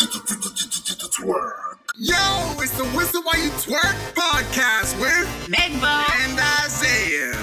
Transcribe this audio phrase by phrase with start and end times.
[0.00, 1.76] Twerk.
[1.98, 2.14] Yo,
[2.62, 6.04] it's the Whistle While You Twerk podcast with Megbo.
[6.22, 7.34] and Isaiah.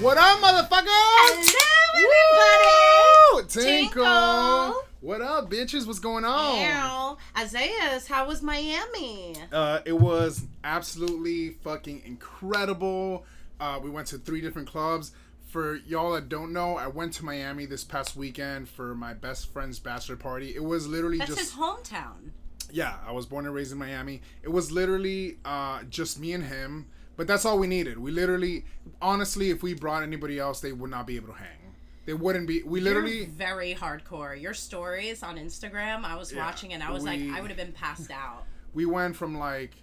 [0.00, 1.50] What up, motherfuckers?
[1.96, 3.42] Hello, Woo!
[3.48, 4.04] Tinkle.
[4.04, 4.84] Tinkle.
[5.00, 5.84] What up, bitches?
[5.84, 6.60] What's going on?
[6.60, 7.16] Ew.
[7.42, 9.34] Isaiah's, how was Miami?
[9.50, 13.24] Uh, it was absolutely fucking incredible.
[13.58, 15.10] Uh, we went to three different clubs.
[15.52, 19.52] For y'all that don't know, I went to Miami this past weekend for my best
[19.52, 20.54] friend's bachelor party.
[20.56, 22.30] It was literally That's just his hometown.
[22.70, 22.96] yeah.
[23.06, 24.22] I was born and raised in Miami.
[24.42, 26.86] It was literally uh, just me and him.
[27.18, 27.98] But that's all we needed.
[27.98, 28.64] We literally,
[29.02, 31.74] honestly, if we brought anybody else, they would not be able to hang.
[32.06, 32.62] They wouldn't be.
[32.62, 33.18] We literally.
[33.18, 34.40] You're very hardcore.
[34.40, 37.50] Your stories on Instagram, I was Yeah, watching and I was we- like, I would
[37.50, 38.44] have been passed out.
[38.74, 39.74] we went from like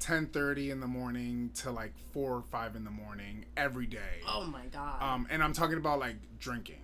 [0.00, 4.20] 10:30 in the morning to like 4 or 5 in the morning every day.
[4.26, 5.02] Oh my god.
[5.02, 6.82] Um and I'm talking about like drinking.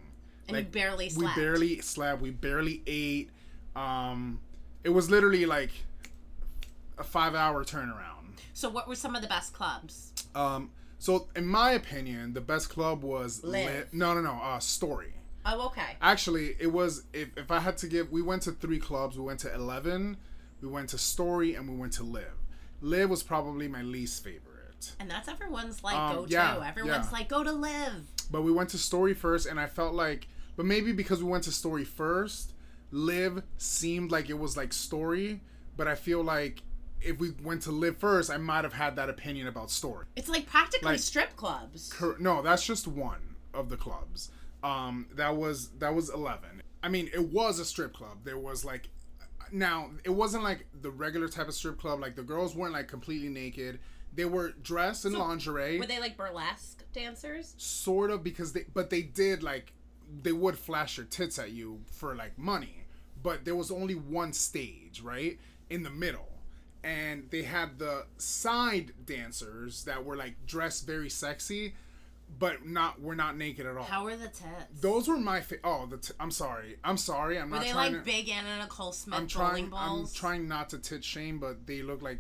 [0.49, 3.31] and like, you barely We barely slept, we barely ate.
[3.75, 4.41] Um
[4.85, 5.71] it was literally like
[6.99, 8.39] a 5-hour turnaround.
[8.55, 10.13] So what were some of the best clubs?
[10.35, 13.67] Um so in my opinion, the best club was Live.
[13.67, 15.15] Lit- No, no, no, uh Story.
[15.49, 15.97] Oh, okay.
[16.03, 19.17] Actually, it was if if I had to give, we went to three clubs.
[19.17, 20.17] We went to Eleven,
[20.61, 22.35] we went to Story, and we went to Live.
[22.81, 26.33] Live was probably my least favorite, And that's everyone's like Um, go to.
[26.33, 27.11] yeah, Everyone's yeah.
[27.13, 28.05] like go to live.
[28.31, 31.45] but we went to Story first, and I felt like, but maybe because we went
[31.45, 32.53] to Story first,
[32.93, 35.41] Live seemed like it was like Story,
[35.77, 36.63] but I feel like
[37.01, 40.07] if we went to Live first, I might have had that opinion about Story.
[40.17, 41.93] It's like practically Like- strip clubs.
[41.93, 44.31] Cor- No, that's just one of the clubs.
[44.63, 46.63] Um, that was that was eleven.
[46.83, 48.19] I mean, it was a strip club.
[48.25, 48.89] There was like,
[49.57, 52.01] now it wasn't like the regular type of strip club.
[52.01, 53.79] Like the girls weren't like completely naked.
[54.15, 57.55] They were dressed in lingerie, Were they like burlesque dancers?
[57.59, 59.73] sort of because they, but they did like,
[60.23, 62.85] they would flash their tits at you for like money.
[63.23, 66.29] But there was only one stage, right, in the middle,
[66.85, 71.75] and they had the side dancers that were like dressed very sexy,
[72.39, 73.85] but not were not naked at all.
[73.85, 74.81] How were the tits?
[74.81, 77.73] Those were my fa- oh the t- I'm sorry I'm sorry I'm were not they
[77.75, 81.67] like to big Anna Nicole Smith I'm trying I'm trying not to tit shame but
[81.67, 82.19] they look like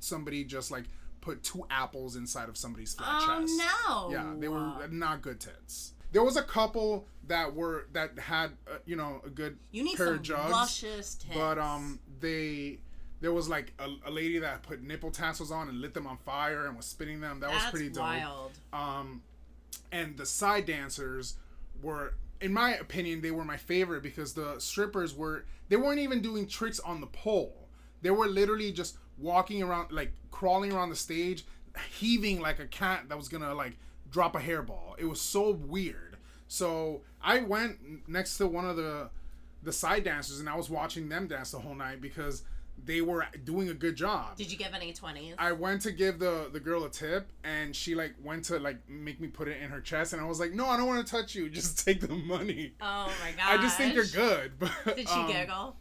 [0.00, 0.84] somebody just like
[1.20, 3.52] put two apples inside of somebody's flat Oh chest.
[3.58, 4.10] no!
[4.10, 5.92] Yeah, they were not good tits.
[6.12, 9.96] There was a couple that were that had uh, you know a good You need
[9.96, 11.34] pair some of jugs, luscious tits.
[11.34, 12.80] but um they
[13.22, 16.18] there was like a, a lady that put nipple tassels on and lit them on
[16.18, 17.40] fire and was spinning them.
[17.40, 18.50] That that's was pretty dope wild.
[18.74, 19.22] um,
[19.90, 21.36] and the side dancers
[21.82, 26.20] were in my opinion they were my favorite because the strippers were they weren't even
[26.20, 27.68] doing tricks on the pole
[28.02, 31.44] they were literally just walking around like crawling around the stage
[31.98, 33.76] heaving like a cat that was gonna like
[34.10, 36.16] drop a hairball it was so weird
[36.48, 39.08] so i went next to one of the
[39.62, 42.42] the side dancers and i was watching them dance the whole night because
[42.84, 45.34] they were doing a good job Did you give any twenties?
[45.38, 48.88] I went to give the the girl a tip, and she like went to like
[48.88, 51.06] make me put it in her chest, and I was like, "No, I don't want
[51.06, 51.48] to touch you.
[51.62, 53.58] Just take the money." oh my god!
[53.58, 54.52] I just think you're good.
[54.58, 55.76] But Did she um, giggle?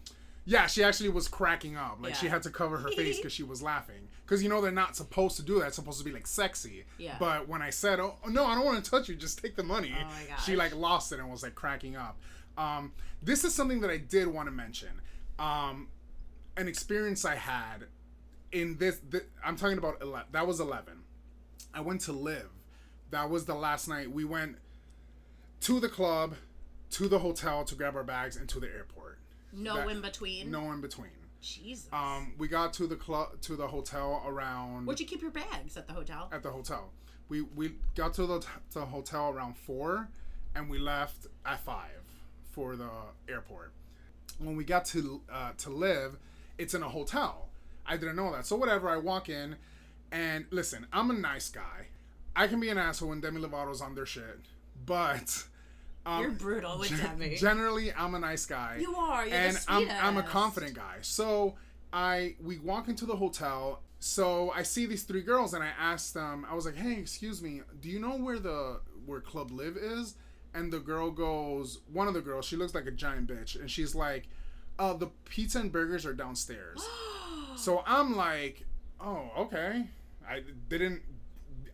[0.46, 2.00] Yeah, she actually was cracking up.
[2.02, 4.08] Like she had to cover her face because she was laughing.
[4.26, 5.68] Because you know they're not supposed to do that.
[5.68, 6.86] It's supposed to be like sexy.
[6.98, 7.16] Yeah.
[7.20, 9.16] But when I said, "Oh no, I don't want to touch you.
[9.16, 12.18] Just take the money," Oh my she like lost it and was like cracking up.
[12.58, 12.92] Um,
[13.22, 14.90] this is something that I did want to mention.
[15.40, 15.88] Um,
[16.58, 17.86] an experience I had
[18.52, 21.04] in this, th- I'm talking about 11, that was 11
[21.74, 22.50] i went to live.
[23.12, 24.12] That was the last night.
[24.12, 24.58] We went
[25.62, 26.36] to the club
[26.92, 29.20] to the hotel to grab our bags and to the airport.
[29.54, 30.52] No that- in between.
[30.52, 31.12] no in between.
[31.42, 31.88] Jesus.
[31.92, 35.76] um we got to the club to the hotel around Where'd you keep your bags?
[35.76, 36.30] At the hotel?
[36.32, 36.92] at the hotel.
[37.30, 40.08] We we got to the, to the hotel around four
[40.54, 42.04] and we left at five
[42.52, 42.90] for the
[43.28, 43.72] airport.
[44.38, 46.18] When we got to uh, to live
[46.62, 47.50] it's in a hotel
[47.86, 49.56] i didn't know that so whatever i walk in
[50.12, 51.88] and listen i'm a nice guy
[52.36, 54.40] i can be an asshole when demi lovato's on their shit
[54.86, 55.44] but
[56.06, 57.36] um, You're brutal with gen- Demi.
[57.36, 59.26] generally i'm a nice guy You are.
[59.28, 60.98] You're and I'm I'm a confident guy.
[61.02, 61.56] So
[61.94, 63.82] I we walk into the hotel.
[64.00, 66.44] So I see these three girls and I asked them.
[66.50, 70.16] I was like, "Hey, excuse me, do you know where the where Club Live is?"
[70.56, 73.70] And the girl goes, one of the girls, she looks like a giant bitch, and
[73.70, 74.28] she's like,
[74.80, 76.82] "Uh, the pizza and burgers are downstairs."
[77.56, 78.66] so I'm like,
[79.00, 79.88] "Oh, okay."
[80.28, 81.02] I didn't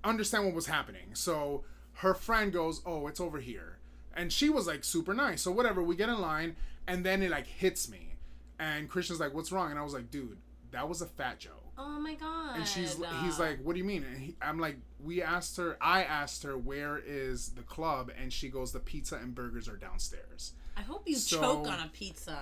[0.04, 1.14] understand what was happening.
[1.14, 1.64] So
[1.96, 3.78] her friend goes, "Oh, it's over here."
[4.16, 5.42] And she was like super nice.
[5.42, 6.56] So whatever, we get in line
[6.88, 8.16] and then it like hits me.
[8.60, 10.38] And Christian's like, "What's wrong?" And I was like, "Dude,
[10.72, 12.56] that was a fat joke." Oh my god.
[12.56, 15.78] And she's he's like, "What do you mean?" And he, I'm like, "We asked her.
[15.80, 19.76] I asked her where is the club, and she goes, the pizza and burgers are
[19.78, 22.40] downstairs." I hope you so- choke on a pizza.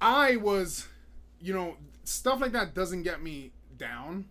[0.00, 0.86] I was,
[1.40, 4.26] you know, stuff like that doesn't get me down.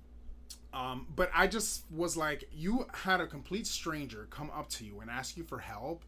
[0.73, 4.99] Um, but I just was like, you had a complete stranger come up to you
[4.99, 6.03] and ask you for help,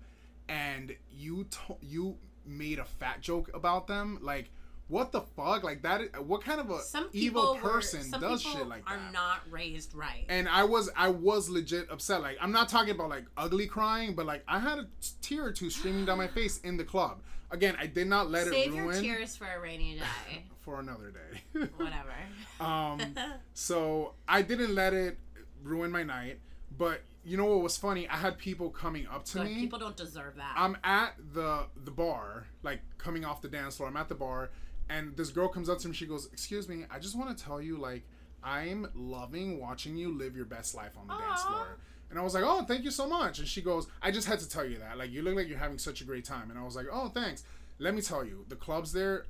[0.47, 4.19] and you to- you made a fat joke about them.
[4.21, 4.51] Like,
[4.87, 5.63] what the fuck?
[5.63, 6.23] Like that?
[6.25, 9.09] What kind of a Some evil were- person some does shit like are that?
[9.09, 10.25] Are not raised right.
[10.29, 12.21] and I was I was legit upset.
[12.21, 14.87] Like I'm not talking about like ugly crying, but like I had a
[15.21, 17.21] tear or two streaming down my face in the club.
[17.51, 20.43] Again, I did not let Save it your ruin tears for a rainy day.
[20.61, 21.67] for another day.
[21.77, 22.13] Whatever.
[22.59, 23.15] um,
[23.53, 25.17] so I didn't let it
[25.63, 26.39] ruin my night.
[26.77, 28.07] But you know what was funny?
[28.07, 29.47] I had people coming up to Good.
[29.47, 29.55] me.
[29.55, 30.53] People don't deserve that.
[30.55, 33.89] I'm at the the bar, like coming off the dance floor.
[33.89, 34.51] I'm at the bar,
[34.87, 35.95] and this girl comes up to me.
[35.95, 38.03] She goes, "Excuse me, I just want to tell you, like,
[38.43, 41.77] I'm loving watching you live your best life on the dance floor."
[42.09, 44.39] And I was like, "Oh, thank you so much." And she goes, "I just had
[44.39, 44.97] to tell you that.
[44.97, 47.09] Like, you look like you're having such a great time." And I was like, "Oh,
[47.09, 47.43] thanks."
[47.77, 49.25] Let me tell you, the clubs there,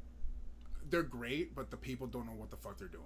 [0.90, 3.04] they're great, but the people don't know what the fuck they're doing.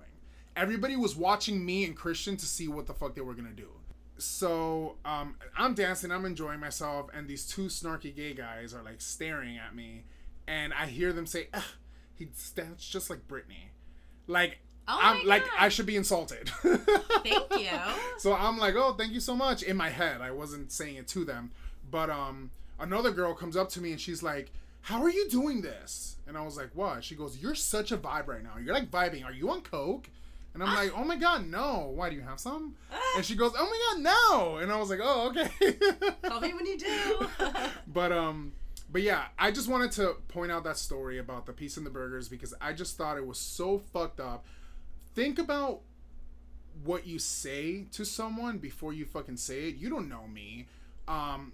[0.56, 3.70] Everybody was watching me and Christian to see what the fuck they were gonna do.
[4.18, 9.02] So um, I'm dancing, I'm enjoying myself, and these two snarky gay guys are like
[9.02, 10.04] staring at me,
[10.48, 11.64] and I hear them say, Ugh,
[12.14, 13.72] "He stands just like Britney,"
[14.28, 15.52] like Oh I'm like God.
[15.60, 16.50] I should be insulted.
[17.24, 17.70] Thank you.
[18.18, 19.64] So I'm like, oh, thank you so much.
[19.64, 21.52] In my head, I wasn't saying it to them,
[21.90, 24.52] but um, another girl comes up to me and she's like,
[24.82, 27.98] "How are you doing this?" And I was like, "What?" She goes, "You're such a
[27.98, 28.58] vibe right now.
[28.64, 29.26] You're like vibing.
[29.26, 30.10] Are you on coke?"
[30.54, 31.92] And I'm like, "Oh my god, no.
[31.96, 32.76] Why do you have some?"
[33.16, 35.50] And she goes, "Oh my god, no." And I was like, "Oh, okay."
[36.24, 37.28] Call me when you do.
[37.88, 38.52] but um
[38.92, 41.90] but yeah i just wanted to point out that story about the piece in the
[41.90, 44.46] burgers because i just thought it was so fucked up
[45.14, 45.82] think about
[46.84, 50.66] what you say to someone before you fucking say it you don't know me
[51.08, 51.52] um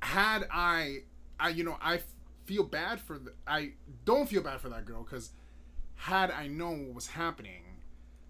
[0.00, 0.98] had i
[1.38, 2.00] i you know I
[2.46, 3.72] feel bad for the i
[4.04, 5.30] don't feel bad for that girl because
[5.96, 7.62] had i known what was happening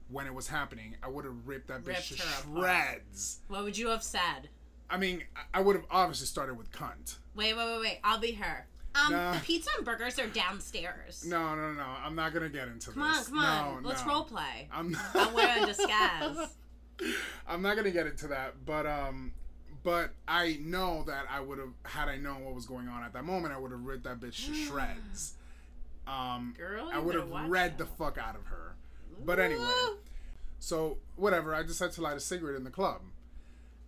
[0.09, 2.65] when it was happening i would have ripped that bitch Ripped to her apart.
[2.65, 4.49] shreds what would you have said?
[4.89, 7.99] i mean I- i would have obviously started with cunt Wait, wait, wait, wait.
[8.03, 8.67] I'll be her.
[9.05, 9.33] Um, Nah.
[9.35, 11.25] the pizza and burgers are downstairs.
[11.27, 11.85] No, no, no.
[12.05, 12.95] I'm not gonna get into this.
[12.95, 13.83] Come on, come on.
[13.83, 14.13] Let's no.
[14.13, 14.69] role play.
[14.73, 15.05] I'm not.
[15.15, 16.49] I'll wear a disguise.
[17.49, 19.33] I'm not gonna get into that, but um,
[19.83, 23.13] but I know that I would have had I known what was going on at
[23.13, 25.35] that moment, I would have ripped that bitch to shreds.
[26.07, 27.79] Um, Girl, I would have read out.
[27.79, 28.75] the fuck out of her.
[29.25, 29.67] But anyway,
[30.59, 31.55] so whatever.
[31.55, 33.03] I decided to light a cigarette in the club,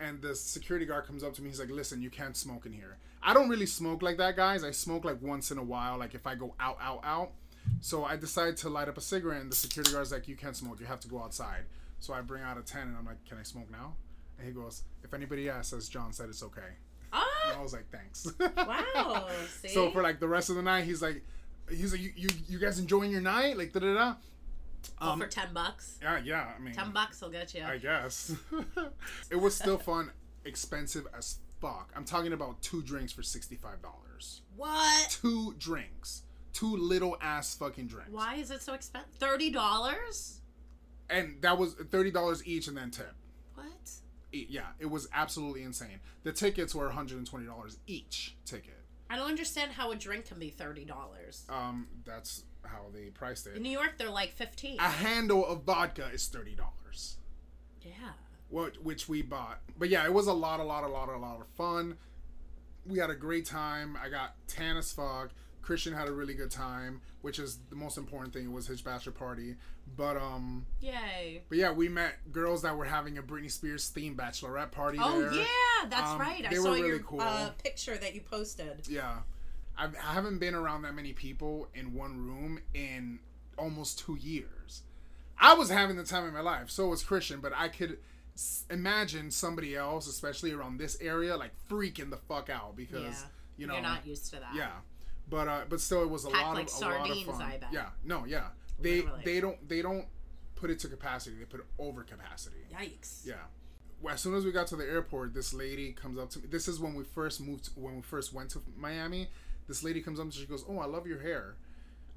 [0.01, 1.49] and the security guard comes up to me.
[1.49, 4.63] He's like, "Listen, you can't smoke in here." I don't really smoke like that, guys.
[4.65, 7.33] I smoke like once in a while, like if I go out, out, out.
[7.81, 10.57] So I decided to light up a cigarette, and the security guard's like, "You can't
[10.57, 10.81] smoke.
[10.81, 11.65] You have to go outside."
[12.01, 13.95] So I bring out a ten, and I'm like, "Can I smoke now?"
[14.39, 16.61] And he goes, "If anybody asks, as John said, it's okay."
[17.13, 17.23] And
[17.53, 18.27] I Ah, was like, "Thanks."
[18.67, 19.27] wow.
[19.61, 19.69] See?
[19.69, 21.23] So for like the rest of the night, he's like,
[21.69, 24.15] he's like, "You, you, you guys enjoying your night?" Like da da da.
[25.01, 25.99] Well, Um, for ten bucks.
[26.01, 26.53] yeah, yeah.
[26.57, 27.65] I mean, Ten bucks will get you.
[27.65, 28.35] I guess.
[29.31, 30.11] it was still fun,
[30.45, 31.91] expensive as fuck.
[31.97, 33.61] I'm talking about two drinks for $65.
[34.57, 35.11] what?
[35.11, 36.23] Two drinks.
[36.53, 38.11] Two little ass fucking drinks.
[38.11, 39.13] Why is it so expensive?
[39.19, 40.41] Thirty dollars?
[41.11, 43.15] And that was $30 each and then tip.
[43.55, 43.67] What?
[44.33, 46.01] E- Yeah, it was absolutely insane.
[46.23, 48.75] The tickets were $120 each ticket.
[49.09, 51.47] I don't understand how a drink can be thirty dollars.
[51.49, 53.57] Um, that's how they priced it.
[53.57, 53.63] In.
[53.63, 54.79] New York, they're like fifteen.
[54.79, 56.59] A handle of vodka is $30.
[57.83, 57.93] yeah.
[58.51, 59.61] What which we bought.
[59.79, 61.97] But yeah, it was a lot, a lot, a lot, a lot of fun.
[62.87, 63.97] We had a great time.
[64.03, 65.31] I got tan as fuck.
[65.61, 68.45] Christian had a really good time, which is the most important thing.
[68.45, 69.57] It was his bachelor party.
[69.97, 71.43] But um, Yay.
[71.49, 75.21] but yeah, we met girls that were having a Britney Spears themed bachelorette party Oh
[75.21, 75.33] there.
[75.33, 75.45] yeah,
[75.91, 76.45] that's Um, right.
[76.49, 77.21] I saw were your cool.
[77.21, 78.87] uh, picture that you posted.
[78.89, 79.19] Yeah.
[79.77, 83.19] I've, I haven't been around that many people in one room in
[83.59, 84.83] almost two years.
[85.39, 86.69] I was having the time of my life.
[86.71, 87.99] So was Christian, but I could
[88.71, 93.29] imagine somebody else, especially around this area, like freaking the fuck out because Yeah.
[93.57, 94.55] you know, You're not used to that.
[94.55, 94.71] yeah.
[95.29, 97.43] But uh, but still, it was a Packed lot like of a lot of fun.
[97.43, 97.69] I bet.
[97.73, 98.49] Yeah, no, yeah.
[98.81, 99.23] They Literally.
[99.25, 100.07] they don't they don't
[100.55, 101.37] put it to capacity.
[101.37, 102.67] They put it over capacity.
[102.73, 103.27] Yikes.
[103.27, 103.35] Yeah.
[104.01, 106.47] Well, as soon as we got to the airport, this lady comes up to me.
[106.49, 109.29] This is when we first moved, when we first went to Miami.
[109.67, 111.57] This lady comes up and she goes, "Oh, I love your hair,"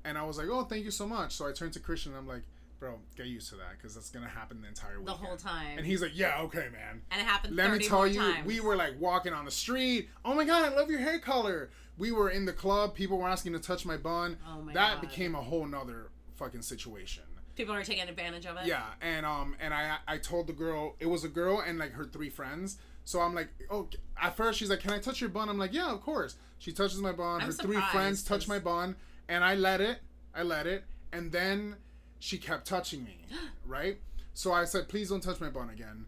[0.05, 2.11] and I was like, "Oh, thank you so much." So I turned to Christian.
[2.13, 2.43] and I'm like,
[2.81, 5.77] "Bro, get used to that because that's gonna happen the entire weekend." The whole time.
[5.77, 8.45] And he's like, "Yeah, okay, man." And it happened Let me tell you, times.
[8.47, 10.09] we were like walking on the street.
[10.25, 11.69] Oh my god, I love your hair color.
[11.99, 12.95] We were in the club.
[12.95, 14.37] People were asking to touch my bun.
[14.47, 15.01] Oh my that God.
[15.01, 17.23] became a whole nother fucking situation.
[17.55, 18.65] People are taking advantage of it.
[18.65, 21.91] Yeah, and um, and I I told the girl it was a girl and like
[21.91, 22.79] her three friends.
[23.05, 25.49] So I'm like, oh, at first she's like, can I touch your bun?
[25.49, 26.35] I'm like, yeah, of course.
[26.57, 27.41] She touches my bun.
[27.41, 28.95] I'm her three friends touch my bun,
[29.27, 29.99] and I let it.
[30.33, 31.75] I let it, and then
[32.21, 33.25] she kept touching me,
[33.65, 33.97] right?
[34.33, 36.05] So I said, "Please don't touch my bun again."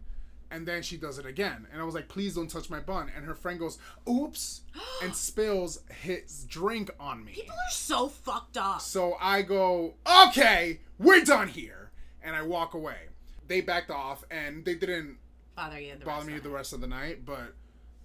[0.50, 3.10] And then she does it again, and I was like, "Please don't touch my bun."
[3.14, 3.76] And her friend goes,
[4.08, 4.60] "Oops,"
[5.02, 7.32] and spills his drink on me.
[7.32, 8.80] People are so fucked up.
[8.80, 9.94] So I go,
[10.28, 11.90] "Okay, we're done here,"
[12.22, 13.08] and I walk away.
[13.48, 15.18] They backed off, and they didn't
[15.56, 15.94] Bother you.
[15.98, 17.54] The bother rest me of the rest of the night, but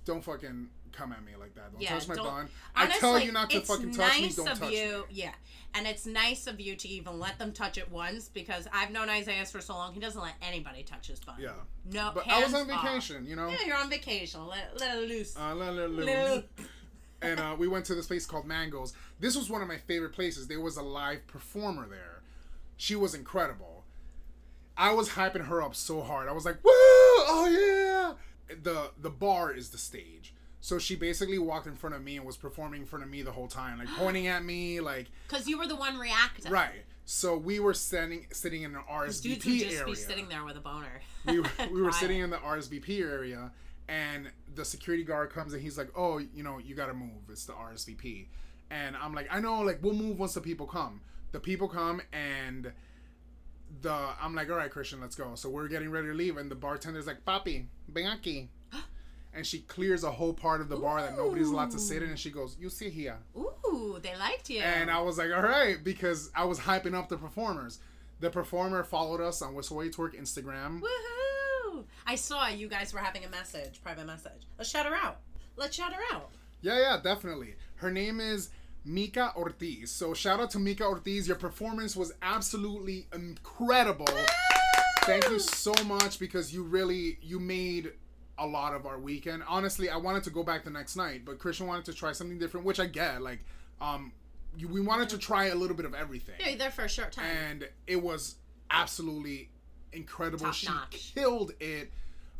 [0.05, 1.71] don't fucking come at me like that.
[1.71, 2.49] Don't Yeah, touch my don't- bun.
[2.75, 4.29] I tell you not to fucking touch me.
[4.29, 5.15] Don't touch you, me.
[5.15, 5.33] Yeah,
[5.73, 9.09] and it's nice of you to even let them touch it once because I've known
[9.09, 9.93] Isaiah for so long.
[9.93, 11.35] He doesn't let anybody touch his bun.
[11.39, 11.51] Yeah.
[11.91, 12.11] No.
[12.13, 12.83] But I was on hands off.
[12.85, 13.47] vacation, you know.
[13.49, 14.45] Yeah, you're on vacation.
[14.47, 15.35] Let, let it loose.
[15.37, 16.43] Uh, la, la, la, Little-
[17.21, 18.93] and uh, we went to this place called Mangoes.
[19.19, 20.47] This was one of my favorite places.
[20.47, 22.21] There was a live performer there.
[22.77, 23.83] She was incredible.
[24.77, 26.29] I was hyping her up so hard.
[26.29, 26.71] I was like, "Woo!
[26.71, 27.47] Oh
[28.49, 30.33] yeah!" The the bar is the stage.
[30.61, 33.21] So she basically walked in front of me and was performing in front of me
[33.21, 36.51] the whole time, like pointing at me, like Because you were the one reacting.
[36.51, 36.83] right.
[37.05, 40.43] So we were sitting sitting in an RSVP Dudes would just area be sitting there
[40.45, 41.01] with a boner.
[41.25, 43.51] we, were- we were sitting in the RSVP area,
[43.87, 47.29] and the security guard comes and he's like, "Oh, you know, you gotta move.
[47.29, 48.27] It's the RSVP."
[48.69, 49.61] And I'm like, "I know.
[49.61, 51.01] Like, we'll move once the people come.
[51.31, 52.71] The people come, and
[53.81, 56.51] the I'm like, all right, Christian, let's go." So we're getting ready to leave, and
[56.51, 58.49] the bartender's like, "Papi, ven aquí."
[59.33, 62.09] And she clears a whole part of the bar that nobody's allowed to sit in,
[62.09, 64.61] and she goes, "You sit here." Ooh, they liked you.
[64.61, 67.79] And I was like, all right, because I was hyping up the performers.
[68.19, 70.81] The performer followed us on Whistle You Twerk Instagram.
[70.81, 71.83] Woohoo!
[72.05, 74.47] I saw you guys were having a message, private message.
[74.57, 75.19] Let's shout her out.
[75.55, 76.31] Let's shout her out.
[76.61, 77.55] Yeah, yeah, definitely.
[77.75, 78.49] Her name is
[78.83, 79.91] Mika Ortiz.
[79.91, 81.27] So shout out to Mika Ortiz.
[81.27, 84.07] Your performance was absolutely incredible.
[85.03, 87.93] Thank you so much because you really you made
[88.39, 89.43] a lot of our weekend.
[89.47, 92.39] Honestly, I wanted to go back the next night, but Christian wanted to try something
[92.39, 93.21] different, which I get.
[93.21, 93.39] Like,
[93.81, 94.11] um,
[94.57, 97.11] you, we wanted to try a little bit of everything, Yeah, there for a short
[97.11, 97.25] time.
[97.25, 98.35] and it was
[98.71, 99.49] absolutely
[99.93, 100.45] incredible.
[100.45, 101.11] Top she notch.
[101.15, 101.91] killed it.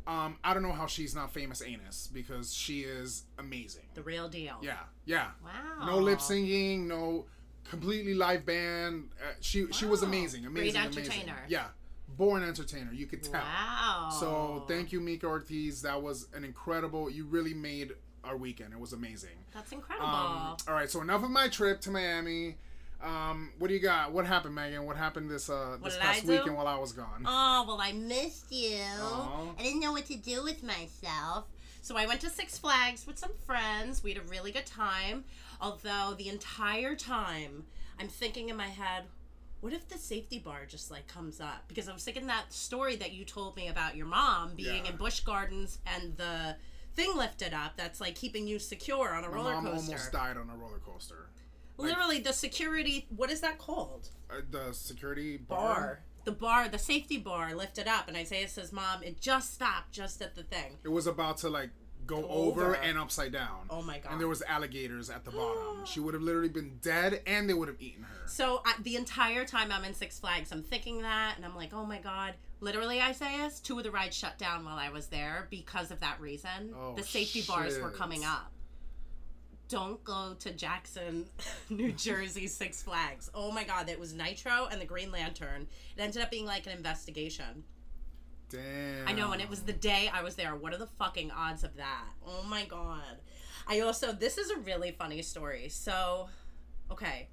[0.08, 3.84] Um, I don't know how she's not famous anus because she is amazing.
[3.94, 4.56] the real deal.
[4.62, 5.28] Yeah, yeah.
[5.44, 5.86] Wow.
[5.86, 7.26] No lip singing, no
[7.70, 9.10] completely live band.
[9.22, 10.08] Uh, she she was Wow.
[10.08, 11.04] amazing, Great amazing, amazing.
[11.04, 11.38] entertainer.
[11.48, 11.66] Yeah,
[12.20, 12.92] born entertainer.
[12.94, 13.42] You could tell.
[13.42, 14.10] Wow.
[14.20, 15.82] So thank you, Mika Ortiz.
[15.82, 17.10] That was an incredible.
[17.10, 18.74] You really made our weekend.
[18.74, 19.38] It was amazing.
[19.54, 20.08] That's incredible.
[20.08, 22.58] Um, all right, so enough of my trip to Miami.
[23.02, 24.12] Um, what do you got?
[24.12, 24.86] What happened, Megan?
[24.86, 27.24] What happened this uh this did past weekend while I was gone?
[27.26, 28.82] oh, well, I missed you.
[29.00, 29.54] Aw.
[29.58, 31.46] I didn't know what to do with myself.
[31.82, 34.04] So I went to Six Flags with some friends.
[34.04, 35.24] We had a really good time.
[35.62, 37.64] Although the entire time
[37.98, 39.06] I'm thinking in my head,
[39.62, 41.64] what if the safety bar just like comes up?
[41.68, 44.92] Because I was thinking that story that you told me about your mom being Yeah.
[44.92, 46.56] in Busch Gardens and the
[46.96, 49.92] thing lifted up that's like keeping you secure on a My roller mom coaster.
[49.94, 51.30] almost died on a roller coaster.
[51.78, 53.08] Literally, the security.
[53.16, 54.10] What is that called?
[54.30, 55.74] Uh, the security bar.
[55.76, 56.04] bar.
[56.26, 60.22] The bar, the safety bar lifted up, and Isaiah says, "Mom, it just stopped just
[60.22, 61.70] at the thing." It was about to like
[62.10, 62.74] go, over, over.
[62.76, 63.68] and upside down.
[63.70, 64.12] Oh my god!
[64.12, 65.78] and there was alligators at the bottom.
[65.86, 68.28] she would have literally been dead, and they would have eaten her.
[68.28, 71.74] so I, the entire time I'm in Six Flags, I'm thinking that, and I'm like,
[71.74, 75.48] "Oh my god!" Literally, Isaiah, two of the rides shut down while I was there
[75.50, 76.74] because of that reason.
[76.78, 78.52] Oh, the safety bars were coming up.
[79.70, 81.26] Don't go to Jackson,
[81.70, 83.30] New Jersey Six Flags.
[83.36, 85.68] Oh my god, it was Nitro and the Green Lantern.
[85.96, 87.64] It ended up being like an investigation.
[88.50, 89.08] Damn.
[89.08, 90.56] I know, and it was the day I was there.
[90.56, 92.06] What are the fucking odds of that?
[92.26, 93.20] Oh my god.
[93.68, 95.70] I also, this is a really funny story.
[95.70, 96.30] So,
[96.92, 97.28] okay,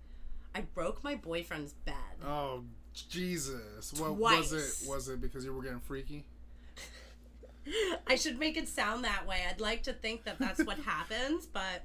[0.55, 1.95] I broke my boyfriend's bed.
[2.25, 3.93] Oh Jesus!
[3.95, 4.53] What Twice.
[4.53, 4.89] was it?
[4.89, 6.25] Was it because you were getting freaky?
[8.07, 9.43] I should make it sound that way.
[9.51, 11.83] I'd like to think that that's what happens, but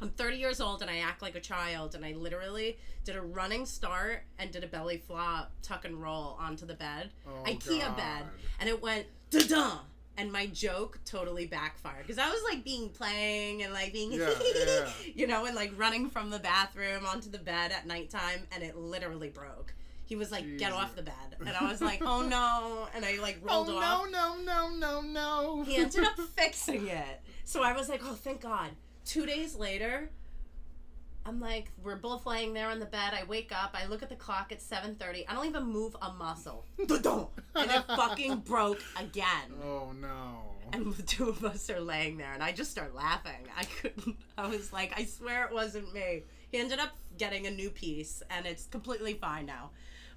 [0.00, 3.22] I'm 30 years old and I act like a child, and I literally did a
[3.22, 7.80] running start and did a belly flop, tuck and roll onto the bed, Oh, IKEA
[7.80, 7.96] God.
[7.96, 8.22] bed,
[8.60, 9.78] and it went da da.
[10.16, 14.30] And my joke totally backfired because I was like being playing and like being, Yeah,
[14.66, 14.88] yeah.
[15.14, 18.76] you know, and like running from the bathroom onto the bed at nighttime, and it
[18.76, 19.74] literally broke.
[20.06, 23.18] He was like, "Get off the bed," and I was like, "Oh no!" And I
[23.20, 25.62] like oh, rolled oh off no no no no no!
[25.64, 27.20] he ended up fixing it.
[27.44, 28.70] So I was like, oh, thank God.
[29.08, 30.10] Two days later,
[31.24, 33.14] I'm like, we're both laying there on the bed.
[33.18, 33.70] I wake up.
[33.72, 34.52] I look at the clock.
[34.52, 35.24] It's 7:30.
[35.26, 36.66] I don't even move a muscle.
[36.78, 36.90] and
[37.70, 39.54] it fucking broke again.
[39.64, 40.42] Oh no!
[40.74, 43.48] And the two of us are laying there, and I just start laughing.
[43.56, 44.16] I couldn't.
[44.36, 46.24] I was like, I swear it wasn't me.
[46.52, 49.70] He ended up getting a new piece, and it's completely fine now.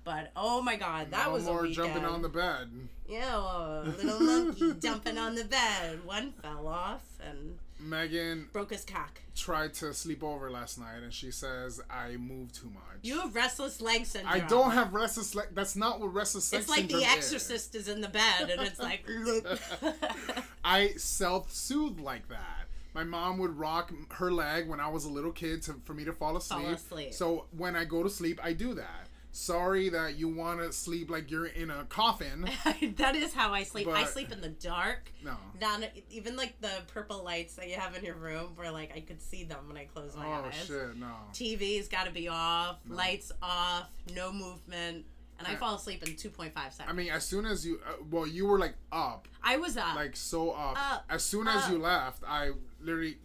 [0.03, 1.93] But oh my god, that no was more a weekend.
[1.93, 2.69] jumping on the bed.
[3.07, 6.03] Yeah, a little monkey jumping on the bed.
[6.03, 9.21] One fell off, and Megan Broke his cock.
[9.35, 13.00] tried to sleep over last night, and she says I move too much.
[13.01, 14.33] You have restless leg syndrome.
[14.33, 15.47] I don't have restless leg.
[15.53, 17.17] That's not what restless sex It's like The syndrome is.
[17.17, 19.05] Exorcist is in the bed, and it's like.
[20.63, 22.67] I self-soothe like that.
[22.93, 26.03] My mom would rock her leg when I was a little kid to, for me
[26.03, 26.63] to fall asleep.
[26.63, 27.13] fall asleep.
[27.13, 29.07] So when I go to sleep, I do that.
[29.33, 32.50] Sorry that you want to sleep like you're in a coffin.
[32.97, 33.88] that is how I sleep.
[33.88, 35.11] I sleep in the dark.
[35.23, 35.38] No.
[35.59, 39.00] Not even like the purple lights that you have in your room, where like I
[39.00, 40.53] could see them when I close my Oh eyes.
[40.53, 41.13] Oh shit, no.
[41.33, 45.05] TV's got to be off, lights off, no movement,
[45.39, 46.93] and I fall asleep in two point five seconds.
[46.93, 49.95] I mean, as soon as you, uh, well, you were like up, I was up.
[49.95, 50.77] like so up.
[50.93, 53.17] Up, as soon as you left, I literally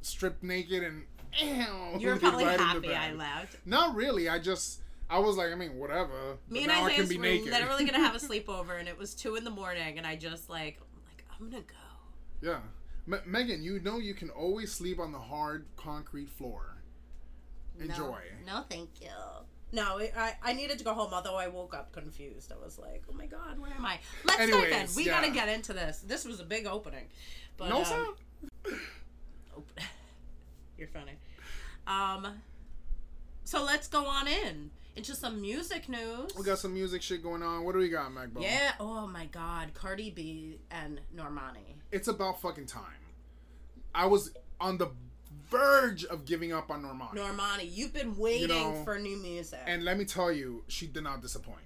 [0.00, 1.04] stripped naked and.
[1.38, 3.58] Ew, you were probably right happy I left.
[3.64, 4.28] Not really.
[4.28, 6.38] I just, I was like, I mean, whatever.
[6.48, 7.50] Me but and now I Isaiah can be were naked.
[7.50, 10.48] literally gonna have a sleepover, and it was two in the morning, and I just
[10.48, 12.48] like, I'm like, I'm gonna go.
[12.48, 12.60] Yeah.
[13.06, 16.76] Me- Megan, you know you can always sleep on the hard concrete floor.
[17.80, 18.20] Enjoy.
[18.46, 19.08] No, no thank you.
[19.72, 22.52] No, it, I, I needed to go home, although I woke up confused.
[22.52, 23.98] I was like, oh my god, where am I?
[24.24, 24.54] Let's dive in.
[24.54, 25.20] Anyways, We yeah.
[25.20, 26.04] gotta get into this.
[26.06, 27.04] This was a big opening.
[27.56, 28.06] But, no, um, sir?
[29.56, 29.80] op-
[30.78, 31.12] You're funny.
[31.86, 32.42] Um,
[33.44, 36.30] so let's go on in into some music news.
[36.36, 37.64] We got some music shit going on.
[37.64, 38.42] What do we got, Macbone?
[38.42, 38.72] Yeah.
[38.78, 41.78] Oh my God, Cardi B and Normani.
[41.90, 42.82] It's about fucking time.
[43.94, 44.90] I was on the
[45.48, 47.14] verge of giving up on Normani.
[47.14, 49.60] Normani, you've been waiting know, for new music.
[49.66, 51.64] and let me tell you, she did not disappoint.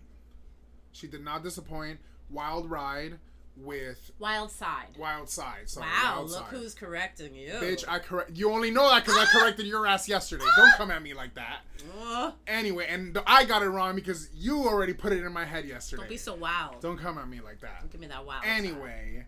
[0.92, 1.98] She did not disappoint.
[2.30, 3.18] Wild Ride
[3.56, 4.88] with Wild Side.
[4.99, 5.68] Wild Side.
[5.70, 6.49] Sorry, Wow, Wild look Side.
[6.50, 7.52] who's correcting you.
[7.52, 8.32] Bitch, I correct.
[8.34, 10.44] You only know that because I corrected your ass yesterday.
[10.56, 11.61] Don't come at me like that.
[12.02, 15.66] Ugh, Anyway, and I got it wrong because you already put it in my head
[15.66, 16.02] yesterday.
[16.02, 16.80] don't be so wild.
[16.80, 17.88] Don't come at me like that.
[17.90, 18.42] Give me that wild.
[18.42, 18.50] side.
[18.56, 19.26] Anyway,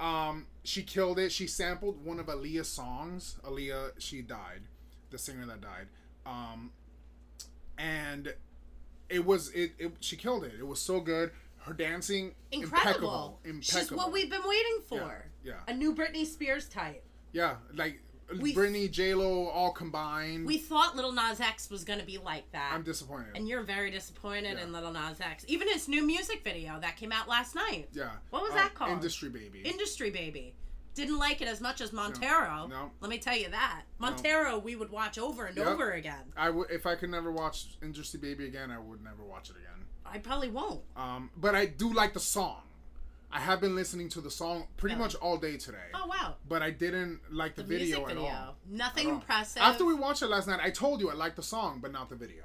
[0.00, 1.30] um, she killed it.
[1.32, 3.36] She sampled one of Aaliyah's songs.
[3.44, 4.62] Aaliyah, she died,
[5.10, 5.86] the singer that died.
[6.24, 6.70] Um,
[7.76, 8.34] and
[9.08, 9.92] it was it, it.
[10.00, 10.52] She killed it.
[10.58, 11.30] It was so good.
[11.68, 13.40] Her dancing, incredible.
[13.40, 13.80] impeccable, impeccable.
[13.80, 15.24] She's what we've been waiting for.
[15.44, 15.54] yeah.
[15.68, 17.04] A new Britney Spears type.
[17.32, 18.00] Yeah, like
[18.40, 20.46] We- Britney, J Lo, all combined.
[20.46, 22.72] We thought Lil Nas X was gonna be like that.
[22.74, 23.36] I'm disappointed.
[23.36, 24.64] and you're very disappointed Yeah.
[24.64, 25.44] in Lil Nas X.
[25.48, 27.88] Even his new music video that came out last night.
[27.92, 28.16] yeah.
[28.30, 28.90] What was Uh, that called?
[28.90, 29.60] Industry Baby.
[29.62, 30.54] Industry Baby.
[30.94, 32.66] Didn't like it as much as Montero.
[32.66, 32.90] No.
[33.00, 33.84] Let me tell you that.
[33.98, 35.66] Montero we would watch over and Yep.
[35.66, 36.32] over again.
[36.36, 39.56] I would if I could never watch Industry Baby again, I would never watch it
[39.56, 39.77] again.
[40.12, 40.80] I probably won't.
[40.96, 42.62] Um, but I do like the song.
[43.30, 45.04] I have been listening to the song pretty Really?
[45.04, 45.76] much all day today.
[45.94, 46.36] Oh wow.
[46.48, 48.56] But I didn't like the, The video, music at all.
[48.70, 49.16] Nothing At all.
[49.16, 49.62] impressive.
[49.62, 52.08] After we watched it last night, I told you I liked the song, but not
[52.08, 52.44] the video.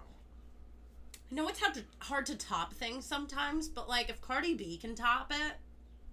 [1.32, 4.78] I know it's hard to, hard to top things sometimes, but like if Cardi B
[4.78, 5.54] can top it,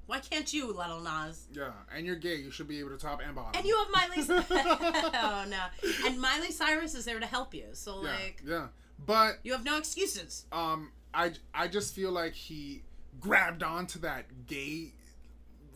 [0.06, 1.46] why can't you, Lil Nas?
[1.52, 2.36] Yeah, and you're gay.
[2.36, 3.52] You should be able to top and bottom.
[3.54, 4.44] And you have Miley.
[4.50, 5.64] oh no!
[6.06, 8.66] And Miley Cyrus is there to help you, so yeah, like yeah.
[9.04, 10.46] But you have no excuses.
[10.52, 12.82] um, I I just feel like he
[13.20, 14.92] grabbed onto that gay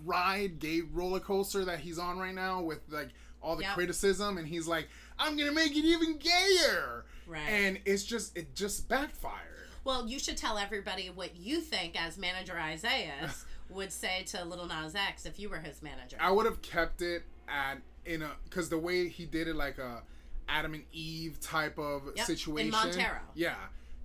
[0.04, 3.10] ride, gay roller coaster that he's on right now with like
[3.42, 3.74] all the Yep.
[3.74, 7.04] criticism, and he's like, I'm gonna make it even gayer.
[7.26, 7.40] Right.
[7.48, 9.50] And it's just it just backfired.
[9.84, 13.30] Well, you should tell everybody what you think as manager Isaiah
[13.70, 16.16] would say to Lil Nas X if you were his manager.
[16.20, 19.78] I would have kept it at in a because the way he did it, like
[19.78, 20.02] a
[20.48, 22.70] Adam and Eve type of Yep, in situation.
[22.70, 23.20] Montero.
[23.34, 23.56] Yeah,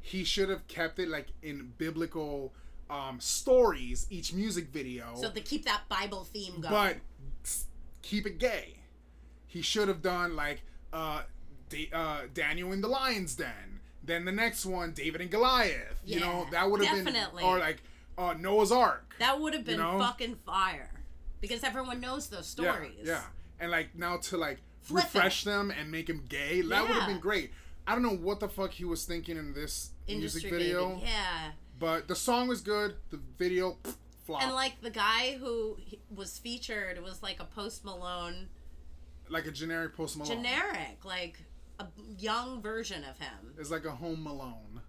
[0.01, 2.53] he should have kept it like in biblical
[2.89, 6.73] um, stories each music video, so to keep that Bible theme going.
[6.73, 6.97] but
[8.01, 8.75] keep it gay.
[9.47, 10.61] He should have done like
[10.93, 11.21] uh,
[11.69, 13.79] Da- uh, Daniel in the Lion's Den.
[14.03, 15.99] Then the next one, David and Goliath.
[16.05, 17.43] you know that would have been definitely.
[17.43, 17.83] or like
[18.17, 19.15] uh, Noah's Ark.
[19.19, 19.99] that would have been know?
[19.99, 20.89] fucking fire
[21.41, 22.91] because everyone knows those stories.
[23.03, 23.21] Yeah, yeah.
[23.59, 27.07] And like now to like Flip refresh them and make them gay, that would have
[27.07, 27.51] been great.
[27.89, 31.07] I don't know what the fuck he was thinking in this Industry music video, baby.
[31.07, 31.51] Yeah.
[31.79, 32.93] but the song was good.
[33.09, 34.43] The video pff, flop.
[34.43, 35.75] And like the guy who
[36.13, 38.49] was featured was like a Post Malone
[39.27, 40.37] like a generic Post Malone.
[40.37, 41.39] generic, like
[41.79, 41.87] a
[42.19, 43.53] young version of him.
[43.57, 44.81] It's like a Home Malone.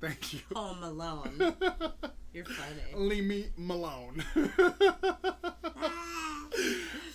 [0.00, 0.40] Thank you.
[0.54, 1.54] Home Alone.
[2.32, 2.94] You're funny.
[2.94, 4.24] Leave me Malone.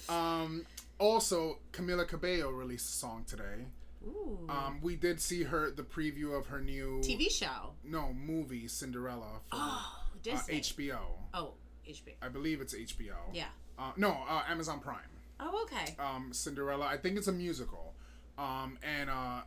[0.10, 0.66] um.
[1.00, 3.66] Also, Camila Cabello released a song today.
[4.06, 4.46] Ooh.
[4.50, 7.74] Um, we did see her the preview of her new TV show.
[7.84, 10.60] no movie Cinderella for Oh, uh, Disney.
[10.60, 10.98] HBO.
[11.34, 11.54] oh,
[11.88, 12.14] HBO.
[12.22, 13.16] I believe it's HBO.
[13.34, 13.46] Yeah.
[13.80, 15.00] Uh, no, uh, Amazon Prime.
[15.40, 15.96] Oh, okay.
[16.00, 16.86] Um, Cinderella.
[16.86, 17.94] I think it's a musical.
[18.38, 19.42] Um, and uh,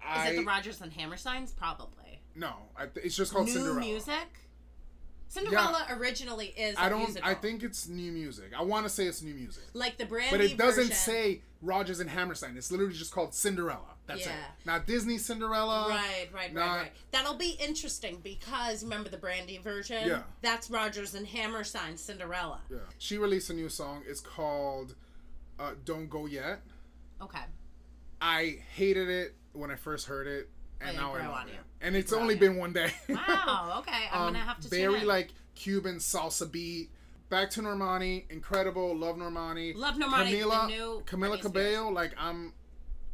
[0.00, 1.52] Is I it the Rodgers and Hammersteins?
[1.52, 2.20] Probably.
[2.34, 3.80] no, I th- it's just called New Cinderella.
[3.80, 4.43] music.
[5.34, 6.76] Cinderella originally is.
[6.76, 7.00] I I don't.
[7.00, 7.28] Musical.
[7.28, 8.52] I think it's new music.
[8.56, 11.42] I want to say it's new music, like the brand, but it doesn't version, say
[11.62, 12.56] Rodgers and Hammerstein.
[12.56, 13.80] It's literally just called Cinderella.
[14.06, 14.32] That's Yeah.
[14.32, 14.66] it.
[14.66, 15.88] Not Disney Cinderella.
[15.88, 16.92] Right, right, not- right, right.
[17.10, 20.06] That'll be interesting because remember the Brandy version?
[20.06, 20.22] Yeah.
[20.42, 22.60] That's Rodgers and Hammerstein Cinderella.
[22.70, 22.78] Yeah.
[22.98, 24.02] She released a new song.
[24.06, 24.94] It's called
[25.58, 26.60] uh, "Don't Go Yet."
[27.22, 27.44] Okay.
[28.20, 30.48] I hated it when I first heard it,
[30.84, 31.54] and didn't now grow love on you.
[31.80, 32.40] And it's only you.
[32.40, 32.92] been one day.
[33.08, 33.76] Wow.
[33.78, 34.08] Okay.
[34.12, 34.68] I'm um, gonna have to.
[34.68, 35.08] Say very tune in.
[35.08, 36.90] like Cuban salsa beat.
[37.30, 38.94] Back to Normani, incredible.
[38.96, 39.74] Love Normani.
[39.74, 41.90] Love Normani, the Camila, new Camila Britney Cabello.
[41.90, 42.52] Like I'm,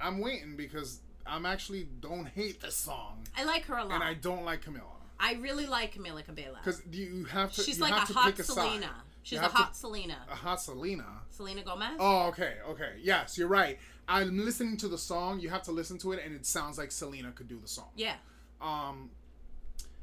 [0.01, 3.95] I'm waiting because I'm actually don't hate this song, I like her a lot.
[3.95, 4.83] and I don't like Camila
[5.21, 6.57] I really like Camila Cabello.
[6.65, 7.63] because you have to.
[7.63, 8.83] She's you like have a to hot pick a Selena.
[8.83, 8.91] Side.
[9.23, 10.17] She's You a hot to- Selena.
[10.31, 11.05] a hot Selena.
[11.29, 11.97] Selena Gomez.
[11.99, 12.93] Oh, okay, okay.
[13.03, 13.79] Yes, you're right.
[14.11, 15.39] I'm listening to the song.
[15.41, 17.89] You have to listen to it, and it sounds like Selena could do the song.
[17.97, 18.15] Yeah.
[18.61, 19.11] Um,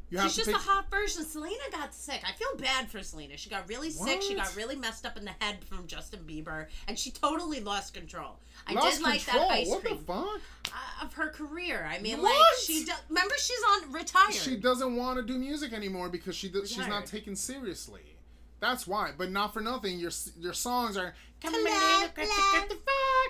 [0.10, 0.56] you have She's just pick.
[0.56, 1.26] a hot version.
[1.26, 2.22] Selena got sick.
[2.26, 3.36] I feel bad for Selena.
[3.36, 4.22] She got really sick.
[4.22, 7.94] She got really messed up in the head from Justin Bieber, and she totally lost
[7.94, 8.40] control.
[8.66, 9.50] I Lost did like control.
[9.50, 10.42] that ice what cream the fuck?
[10.68, 11.86] uh, of her career.
[11.92, 13.02] I mean, like she does.
[13.10, 14.34] Remember, she's on retired.
[14.34, 18.17] She doesn't want to do music anymore because she does, she's not taken seriously.
[18.60, 19.12] That's why.
[19.18, 20.00] But not for nothing.
[20.00, 21.14] Your your songs are.
[21.42, 21.64] Come on,
[22.02, 22.22] get the-
[22.54, 22.76] get the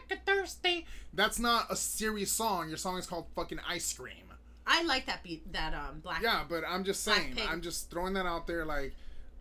[0.09, 0.85] fuck thirsty.
[1.13, 2.69] That's not a serious song.
[2.69, 4.23] Your song is called fucking ice cream.
[4.65, 5.51] I like that beat.
[5.53, 6.21] That um black.
[6.21, 7.37] Yeah, but I'm just saying.
[7.49, 8.65] I'm just throwing that out there.
[8.65, 8.93] Like,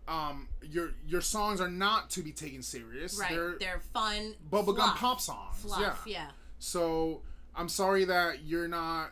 [0.07, 3.17] um, your your songs are not to be taken serious.
[3.19, 3.29] Right.
[3.31, 4.35] They're, They're, fun.
[4.51, 4.97] bubblegum fluff.
[4.97, 5.55] pop songs.
[5.61, 6.03] Fluff.
[6.05, 6.13] yeah.
[6.13, 6.27] Yeah.
[6.59, 7.21] So
[7.55, 9.11] I'm sorry that you're not.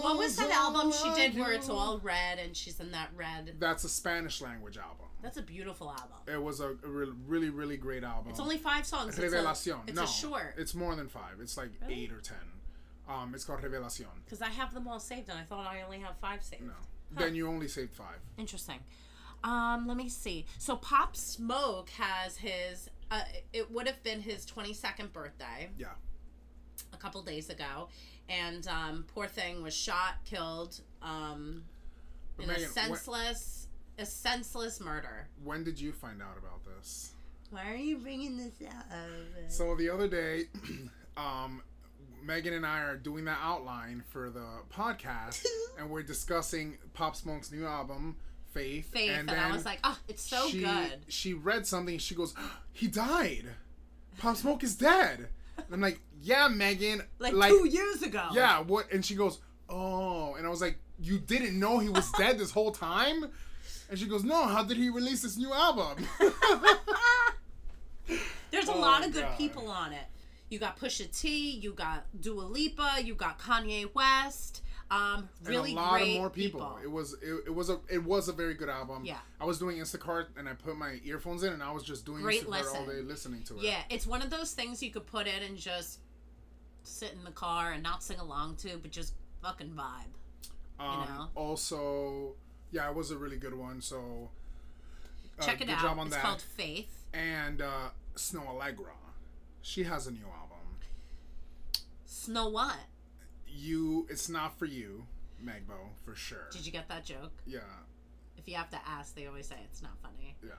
[0.00, 3.56] What was that album she did where it's all red and she's in that red?
[3.58, 5.06] That's a Spanish language album.
[5.22, 6.16] That's a beautiful album.
[6.26, 8.30] It was a, a really, really great album.
[8.30, 9.18] It's only five songs.
[9.18, 9.80] It's a, Revelación.
[9.86, 10.54] it's no, a short.
[10.58, 11.40] It's more than five.
[11.40, 12.04] It's like Really?
[12.04, 12.36] eight or ten.
[13.08, 14.06] Um, it's called Revelación.
[14.24, 16.62] Because I have them all saved and I thought I only have five saved.
[16.64, 16.72] No,
[17.12, 18.18] then you only saved five.
[18.38, 18.80] Interesting.
[19.42, 20.46] Um, let me see.
[20.58, 22.88] So Pop Smoke has his.
[23.10, 23.20] Uh,
[23.52, 25.88] it would have been his twenty second birthday Yeah.
[26.92, 27.88] a couple days ago,
[28.28, 31.64] and um, poor thing was shot, killed, um,
[32.38, 35.28] in Megan, a senseless, a senseless murder.
[35.42, 37.12] When did you find out about this?
[37.50, 38.86] Why are you bringing this up?
[39.48, 40.44] So the other day,
[41.16, 41.62] um,
[42.22, 45.44] Megan and I are doing the outline for the podcast,
[45.78, 48.16] and we're discussing Pop Smoke's new album,
[48.52, 48.92] Faith.
[48.92, 51.00] Faith, and, I was like, oh, it's so she, good.
[51.08, 51.98] She read something.
[51.98, 52.34] She goes,
[52.72, 53.46] "He died.
[54.18, 57.02] Pop Smoke is dead." And I'm like, "Yeah, Megan.
[57.18, 58.28] Like, like two years ago.
[58.32, 58.60] Yeah.
[58.60, 59.38] What?" And she goes,
[59.68, 63.30] "Oh." And I was like, "You didn't know he was dead this whole time?"
[63.90, 64.46] And she goes, "No.
[64.46, 66.06] How did he release this new album?"
[68.50, 69.38] There's a Oh, lot of good God.
[69.38, 70.04] people on it.
[70.50, 74.62] You got Pusha T, you got Dua Lipa, you got Kanye West.
[74.90, 76.78] Um, really and a lot of more people.
[76.82, 79.04] It was it, it was a it was a very good album.
[79.04, 79.16] Yeah.
[79.40, 82.22] I was doing Instacart and I put my earphones in and I was just doing
[82.22, 83.64] Great Instacart all day listening to it.
[83.64, 86.00] Yeah, it's one of those things you could put in and just
[86.82, 90.82] sit in the car and not sing along to, but just fucking vibe.
[90.82, 91.28] Um, know?
[91.34, 92.34] Also,
[92.70, 93.80] yeah, it was a really good one.
[93.80, 94.28] So
[95.38, 95.80] uh, Check it out.
[95.80, 96.22] job on it's that.
[96.22, 97.06] called Faith.
[97.12, 98.92] and uh, Snoh Aalegra,
[99.62, 100.58] she has a new album.
[102.06, 102.76] Snow what?
[103.56, 105.04] You, it's not for you,
[105.44, 106.48] Magbo, for sure.
[106.50, 107.30] Did you get that joke?
[107.46, 107.60] Yeah,
[108.36, 110.34] If you have to ask, they always say it's not funny.
[110.42, 110.52] yeah.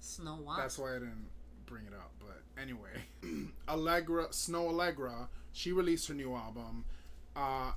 [0.00, 0.58] Snow what?
[0.58, 1.28] That's why I didn't
[1.66, 2.12] bring it up.
[2.20, 2.90] But anyway,
[3.68, 6.84] Aalegra, Snoh Aalegra, she released her new album,
[7.34, 7.72] uh,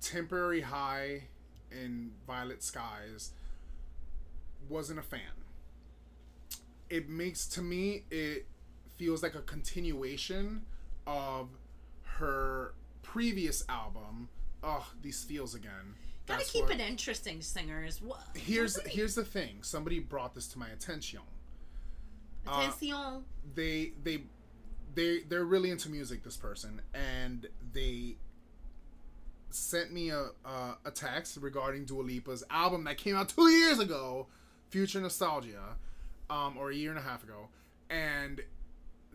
[0.00, 1.24] Temporary High
[1.70, 3.30] in Violet Skies.
[4.68, 5.20] Wasn't a fan.
[6.90, 8.46] It makes, to me, it
[8.96, 10.62] feels like a continuation
[11.06, 11.48] of
[12.18, 12.72] her
[13.04, 14.28] previous album.
[14.62, 15.94] Oh, these feels again.
[16.26, 18.00] Gotta That's keep what- it interesting, singers.
[18.02, 18.22] What?
[18.34, 19.58] Here's here's the thing.
[19.62, 21.20] Somebody brought this to my attention.
[22.46, 23.24] uh, Attention.
[23.54, 24.22] they they
[24.94, 28.16] they they're really into music this person and they
[29.50, 33.78] sent me a a, a text regarding Dua Lipa's album that came out two years
[33.78, 34.26] ago
[34.70, 35.76] future nostalgia
[36.30, 37.48] um or a year and a half ago
[37.90, 38.40] and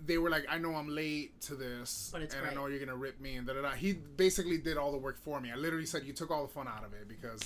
[0.06, 2.80] they were like, I know I'm late to this, But it's and I know you're
[2.80, 3.72] gonna rip me, and da da da.
[3.72, 5.52] He basically did all the work for me.
[5.52, 7.42] I literally said you took all the fun out of it because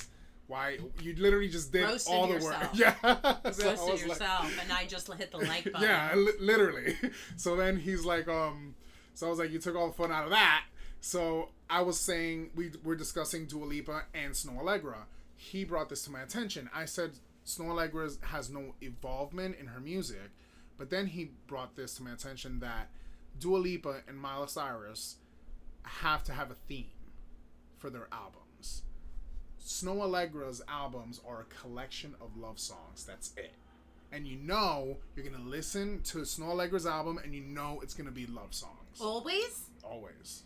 [0.47, 0.77] why?
[1.01, 2.61] You literally just did Roasted all the yourself.
[2.63, 2.69] work.
[2.73, 2.93] Yeah,
[3.51, 5.81] So Roasted was like- yourself, and I just hit the like button.
[5.81, 6.97] yeah, li- literally.
[7.37, 8.75] So then he's like, um,
[9.13, 10.65] so I was like, you took all the fun out of that.
[11.01, 15.03] So I was saying we were discussing Dua Lipa and Snoh Aalegra.
[15.35, 16.69] He brought this to my attention.
[16.73, 17.11] I said
[17.45, 20.31] Snoh Aalegra has no involvement in her music,
[20.77, 22.89] but then he brought this to my attention that
[23.39, 25.17] Dua Lipa and Miley Cyrus
[25.83, 26.85] have to have a theme
[27.77, 28.83] for their albums.
[29.61, 33.05] Snoh Aalegra's albums are a collection of love songs.
[33.05, 33.53] That's it.
[34.11, 38.11] And you know you're gonna listen to Snoh Aalegra's album, and you know it's gonna
[38.11, 38.99] be love songs.
[38.99, 39.69] Always.
[39.83, 40.43] Always.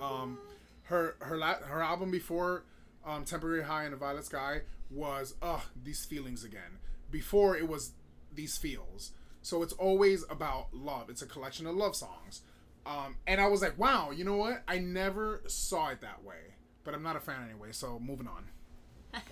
[0.00, 0.38] Um,
[0.84, 2.64] her her la- her album before
[3.06, 6.78] um, Temporary High and a Violet Sky was uh these feelings again.
[7.10, 7.92] Before it was
[8.34, 9.12] these feels.
[9.42, 11.10] So it's always about love.
[11.10, 12.42] It's a collection of love songs.
[12.86, 14.62] Um, and I was like, wow, you know what?
[14.68, 16.54] I never saw it that way.
[16.82, 18.44] But I'm not a fan anyway, so moving on.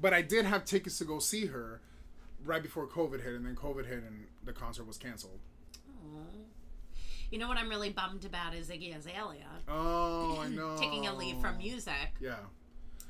[0.00, 1.80] but I did have tickets to go see her
[2.44, 5.40] right before COVID hit, and then COVID hit and the concert was canceled.
[7.30, 10.76] You know what I'm really bummed about is Iggy Azalea Oh, I know.
[10.80, 12.14] taking a leave from music.
[12.20, 12.36] Yeah.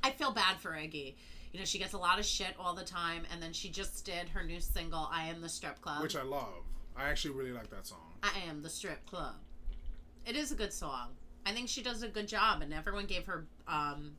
[0.02, 1.16] I feel bad for Iggy.
[1.56, 4.04] You know, she gets a lot of shit all the time, and then she just
[4.04, 6.02] did her new single, I Am the Strip Club.
[6.02, 6.66] Which I love.
[6.94, 8.12] I actually really like that song.
[8.22, 9.36] I Am the Strip Club.
[10.26, 11.12] It is a good song.
[11.46, 14.16] I think she does a good job, and everyone gave her um,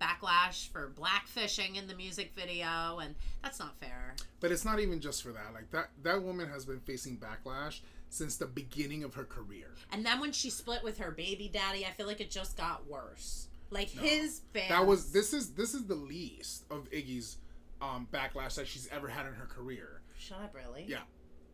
[0.00, 4.14] backlash for blackfishing in the music video, and that's not fair.
[4.40, 5.52] But it's not even just for that.
[5.52, 9.74] Like that that woman has been facing backlash since the beginning of her career.
[9.90, 12.88] And then when she split with her baby daddy, I feel like it just got
[12.88, 13.48] worse.
[13.72, 14.68] Like his fans.
[14.68, 17.38] That was this is this is the least of Iggy's
[17.80, 20.02] um backlash that she's ever had in her career.
[20.16, 20.84] Shut up, really?
[20.86, 21.02] Yeah.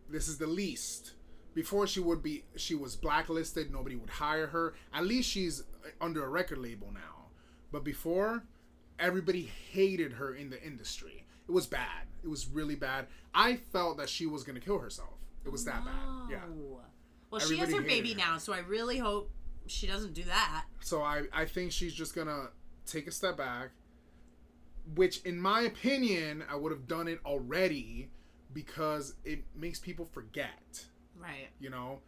[0.09, 1.13] This is the least.
[1.55, 4.75] Before she would be she was blacklisted, nobody would hire her.
[4.93, 5.65] At least she's
[6.01, 7.31] under a record label now.
[7.73, 8.43] But before
[8.99, 11.25] everybody hated her in the industry.
[11.49, 12.07] It was bad.
[12.23, 13.07] It was really bad.
[13.35, 15.15] I felt that she was going to kill herself.
[15.45, 16.31] It was that bad.
[16.31, 16.41] Yeah.
[17.31, 18.19] Well, she has her baby her.
[18.19, 19.31] now, so I really hope
[19.71, 20.65] she doesn't do that.
[20.81, 22.49] So I, I think she's just gonna
[22.87, 23.71] take a step back,
[24.95, 28.11] which in my opinion I would have done it already
[28.53, 30.85] because it makes people forget,
[31.21, 31.49] Right.
[31.61, 32.01] you know.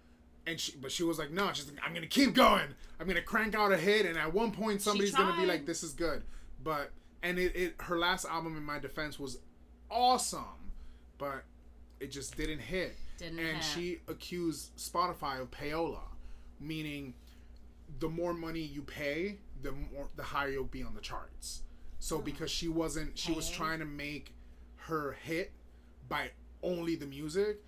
[0.46, 2.68] And she, but she was like, no, she's like, I'm gonna keep going.
[2.98, 5.82] I'm gonna crank out a hit, and at one point somebody's gonna be like, this
[5.82, 6.22] is good.
[6.64, 6.90] But
[7.22, 9.38] and it, it her last album, in my defense, was
[9.90, 10.72] awesome,
[11.18, 11.44] but
[12.00, 12.96] it just didn't hit.
[13.18, 13.64] Didn't and hit.
[13.64, 16.00] she accused Spotify of payola,
[16.58, 17.12] meaning
[18.00, 21.62] the more money you pay, the more the higher you'll be on the charts.
[21.98, 24.34] So because she wasn't, she was trying to make
[24.76, 25.52] her hit
[26.08, 26.30] by
[26.62, 27.62] only the music.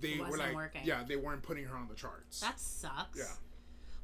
[0.00, 0.82] They were like, working.
[0.84, 2.40] yeah, they weren't putting her on the charts.
[2.40, 3.18] That sucks.
[3.18, 3.24] Yeah.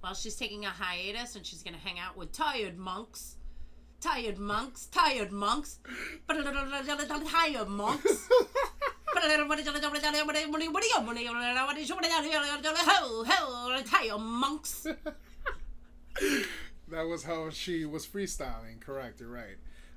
[0.03, 3.37] Well, she's taking a hiatus and she's gonna hang out with tired monks.
[4.01, 5.81] Tired monks, tired monks,
[6.29, 8.29] tired monks.
[13.81, 14.87] Tired monks.
[16.89, 18.81] That was how she was freestyling.
[18.81, 19.57] Correct, you're right.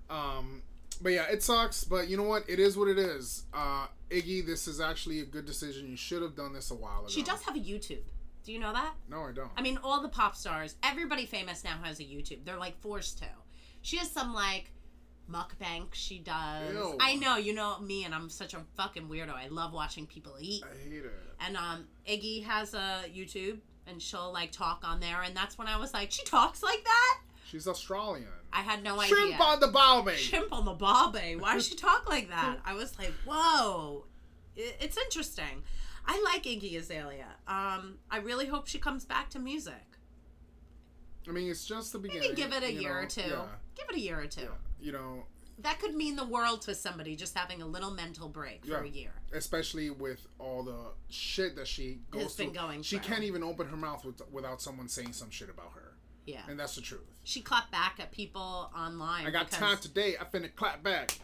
[0.09, 0.63] Um,
[1.01, 1.83] but yeah, it sucks.
[1.83, 2.43] But you know what?
[2.49, 3.45] It is what it is.
[3.53, 5.87] Uh, Iggy, this is actually a good decision.
[5.87, 7.09] You should have done this a while ago.
[7.09, 8.03] She does have a YouTube.
[8.43, 8.93] Do you know that?
[9.09, 9.51] No, I don't.
[9.55, 12.43] I mean, all the pop stars, everybody famous now has a YouTube.
[12.43, 13.25] They're like forced to.
[13.81, 14.71] She has some like
[15.31, 16.73] mukbang she does.
[16.73, 16.97] Ew.
[16.99, 19.33] I know, you know me, and I'm such a fucking weirdo.
[19.33, 20.63] I love watching people eat.
[20.63, 21.13] I hate it.
[21.39, 25.67] And um, Iggy has a YouTube, and she'll like talk on there, and that's when
[25.67, 27.19] I was like, she talks like that.
[27.45, 28.27] She's Australian.
[28.53, 29.17] I had no Shrimp idea.
[29.37, 30.15] Shrimp on the barbie.
[30.15, 31.35] Shrimp on the barbie.
[31.35, 32.57] Why does she talk like that?
[32.65, 34.05] I was like, whoa,
[34.55, 35.63] it's interesting.
[36.05, 37.27] I like Iggy Azalea.
[37.47, 39.73] Um, I really hope she comes back to music.
[41.27, 42.29] I mean, it's just the beginning.
[42.29, 42.99] Maybe give it a year know?
[43.01, 43.21] or two.
[43.21, 44.49] Yeah, Give it a year or two.
[44.81, 45.23] you know,
[45.63, 48.83] That could mean the world to somebody just having a little mental break for Yeah.
[48.83, 49.11] a year.
[49.33, 52.53] especially with all the shit that she goes Has been through.
[52.55, 53.07] going she through.
[53.07, 55.93] can't even open her mouth with, without someone saying some shit about her,
[56.25, 56.41] Yeah.
[56.49, 57.07] and that's the truth.
[57.23, 59.25] She clapped back at people online.
[59.25, 60.17] I got time today.
[60.19, 61.17] I finna clap back.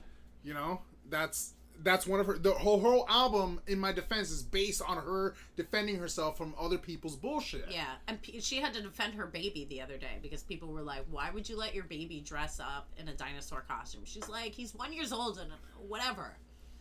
[0.44, 2.38] You know, that's that's one of her.
[2.38, 6.78] The whole whole album, in my defense, is based on her defending herself from other
[6.78, 7.66] people's bullshit.
[7.70, 10.82] Yeah, and p- she had to defend her baby the other day because people were
[10.82, 14.54] like, "Why would you let your baby dress up in a dinosaur costume?" She's like,
[14.54, 15.52] "He's one years old and
[15.88, 16.38] whatever.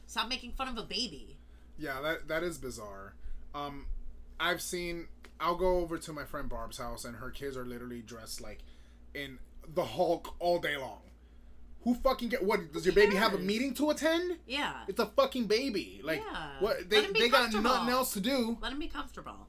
[0.06, 1.37] Stop making fun of a baby."
[1.78, 3.14] Yeah, that that is bizarre.
[3.54, 3.87] Um,
[4.40, 5.09] I've seen.
[5.38, 8.61] I'll go over to my friend Barb's house, and her kids are literally dressed like
[9.14, 9.38] in
[9.74, 11.00] the Hulk all day long.
[11.87, 12.72] Who fucking get what?
[12.72, 14.38] Does your baby have a meeting to attend?
[14.44, 16.01] Yeah, It's a fucking baby.
[16.03, 16.49] Like Yeah.
[16.59, 16.90] what?
[16.90, 18.59] They they got nothing else to do.
[18.61, 19.46] let him be comfortable.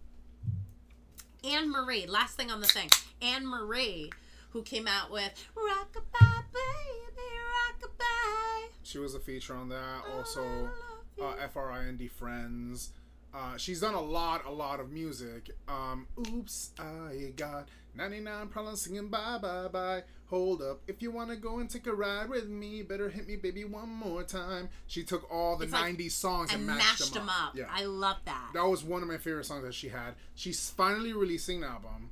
[1.44, 2.90] Anne Marie, last thing on the thing,
[3.24, 4.12] Anne Marie,
[4.52, 7.28] who came out with "Rockabye Baby,
[7.82, 10.04] Rockabye." She was a feature on that.
[10.16, 10.70] Also,
[11.20, 12.92] uh, F R I N D Friends.
[13.34, 15.50] Uh, she's done a lot, a lot of music.
[15.68, 20.04] Um, oops, I got 99 problems singing bye bye bye.
[20.30, 23.38] Hold up, if you wanna go and take a ride with me, better hit me,
[23.38, 24.68] baby, one more time.
[24.86, 27.56] She took all the It's like- 90s songs and, and mashed, them up.
[27.56, 28.52] Yeah, I love that.
[28.54, 30.16] that was one of my favorite songs that she had.
[30.36, 32.10] She's finally releasing an album,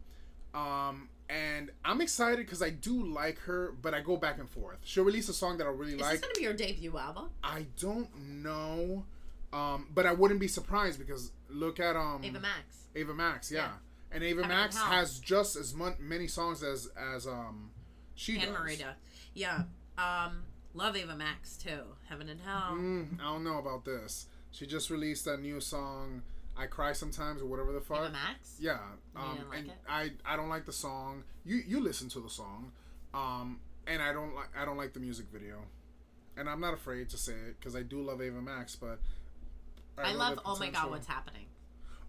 [0.54, 4.78] um, and I'm excited because I do like her, but I go back and forth.
[4.86, 6.12] She'll release a song that I really Is like.
[6.13, 7.30] this gonna be your debut album?
[7.43, 9.06] I don't know,
[9.51, 12.63] um, but I wouldn't be surprised because look at um Ava Max.
[12.95, 13.71] Ava Max, yeah, Yeah.
[14.13, 17.71] and Ava Max has just as mon- many songs as as um
[18.15, 18.58] she And does.
[18.58, 18.93] Marita.
[19.34, 19.63] Yeah.
[19.97, 21.82] Um, love Ava Max too.
[22.10, 22.71] Heaven and Hell.
[22.73, 24.28] Mm, I don't know about this.
[24.51, 26.21] She just released that new song,
[26.58, 27.99] "I Cry Sometimes" or whatever the fuck.
[27.99, 28.56] Ava Max.
[28.60, 28.80] Yeah,
[29.15, 29.78] um, like and it?
[29.88, 31.23] I I don't like the song.
[31.43, 32.71] You you listen to the song,
[33.13, 35.58] um, and I don't like I don't like the music video,
[36.38, 38.99] and I'm not afraid to say it because I do love Ava Max, but
[39.97, 41.45] I, know love Oh my God, what's happening?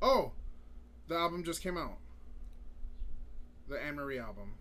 [0.03, 0.33] Oh,
[1.09, 1.99] the album just came out.
[3.69, 4.53] The Anne Marie album.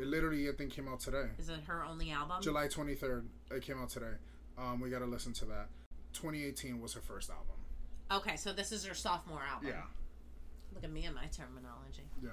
[0.00, 1.26] It literally I think came out today.
[1.38, 2.40] Is it her only album?
[2.40, 3.24] July 23rd.
[3.50, 4.14] It came out today.
[4.56, 5.66] Um, we gotta listen to that.
[6.12, 7.56] 2018 was her first album.
[8.12, 9.68] Okay, so this is her sophomore album.
[9.68, 9.82] Yeah,
[10.72, 12.02] Look at me and my terminology.
[12.22, 12.30] yeah.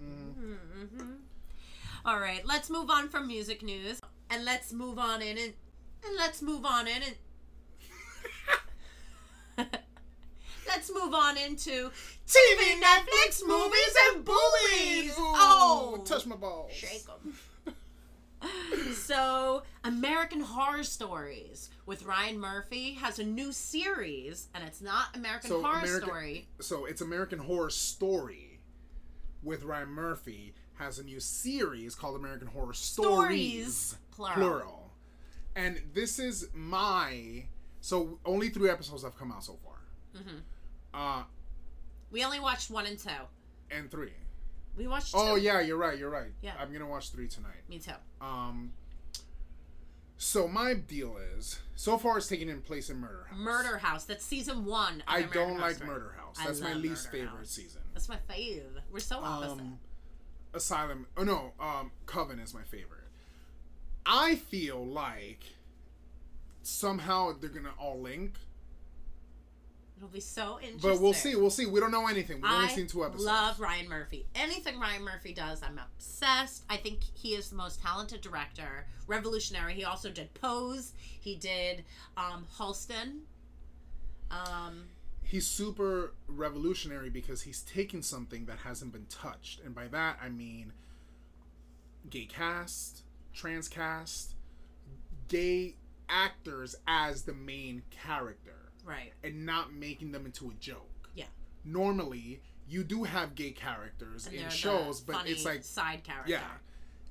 [0.00, 0.34] Mm.
[0.34, 1.12] Mm-hmm.
[2.04, 5.52] All right, let's move on from music news, and let's move on in and,
[6.06, 7.14] and let's move on in and
[10.68, 11.90] let's move on into
[12.26, 15.10] TV, Netflix, movies, and bullies.
[15.18, 16.72] Ooh, Oh, touch my balls.
[16.72, 17.34] Shake them.
[18.94, 25.50] so, American Horror Stories with Ryan Murphy has a new series, and it's not American
[25.50, 26.48] So, Horror American- Story.
[26.60, 28.60] So it's American Horror Story
[29.42, 34.34] with Ryan Murphy has a new series called American Horror Stories, Stories, plural.
[34.36, 34.92] plural.
[35.56, 37.46] And this is my
[37.80, 39.80] so only three episodes have come out so far.
[40.14, 40.42] Mhm.
[40.98, 41.22] Uh
[42.10, 43.10] We only watched one and two.
[43.70, 44.12] and three.
[44.76, 45.12] We watched.
[45.16, 45.98] Oh yeah, you're right.
[45.98, 46.30] You're right.
[46.42, 46.52] Yeah.
[46.58, 47.62] I'm gonna watch three tonight.
[47.68, 47.92] Me too.
[48.20, 48.72] Um.
[50.20, 53.38] So my deal is, so far it's taking in place in Murder House.
[53.38, 54.04] Murder House.
[54.04, 54.94] That's season one.
[54.96, 55.90] Of I American don't Horror like Story.
[55.90, 56.36] Murder House.
[56.44, 57.50] That's my least Murder favorite House.
[57.50, 57.82] season.
[57.94, 58.62] That's my fave.
[58.90, 59.52] We're so opposite.
[59.60, 59.78] Um,
[60.54, 61.06] Asylum.
[61.16, 61.52] Oh no.
[61.60, 63.04] Um, Coven is my favorite.
[64.06, 65.44] I feel like
[66.62, 68.34] somehow they're gonna all link,
[69.98, 70.90] It'll be so interesting.
[70.92, 71.34] but we'll see.
[71.34, 71.66] We'll see.
[71.66, 72.40] We don't know anything.
[72.40, 73.24] We've only seen two episodes.
[73.24, 74.26] love Ryan Murphy.
[74.34, 76.62] Anything Ryan Murphy does, I'm obsessed.
[76.70, 78.86] I think he is the most talented director.
[79.08, 79.74] Revolutionary.
[79.74, 80.92] He also did Pose.
[81.20, 81.84] He did
[82.16, 83.20] um, Halston.
[84.30, 84.84] Um,
[85.24, 90.30] He's super revolutionary because he's taken something that hasn't been touched, and by that I
[90.30, 90.72] mean
[92.08, 93.02] gay cast,
[93.34, 94.34] trans cast,
[95.28, 95.74] gay
[96.08, 98.54] actors as the main character.
[98.88, 99.12] Right.
[99.22, 101.10] and not making them into a joke.
[101.14, 101.24] Yeah.
[101.64, 106.32] Normally, you do have gay characters And in shows, but it's like side character.
[106.32, 106.40] yeah,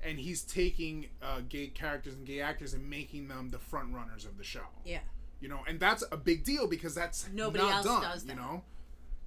[0.04, 4.26] and he's taking uh, gay characters and gay actors and making them the front runners
[4.26, 4.68] of the show.
[4.86, 5.00] Yeah.
[5.40, 8.02] You know, and that's a big deal because that's Nobody not else done.
[8.02, 8.64] does You know,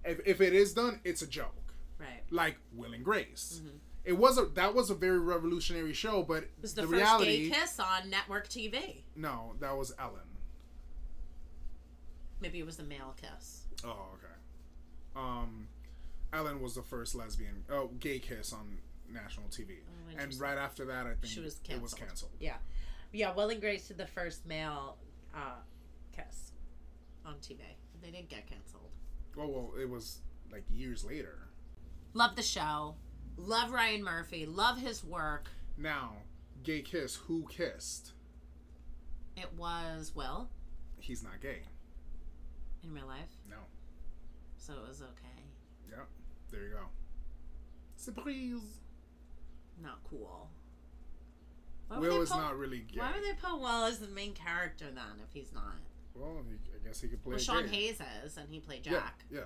[0.05, 1.75] if if it is done, it's a joke.
[1.99, 2.23] Right.
[2.31, 3.61] Like Will and Grace.
[3.63, 3.77] Mm-hmm.
[4.05, 7.01] It was a that was a very revolutionary show, but It was the, the, first
[7.01, 9.03] reality gay kiss on network TV.
[9.15, 10.21] no, that was Ellen.
[12.41, 13.65] Maybe it was the male kiss.
[13.85, 14.35] Oh, okay.
[15.17, 15.69] Um,
[16.33, 18.79] Ellen was the first lesbian, oh, gay kiss on
[19.13, 20.41] national TV, and Oh, interesting.
[20.43, 22.09] right after that, I think She was it was canceled.
[22.09, 22.31] canceled.
[22.41, 22.57] Yeah.
[23.13, 24.97] Yeah, Will and Grace did the first male
[25.35, 25.59] uh,
[26.15, 26.53] kiss
[27.27, 27.59] on TV.
[28.01, 28.91] They didn't get canceled.
[29.37, 30.19] Well, well, it was
[30.53, 31.39] like years later.
[32.15, 32.95] Love the show.
[33.37, 34.47] Love Ryan Murphy.
[34.47, 35.49] Love his work.
[35.77, 36.13] Now,
[36.63, 37.17] gay kiss.
[37.17, 38.13] Who kissed?
[39.37, 40.49] It was Will
[40.99, 41.63] He's not gay.
[42.83, 43.57] In real life, No.
[44.57, 45.43] so it was okay.
[45.91, 46.07] Yep.
[46.51, 46.87] There you go.
[47.97, 48.61] Surprise.
[49.83, 50.49] Not cool.
[51.89, 53.01] Why Will is not really gay.
[53.01, 55.75] Why would they put Will as the main character then if he's not?
[56.15, 57.31] Well, he, I guess he could play.
[57.33, 57.67] Well, Sean.
[57.69, 59.25] Hayes is, and he played Jack.
[59.31, 59.41] yeah.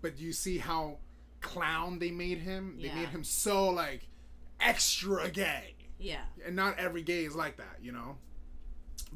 [0.00, 0.98] But do you see how
[1.40, 2.78] clown they made him?
[2.80, 2.94] They Yeah.
[2.96, 4.08] made him so like
[4.60, 5.74] extra gay.
[5.98, 6.24] Yeah.
[6.44, 8.18] and not every gay is like that, you know.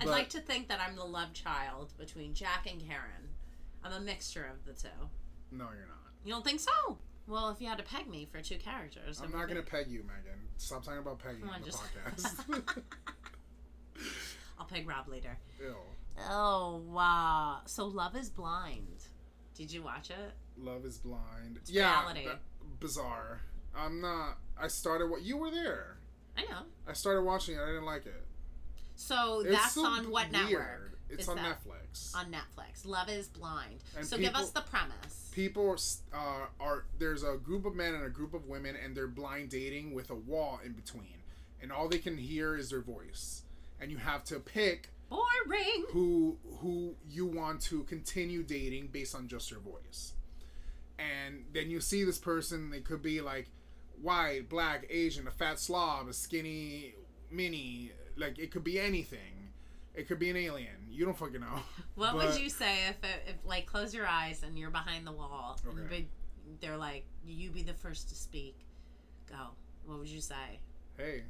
[0.01, 3.28] I'd like to think that I'm the love child between Jack and Karen.
[3.85, 4.89] I'm a mixture of the two.
[5.53, 5.99] No, you're not.
[6.25, 6.99] You don't think so?
[7.27, 10.01] Well, if you had to peg me for two characters, I'm not gonna peg you,
[10.03, 10.39] Megan.
[10.57, 12.83] Stop talking about pegging on on, the just- podcast.
[14.59, 15.37] I'll peg Rob later.
[15.61, 15.75] Ew.
[16.31, 17.61] Oh wow!
[17.67, 19.05] So Love Is Blind.
[19.55, 20.33] Did you watch it?
[20.57, 21.61] Love is blind.
[21.67, 22.27] yeah, reality.
[22.27, 22.41] that-
[22.81, 23.41] bizarre.
[23.77, 24.39] I'm not.
[24.61, 25.99] I started what you were there.
[26.37, 26.63] I know.
[26.87, 27.61] I started watching it.
[27.61, 28.25] I didn't like it.
[28.97, 30.45] So It's that's so on what weird.
[30.51, 30.99] network?
[31.11, 31.59] It's on that?
[31.65, 31.88] Netflix.
[32.15, 32.87] On Netflix.
[32.87, 33.83] Love Is Blind.
[33.97, 35.31] And so give us the premise.
[35.33, 35.77] People
[36.13, 39.51] uh, are there's a group of men and a group of women, and they're blind
[39.51, 41.23] dating with a wall in between,
[41.63, 43.43] and all they can hear is their voice,
[43.81, 45.85] and you have to pick Boring.
[45.91, 50.13] who who you want to continue dating based on just your voice.
[50.99, 53.49] And then you see this person, they could be like
[54.03, 56.95] white, black, Asian, a fat slob, a skinny
[57.31, 57.93] mini.
[58.17, 59.38] Like it could be anything.
[59.99, 60.77] It could be an alien.
[60.89, 61.61] You don't fucking know.
[61.97, 65.07] What But- would you say if, it, if like close your eyes and you're behind
[65.07, 65.59] the wall?
[65.69, 66.03] and Okay.
[66.03, 66.09] be-
[66.61, 68.57] they're like, you be the first to speak.
[69.29, 69.49] Go.
[69.85, 70.61] What would you say?
[70.97, 71.25] Hey.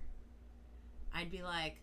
[1.15, 1.77] I'd be like,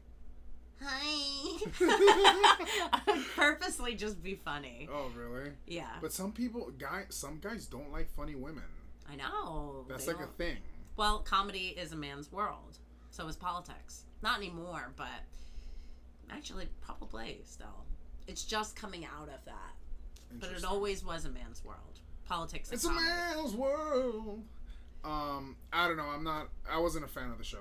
[0.81, 1.57] hi.
[1.81, 4.87] I would purposely just be funny.
[4.91, 5.51] Oh really?
[5.67, 5.89] Yeah.
[6.01, 8.63] But some people, guy, some guys don't like funny women.
[9.11, 9.85] I know.
[9.89, 10.57] That's like a don't- thing.
[10.97, 12.77] Well, comedy is a man's world.
[13.09, 14.03] So is politics.
[14.21, 15.07] Not anymore, but
[16.29, 17.85] actually, probably still.
[18.27, 19.73] It's just coming out of that.
[20.39, 21.99] But it always was a man's world.
[22.25, 22.69] Politics.
[22.69, 24.43] and It's a man's world.
[25.03, 26.07] Um, I don't know.
[26.07, 26.49] I'm not.
[26.69, 27.59] I wasn't a fan of the show.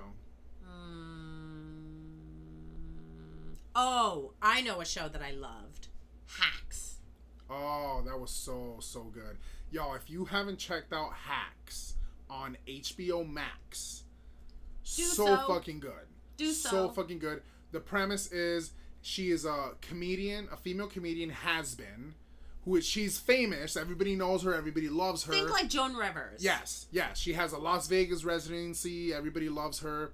[0.67, 1.83] Mm.
[3.75, 5.87] Oh, I know a show that I loved.
[6.27, 6.95] Hacks.
[7.49, 9.37] Oh, that was so so good,
[9.69, 9.93] y'all.
[9.93, 11.93] If you haven't checked out Hacks
[12.29, 14.03] on HBO Max,
[14.83, 15.47] Do so, so.
[15.47, 16.07] fucking good.
[16.37, 16.89] Do so so.
[16.89, 17.43] fucking good.
[17.75, 18.71] The premise is
[19.01, 22.13] she is a comedian, a female comedian has been,
[22.63, 23.75] who is she's famous.
[23.75, 24.55] Everybody knows her.
[24.55, 25.33] Everybody loves her.
[25.33, 26.41] Think like Joan Rivers.
[26.41, 27.17] Yes, yes.
[27.19, 29.13] She has a Las Vegas residency.
[29.13, 30.13] Everybody loves her.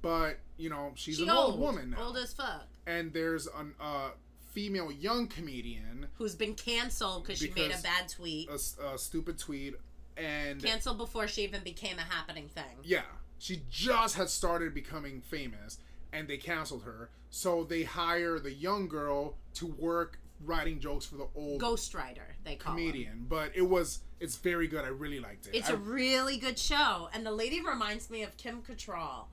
[0.00, 2.04] But, you know, she's She an old, old, woman now.
[2.04, 2.66] Old as fuck.
[2.86, 4.12] and there's an uh,
[4.52, 8.48] female young comedian, Who's been canceled because she made a bad tweet.
[8.50, 9.74] a stupid tweet,
[10.16, 12.78] and Canceled before she even became a happening thing.
[12.82, 13.02] yeah,
[13.38, 15.78] she just had started becoming famous,
[16.16, 17.10] and they canceled her.
[17.30, 22.56] So they hire the young girl to work writing jokes for the old Ghostwriter, they
[22.56, 22.78] call him.
[22.78, 23.26] comedian.
[23.28, 24.84] But it was, it's very good.
[24.84, 25.54] I really liked it.
[25.54, 29.26] It's I- a really good show, and the lady reminds me of Kim Cattrall,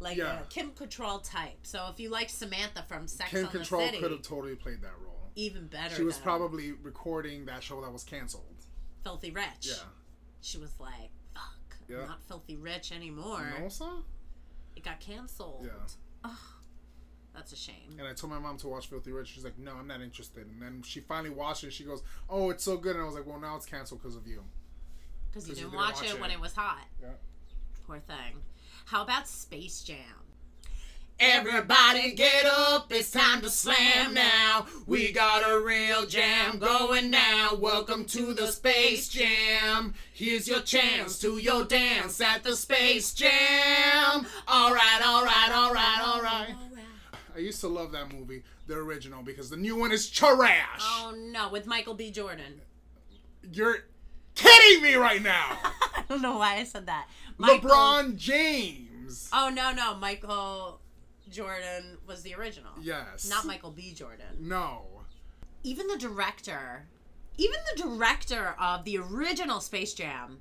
[0.00, 0.40] like Yeah.
[0.40, 1.58] a Kim Cattrall type.
[1.62, 4.54] So if you like Samantha from Sex Kim on Control the City, could have totally
[4.56, 5.30] played that role.
[5.36, 5.94] even better.
[5.94, 6.22] She was though.
[6.24, 8.44] probably recording that show that was canceled.
[9.04, 9.46] filthy rich.
[9.62, 9.74] Yeah.
[10.40, 12.02] She was like, "Fuck, Yeah.
[12.02, 14.02] I'm not filthy rich anymore." No, sir?
[14.76, 15.64] It got canceled.
[15.64, 15.86] Yeah.
[16.28, 16.36] Ugh,
[17.34, 17.96] that's a shame.
[17.98, 19.28] And I told my mom to watch Filthy Rich.
[19.28, 20.46] She's like, no, I'm not interested.
[20.46, 21.72] And then she finally watched it.
[21.72, 22.96] She goes, oh, it's so good.
[22.96, 24.42] And I was like, well, now it's canceled because of you.
[25.30, 26.20] Because you you didn't didn't watch, watch it, it.
[26.20, 26.86] when it was hot.
[27.00, 27.08] Yeah.
[27.86, 28.42] Poor thing.
[28.86, 29.96] How about Space Jam?
[31.20, 34.66] Everybody get up, it's time to slam now.
[34.86, 37.56] We got a real jam going now.
[37.58, 39.94] Welcome to the Space Jam.
[40.12, 44.26] Here's your chance to your dance at the Space Jam.
[44.48, 46.54] Alright, alright, alright, alright.
[47.34, 50.80] I used to love that movie, the original, because the new one is trash.
[50.80, 52.12] Oh no, with Michael B.
[52.12, 52.60] Jordan.
[53.52, 53.78] You're
[54.36, 55.58] kidding me right now.
[55.96, 57.08] I don't know why I said that.
[57.38, 59.28] Michael- LeBron James.
[59.32, 60.80] Oh no, no, Michael
[61.30, 62.72] Jordan was the original.
[62.80, 63.28] yes.
[63.28, 63.92] Not Michael B.
[63.94, 64.26] Jordan.
[64.40, 64.84] No.
[65.62, 66.86] Even the director,
[67.36, 70.40] even the director of the original Space Jam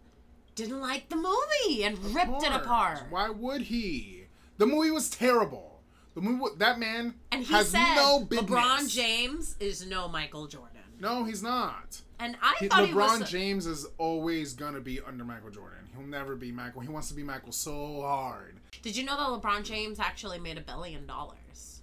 [0.55, 3.03] didn't like the movie and ripped it apart.
[3.09, 4.25] Why would he?
[4.57, 5.81] The movie was terrible.
[6.15, 8.49] The movie, that man And he has said no business.
[8.49, 10.71] LeBron James is no Michael Jordan.
[10.99, 12.01] No, he's not.
[12.19, 15.77] And I He, thought LeBron was James is always gonna be under Michael Jordan.
[15.95, 16.81] He'll never be Michael.
[16.81, 18.59] He wants to be Michael so hard.
[18.81, 21.81] Did you know that LeBron James actually made a billion dollars?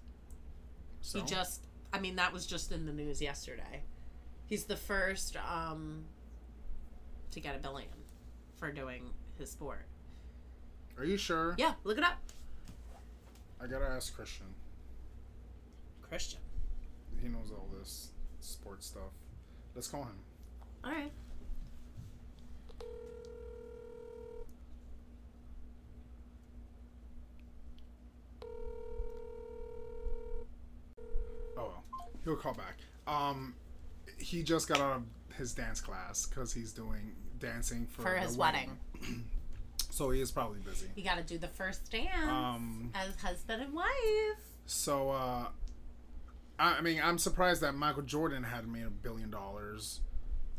[1.00, 3.82] So He just I mean that was just in the news yesterday.
[4.46, 6.04] He's the first um
[7.30, 7.88] to get a billion
[8.56, 9.86] for doing his sport.
[10.96, 11.54] are you sure?
[11.58, 12.18] Yeah, look it up.
[13.60, 14.46] I gotta ask Christian.
[16.02, 16.40] Christian.
[17.20, 19.12] He knows all this sports stuff.
[19.74, 20.18] Let's call him.
[20.84, 21.10] All right.
[31.56, 31.84] Oh, well.
[32.24, 32.78] He'll call back.
[33.06, 33.54] Um,
[34.18, 35.02] he just got out of
[35.36, 38.78] his dance class because he's doing dancing for, For his wedding.
[39.90, 40.86] so he is probably busy.
[40.96, 43.86] You got to do the first dance Um, as husband and wife.
[44.66, 45.46] so uh,
[46.58, 50.00] I, I mean, I'm surprised that Michael Jordan had made a billion dollars.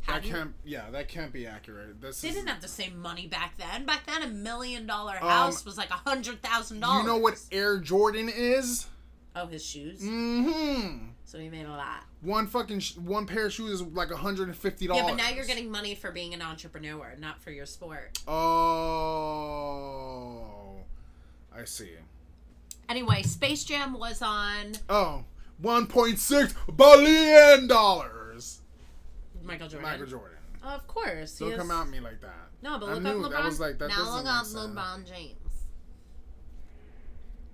[0.06, 2.00] That can't, yeah, that can't be accurate.
[2.00, 3.84] This They is, didn't have the same money back then.
[3.86, 7.02] Back then, a million dollar Um, house was like a hundred thousand dollars.
[7.02, 8.86] you know what Air Jordan is?
[9.34, 10.00] Oh, his shoes.
[10.02, 11.06] Mm-hmm.
[11.28, 12.04] So he made a lot.
[12.22, 15.02] One fucking sh- one pair of shoes is like hundred and fifty dollars.
[15.02, 18.16] Yeah, but now you're getting money for being an entrepreneur, not for your sport.
[19.46, 20.76] Oh,
[21.54, 21.90] I see.
[22.88, 25.24] Anyway, Space Jam was on Oh,
[25.62, 28.60] 1.6 billion dollars.
[29.42, 29.90] Michael Jordan.
[29.90, 30.38] Michael Jordan.
[30.62, 31.38] Of course.
[31.38, 32.50] Don't is- come at me like that.
[32.62, 33.30] No, but I look knew up LeBron.
[33.32, 34.46] that was like that now look up.
[34.46, 35.34] LeBron James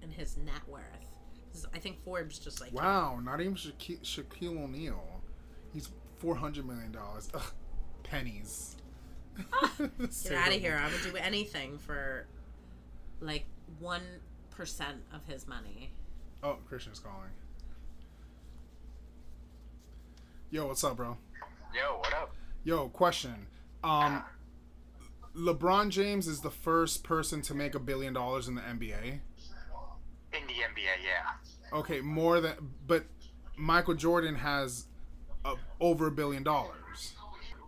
[0.02, 0.82] and his net worth.
[1.72, 5.22] 'Cause I think Forbes just like Wow, not even Shaquille, Shaquille O'Neal.
[5.72, 7.30] He's 400 million dollars.
[7.34, 7.52] Ugh,
[8.02, 8.76] pennies.
[9.78, 10.76] Get out of here.
[10.76, 12.26] I would do anything for
[13.20, 13.46] like
[13.82, 14.00] 1%
[15.14, 15.90] of his money.
[16.42, 17.30] Oh, Christian's calling.
[20.50, 21.16] Yo, what's up, bro?
[21.74, 22.34] Yo, what up?
[22.64, 23.46] Yo, question.
[23.82, 24.22] Um,
[25.34, 29.20] LeBron James is the first person to make a billion dollars in the NBA.
[30.34, 31.32] In the NBA, yeah.
[31.72, 32.54] Okay, more than,
[32.86, 33.04] but
[33.56, 34.86] Michael Jordan has
[35.44, 37.14] uh, over a billion dollars.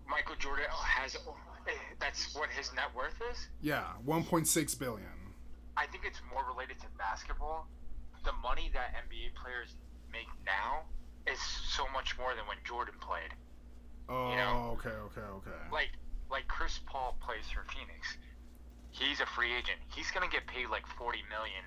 [0.08, 1.16] Michael Jordan has.
[1.66, 3.48] eh, That's what his net worth is.
[3.62, 5.08] Yeah, 1.6 billion.
[5.76, 7.66] I think it's more related to basketball.
[8.24, 9.74] The money that NBA players
[10.12, 10.82] make now
[11.26, 13.32] is so much more than when Jordan played.
[14.08, 14.76] Oh, You know?
[14.78, 15.60] okay, okay, okay.
[15.72, 15.88] Like,
[16.30, 18.16] like Chris Paul plays for Phoenix.
[18.90, 19.78] He's a free agent.
[19.94, 21.64] He's gonna get paid like forty million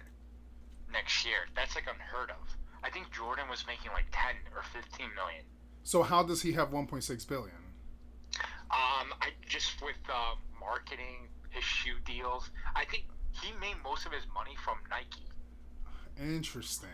[0.92, 1.48] next year.
[1.56, 2.56] That's like unheard of.
[2.84, 5.44] I think Jordan was making like ten or fifteen million.
[5.84, 7.56] So how does he have 1.6 billion?
[8.70, 12.50] Um, I just with uh, marketing his shoe deals.
[12.76, 15.24] I think he made most of his money from Nike,
[16.20, 16.90] Interesting.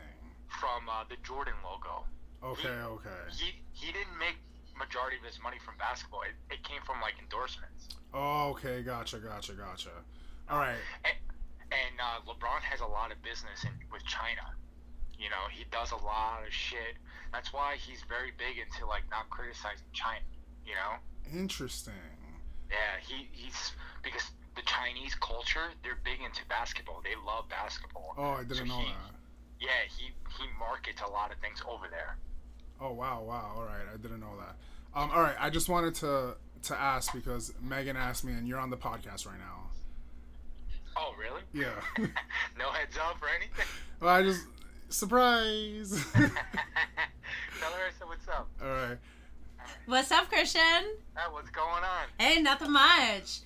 [0.47, 2.05] from uh, the Jordan logo.
[2.43, 3.09] Okay, okay.
[3.31, 4.35] He he didn't make
[4.77, 6.21] majority of his money from basketball.
[6.21, 7.87] It, it came from like endorsements.
[8.13, 9.89] Oh, okay, gotcha, gotcha, gotcha.
[10.49, 10.77] All right.
[11.05, 11.15] And,
[11.73, 14.45] and uh, LeBron has a lot of business in with China.
[15.17, 16.97] You know, he does a lot of shit.
[17.31, 20.21] That's why he's very big into like not criticizing China.
[20.65, 21.39] You know.
[21.39, 21.93] Interesting.
[22.69, 23.71] Yeah, he, he's
[24.03, 27.01] because the Chinese culture, they're big into basketball.
[27.03, 28.13] They love basketball.
[28.17, 29.13] Oh, I didn't So know he- that.
[29.59, 30.05] Yeah, he
[30.37, 32.17] he markets a lot of things over there.
[32.81, 33.53] Oh wow, wow.
[33.55, 34.55] All right, I didn't know that.
[34.99, 38.59] Um, all right, I just wanted to to ask because Megan asked me, and you're
[38.59, 39.62] on the podcast right now.
[40.95, 41.41] Oh, really?
[41.53, 41.73] Yeah.
[42.57, 43.65] no heads up or anything.
[43.99, 44.45] well, I just
[44.89, 45.91] surprise.
[46.13, 48.49] Tell her I said what's up.
[48.61, 48.97] all right.
[49.85, 50.95] What's up, Christian?
[51.17, 52.07] Ah, what's going on?
[52.19, 53.41] Hey, nothing much.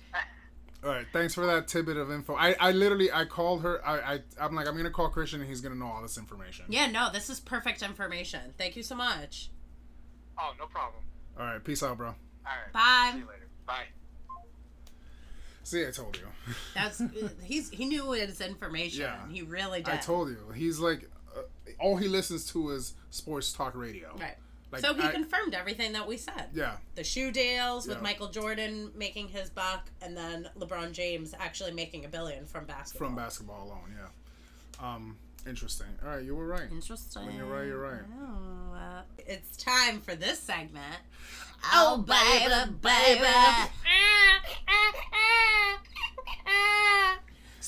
[0.84, 2.34] All right, thanks for that tidbit of info.
[2.34, 3.84] I, I literally I called her.
[3.86, 6.66] I, I I'm like I'm gonna call Christian and he's gonna know all this information.
[6.68, 8.54] Yeah, no, this is perfect information.
[8.56, 9.50] Thank you so much.
[10.38, 11.02] Oh, no problem.
[11.38, 12.08] All right, peace out, bro.
[12.08, 12.14] All
[12.46, 12.72] right.
[12.72, 13.10] Bye.
[13.12, 13.48] See you later.
[13.66, 13.84] Bye.
[15.68, 16.26] See, I told you.
[16.74, 17.02] That's
[17.44, 19.02] he's he knew his information.
[19.02, 19.28] Yeah.
[19.30, 19.92] He really did.
[19.94, 20.38] I told you.
[20.54, 21.40] He's like, uh,
[21.78, 24.16] all he listens to is sports talk radio.
[24.18, 24.36] Right.
[24.72, 26.46] Like, so he I- confirmed everything that we said.
[26.54, 26.76] Yeah.
[26.94, 28.02] The shoe deals with Yeah.
[28.02, 33.08] Michael Jordan making his buck, and then LeBron James actually making a billion from basketball.
[33.08, 33.94] From basketball alone.
[33.94, 34.94] Yeah.
[34.94, 35.16] Um.
[35.46, 35.86] Interesting.
[36.02, 36.70] All right, you were right.
[36.70, 37.26] Interesting.
[37.26, 38.02] When you're right, you're right.
[38.20, 40.96] Oh, uh, it's time for this segment.
[41.72, 43.26] Oh, baby, baby.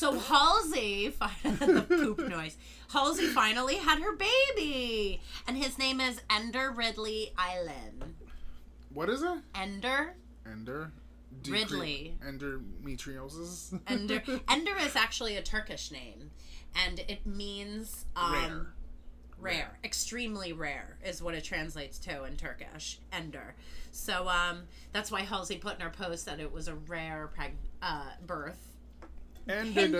[0.01, 1.09] So Halsey,
[1.43, 2.57] the poop noise.
[2.91, 8.15] Halsey finally had her baby, and his name is Ender Ridley Aydin.
[8.95, 9.41] What is it?
[9.55, 10.15] Ender,
[10.51, 10.93] Ender.
[11.47, 12.17] Ridley.
[12.27, 13.79] Endometriosis.
[13.87, 16.31] Ender, Ender is actually a Turkish name,
[16.75, 18.69] and it means um,
[19.39, 19.55] Rare.
[19.55, 22.99] rare, extremely rare is what it translates to in Turkish.
[23.13, 23.55] Ender.
[23.93, 24.63] So um,
[24.93, 27.53] that's why Halsey put in her post that it was a rare preg-
[27.83, 28.77] uh, birth,
[29.47, 29.95] hinting,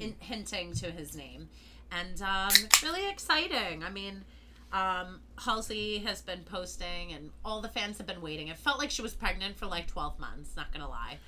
[0.00, 1.48] in, hinting to his name,
[1.92, 3.82] and um, really exciting.
[3.82, 4.24] I mean.
[4.72, 8.48] Um, Halsey has been posting, and all the fans have been waiting.
[8.48, 10.56] It felt like she was pregnant for like twelve months.
[10.56, 11.18] Not gonna lie,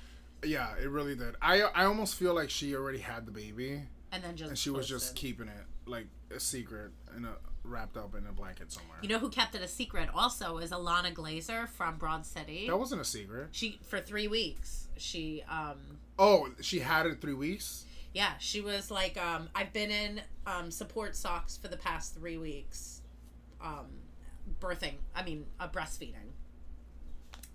[0.43, 1.35] yeah, it really did.
[1.41, 3.81] I I almost feel like she already had the baby,
[4.11, 7.33] and then just and she was just keeping it like a secret and a
[7.63, 8.97] wrapped up in a blanket somewhere.
[9.01, 12.65] You know who kept it a secret also is Ilana Glazer from Broad City.
[12.67, 13.49] that wasn't a secret.
[13.51, 14.87] She for three weeks.
[14.97, 17.85] She um Oh, she had it three weeks.
[18.13, 22.37] yeah, she was like um I've been in um support socks for the past three
[22.37, 23.01] weeks.
[23.61, 23.87] Um
[24.61, 26.31] birthing I mean uh, breastfeeding.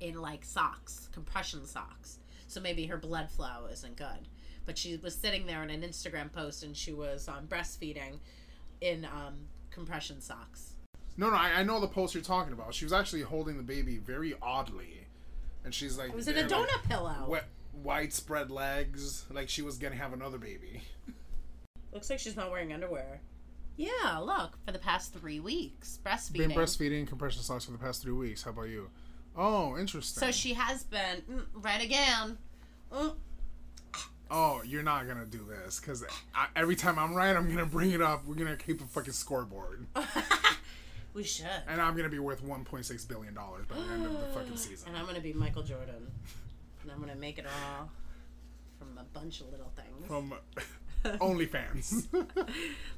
[0.01, 2.19] In like socks, compression socks.
[2.49, 4.29] So maybe her blood flow isn't good.
[4.65, 8.19] But she was sitting there in an Instagram post and she was um, breastfeeding
[8.81, 9.35] in um,
[9.71, 10.75] compression socks.
[11.17, 12.75] No, no, I, I know the post you're talking about.
[12.75, 15.07] She was actually holding the baby very oddly,
[15.65, 17.27] and she's like, It was in a there, like, donut pillow.
[17.29, 17.45] wet,
[17.83, 20.83] wide spread legs, like she was gonna have another baby.
[21.93, 23.21] Looks like she's not wearing underwear.
[23.77, 26.49] Yeah, look, for the past three weeks, breastfeeding.
[26.49, 28.43] Been breastfeeding compression socks for the past three weeks.
[28.43, 28.89] How about you?
[29.37, 30.21] Oh, interesting.
[30.21, 32.39] So she has been mm, right again.
[32.91, 33.17] Mm.
[34.35, 36.03] Oh, you're not gonna do this because
[36.57, 38.27] every time I'm right, I'm gonna bring it up.
[38.27, 39.87] We're gonna keep a fucking scoreboard,
[41.15, 41.47] We should.
[41.69, 44.89] and I'm gonna be worth 1.6 billion dollars by the end of the fucking season.
[44.89, 46.11] And I'm gonna be Michael Jordan,
[46.83, 47.91] and I'm gonna make it all
[48.79, 50.07] from a bunch of little things.
[50.07, 50.33] From
[51.21, 52.07] OnlyFans.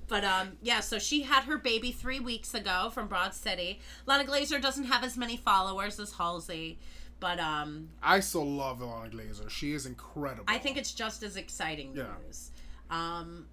[0.07, 3.81] But um, yeah, so she had her baby three weeks ago from Broad City.
[4.07, 6.79] Ilana Glazer doesn't have as many followers as Halsey,
[7.25, 9.49] But um, I still love Ilana Glazer.
[9.49, 10.45] She is incredible.
[10.47, 12.09] I think it's just as exciting Yeah.
[12.27, 12.51] news.
[12.91, 13.47] Um,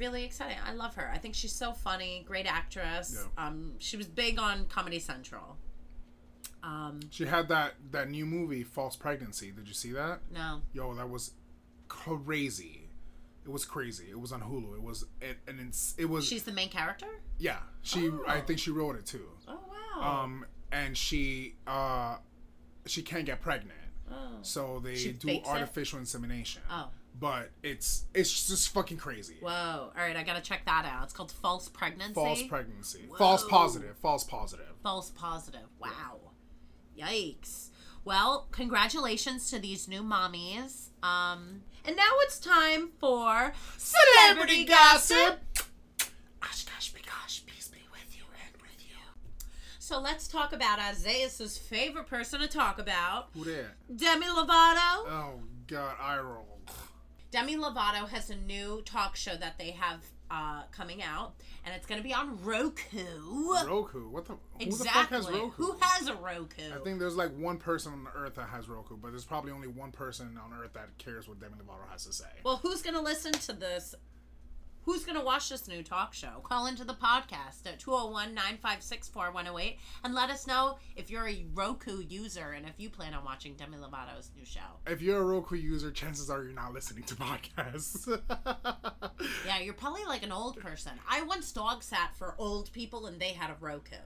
[0.00, 0.56] really exciting.
[0.66, 1.08] I love her.
[1.14, 3.16] I think she's so funny, great actress.
[3.16, 3.46] Yeah.
[3.46, 5.56] Um, she was big on Comedy Central.
[6.64, 9.52] Um, she had that that new movie, False Pregnancy.
[9.52, 10.18] Did you see that?
[10.34, 11.34] no, Yo, that was
[11.86, 12.88] crazy.
[13.44, 14.06] It was crazy.
[14.10, 14.74] It was on Hulu.
[14.74, 17.06] It was an, an ins- it was she's the main character.
[17.38, 17.58] yeah.
[17.82, 18.40] She I Oh.
[18.44, 19.28] think she wrote it too.
[19.46, 19.60] Oh
[20.00, 20.24] wow.
[20.24, 22.16] Um and she uh
[22.88, 23.78] she can't get pregnant.
[24.10, 24.14] oh.
[24.42, 25.52] So they She do fakes it?
[25.52, 26.62] artificial insemination.
[26.70, 26.88] oh.
[27.20, 29.38] But it's it's just fucking crazy.
[29.40, 29.50] Whoa.
[29.50, 31.02] All right, I gotta check that out.
[31.04, 32.14] It's called False Pregnancy.
[32.14, 33.08] False pregnancy.
[33.18, 33.96] False positive.
[33.96, 34.66] False positive.
[34.84, 35.66] False positive.
[35.80, 36.20] Wow.
[36.96, 37.70] Yikes.
[38.04, 40.90] Well, congratulations to these new mommies.
[41.02, 45.40] Um, and now it's time for celebrity gossip.
[46.40, 48.96] Gosh, gosh, gosh, peace be with you and with you.
[49.88, 53.68] So let's talk about Isaiah's favorite person to talk about, Who that?
[53.96, 55.08] Demi Lovato.
[55.08, 56.60] Oh god, I roll.
[57.30, 61.86] Demi Lovato has a new talk show that they have uh, coming out, and it's
[61.86, 63.00] going to be on Roku.
[63.66, 64.10] Roku.
[64.10, 64.34] What the?
[64.34, 64.84] Who exactly.
[64.84, 65.50] the fuck has Roku?
[65.52, 66.70] Who has a Roku?
[66.70, 69.68] I think there's like one person on Earth that has Roku, but there's probably only
[69.68, 72.26] one person on Earth that cares what Demi Lovato has to say.
[72.44, 73.94] Well, who's going to listen to this?
[74.88, 76.40] Who's going to watch this new talk show?
[76.44, 81.44] Call into the podcast at 201 956 4108 and let us know if you're a
[81.52, 84.60] Roku user and if you plan on watching Demi Lovato's new show.
[84.86, 88.08] If you're a Roku user, chances are you're not listening to podcasts.
[89.44, 90.92] Yeah, you're probably like an old person.
[91.06, 93.96] I once dog sat for old people and they had a Roku.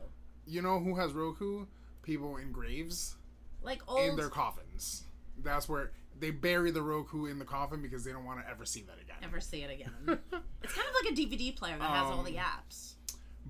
[0.49, 1.67] you know who has Roku?
[2.03, 3.15] People in graves
[3.63, 4.01] Like old.
[4.01, 5.05] in their coffins.
[5.45, 8.65] That's where they bury the Roku in the coffin because they don't want to ever
[8.65, 9.12] see that again.
[9.23, 9.93] Never see it again.
[10.63, 12.95] it's kind of like a DVD player that has all Um, the apps.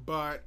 [0.07, 0.45] But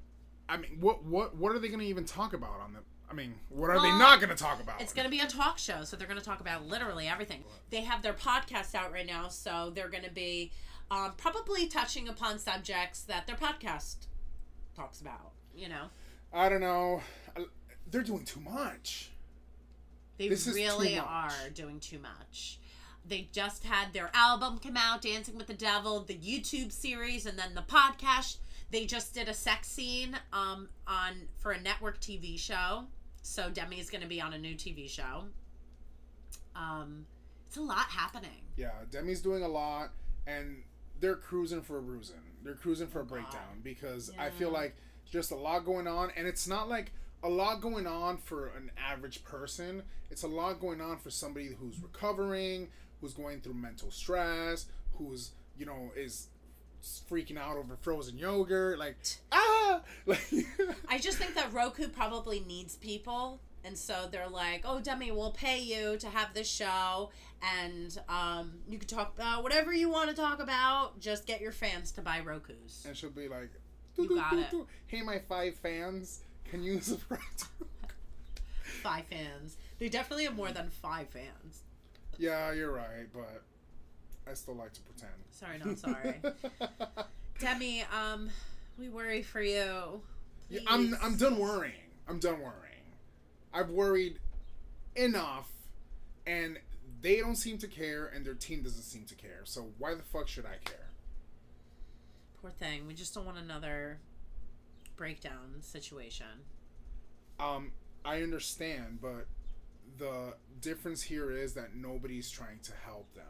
[0.48, 2.80] I mean, what what what are they going to even talk about on the?
[3.10, 4.82] I mean, what are they not going to talk about?
[4.82, 7.44] It's going to be a talk show, so they're going to talk about literally everything.
[7.70, 10.52] They have their podcast out right now, so they're going to be
[10.90, 14.08] um, probably touching upon subjects that their podcast
[14.76, 15.32] talks about.
[15.56, 15.86] You know,
[16.34, 17.02] I don't know.
[17.90, 19.12] They're doing too much.
[20.18, 22.60] they This really are doing too much.
[23.08, 27.38] They just had their album come out, Dancing with the Devil, the YouTube series, and
[27.38, 28.38] then the podcast.
[28.72, 32.86] They just did a sex scene um, on for a network TV show.
[33.22, 35.26] So Demi is going to be on a new TV show.
[36.56, 37.06] Um,
[37.48, 38.42] it's a lot happening.
[38.58, 39.92] Yeah, Demi's doing a lot,
[40.26, 40.64] and
[41.00, 42.16] they're cruising for a bruising.
[42.44, 44.76] They're cruising for a breakdown because I feel like
[45.12, 46.92] just a lot going on, and it's not like
[47.24, 49.84] a lot going on for an average person.
[50.12, 52.70] It's a lot going on for somebody who's recovering,
[53.02, 56.28] who's going through mental stress, who's you know is
[57.10, 58.98] freaking out over frozen yogurt, like
[59.32, 60.22] ah, like
[60.88, 63.40] I just think that Roku probably needs people.
[63.64, 67.10] And so they're like, oh, Demi, we'll pay you to have this show.
[67.42, 71.00] And um, you can talk about whatever you want to talk about.
[71.00, 72.86] Just get your fans to buy Rokus.
[72.86, 73.50] and she'll be like,
[73.98, 74.54] You got it.
[74.86, 77.46] hey, my five fans, can you subscribe to
[78.84, 79.58] Five fans.
[79.80, 81.64] They definitely have more than five fans.
[82.18, 83.44] Yeah, you're right, but
[84.30, 85.14] I still like to pretend.
[85.32, 86.22] Sorry, not sorry.
[87.40, 88.30] Demi, um,
[88.78, 90.02] we worry for you.
[90.50, 91.74] Yeah, I'm I'm done worrying.
[92.08, 92.62] I'm done worrying.
[93.54, 94.20] I've worried
[94.96, 95.50] enough,
[96.26, 96.58] and
[97.02, 99.42] they don't seem to care, and their team doesn't seem to care.
[99.44, 100.90] So why the fuck should I care?
[102.42, 102.88] Poor thing.
[102.88, 104.00] We just don't want another
[104.96, 106.44] breakdown situation.
[107.40, 107.72] Um,
[108.04, 109.28] I understand, but
[109.98, 113.26] the difference here is that nobody's trying to help them.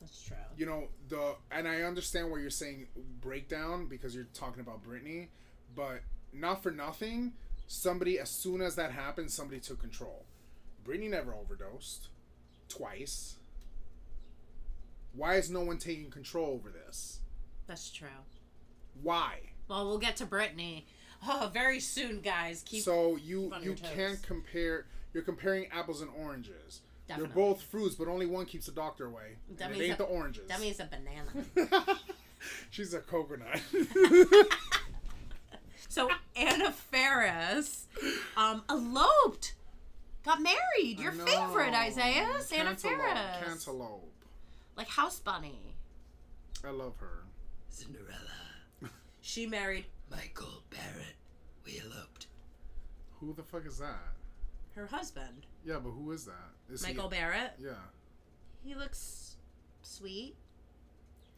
[0.00, 0.36] That's true.
[0.58, 2.88] you know the and I understand why you're saying
[3.22, 5.28] breakdown because you're talking about Britney,
[5.74, 6.00] but
[6.32, 7.32] not for nothing.
[7.66, 10.26] Somebody as soon as that happened, somebody took control.
[10.84, 12.08] Britney never overdosed,
[12.68, 13.36] twice.
[15.14, 17.20] Why is no one taking control over this?
[17.66, 18.08] That's true.
[19.02, 19.38] Why?
[19.68, 20.84] Well, we'll get to Britney.
[21.26, 22.62] Oh, very soon, guys.
[22.64, 24.86] Keep so you you can't compare.
[25.12, 26.80] You're comparing apples and oranges.
[27.06, 27.34] Definitely.
[27.34, 29.36] They're both fruits, but only one keeps the doctor away.
[29.48, 30.48] And Demi's it ain't a- the oranges.
[30.48, 31.98] Demi's a banana.
[32.70, 33.60] She's a coconut.
[35.88, 37.86] so Anna Faris
[38.36, 39.54] um, eloped,
[40.24, 40.98] got married.
[40.98, 41.24] Your know.
[41.24, 44.12] favorite, Isaiah, Anna Cantaloupe, Faris, Cantaloupe.
[44.76, 45.76] like House Bunny.
[46.66, 47.24] I love her.
[47.68, 51.16] Cinderella, She married Michael Barrett,
[51.64, 52.26] we eloped.
[53.20, 54.14] Who the fuck is that?
[54.74, 56.50] her husband, Yeah, but who is that?
[56.68, 57.16] Is Michael he?
[57.16, 57.52] Barrett.
[57.60, 57.74] Yeah.
[58.64, 59.36] He looks
[59.82, 60.34] sweet.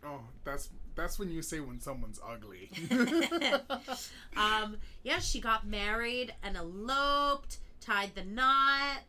[0.03, 2.71] Oh, that's that's when you say when someone's ugly.
[4.37, 9.01] um, yeah, she got married and eloped tied the knot.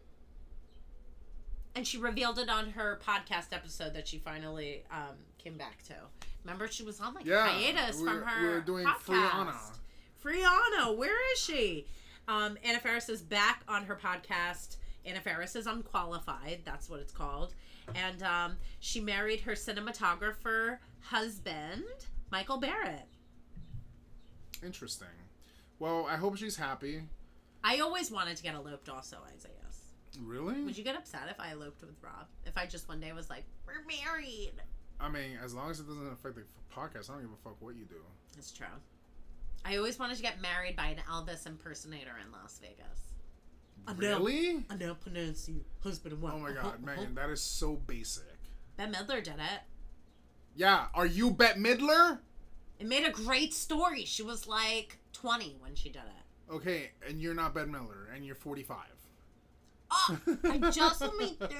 [1.76, 5.94] And she revealed it on her podcast episode that she finally um, came back to.
[6.48, 8.42] Remember, she was on like Yeah, hiatus from her.
[8.42, 9.02] we were doing podcast.
[9.04, 9.56] Friana.
[10.24, 11.86] Friana, where is she?
[12.30, 14.78] Um, Anna Faris is back on her podcast.
[15.06, 16.62] Anna Faris is unqualified.
[16.64, 17.54] That's what it's called.
[17.96, 21.84] And um, she married her cinematographer husband,
[22.32, 23.08] Michael Barrett.
[24.64, 25.08] Interesting.
[25.80, 27.02] Well, I hope she's happy.
[27.62, 29.52] I always wanted to get eloped, also, Isaiah.
[30.24, 30.64] Really?
[30.64, 32.26] Would you get upset if I eloped with Rob?
[32.46, 34.54] If I just one day was like, "We're married"?
[35.00, 36.44] I mean, as long as it doesn't affect the
[36.74, 37.96] podcast, I don't give a fuck what you do.
[38.38, 38.68] It's true.
[39.66, 43.14] I always wanted to get married by an Elvis impersonator in Las Vegas.
[43.88, 44.00] I know.
[44.00, 44.66] Really?
[44.70, 46.34] I now pronounce you husband and wife.
[46.36, 47.14] Oh my uh-huh, god, Megan, uh-huh.
[47.16, 48.24] that is so basic.
[48.76, 49.62] Bette Midler did it.
[50.56, 52.20] Yeah, are you Bette Midler?
[52.80, 54.06] It made a great story.
[54.06, 56.54] She was like 20 when she did it.
[56.54, 58.78] Okay, and you're not Bette Midler, and you're 45.
[59.90, 61.54] Oh, I just made 30.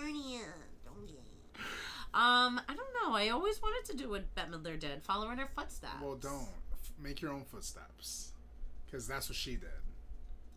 [2.14, 3.16] Um, I don't know.
[3.16, 5.94] I always wanted to do what Bette Midler did, follow in her footsteps.
[6.02, 8.32] Well, don't F- make your own footsteps,
[8.86, 9.70] because that's what she did.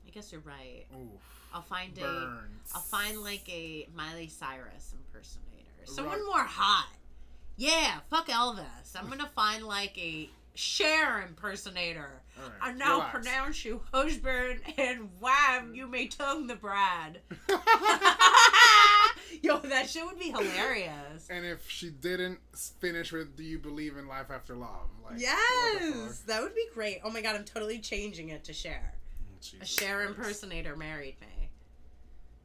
[0.06, 0.84] I guess you're right.
[0.94, 1.20] Oof.
[1.52, 2.00] I'll find a.
[2.02, 2.70] Burns.
[2.74, 5.46] I'll find like a Miley Cyrus impersonator.
[5.84, 6.26] Someone Right.
[6.26, 6.88] more hot.
[7.56, 8.94] Yeah, fuck Elvis.
[8.96, 12.22] I'm gonna find like a Cher impersonator.
[12.42, 13.10] Right, I now relax.
[13.12, 15.64] pronounce you husband and wife.
[15.72, 17.20] You may tongue the bride.
[19.42, 21.28] Yo, that shit would be hilarious.
[21.30, 22.38] and if she didn't
[22.80, 26.98] finish with "Do you believe in life after love?" Like, Yes, that would be great.
[27.04, 28.94] Oh my god, I'm totally changing it to Cher.
[29.60, 30.18] A Cher Christ.
[30.18, 31.48] impersonator married me.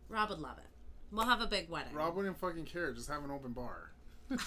[0.08, 0.64] Rob would love it.
[1.12, 1.94] We'll have a big wedding.
[1.94, 2.94] Rob wouldn't fucking care.
[2.94, 3.92] Just have an open bar.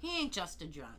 [0.00, 0.94] He ain't just a drunk.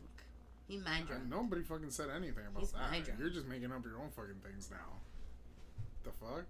[0.70, 1.22] He my drunk.
[1.22, 3.18] And nobody fucking said anything about He's that.
[3.18, 5.00] You're just making up your own fucking things now.
[6.04, 6.44] The fuck?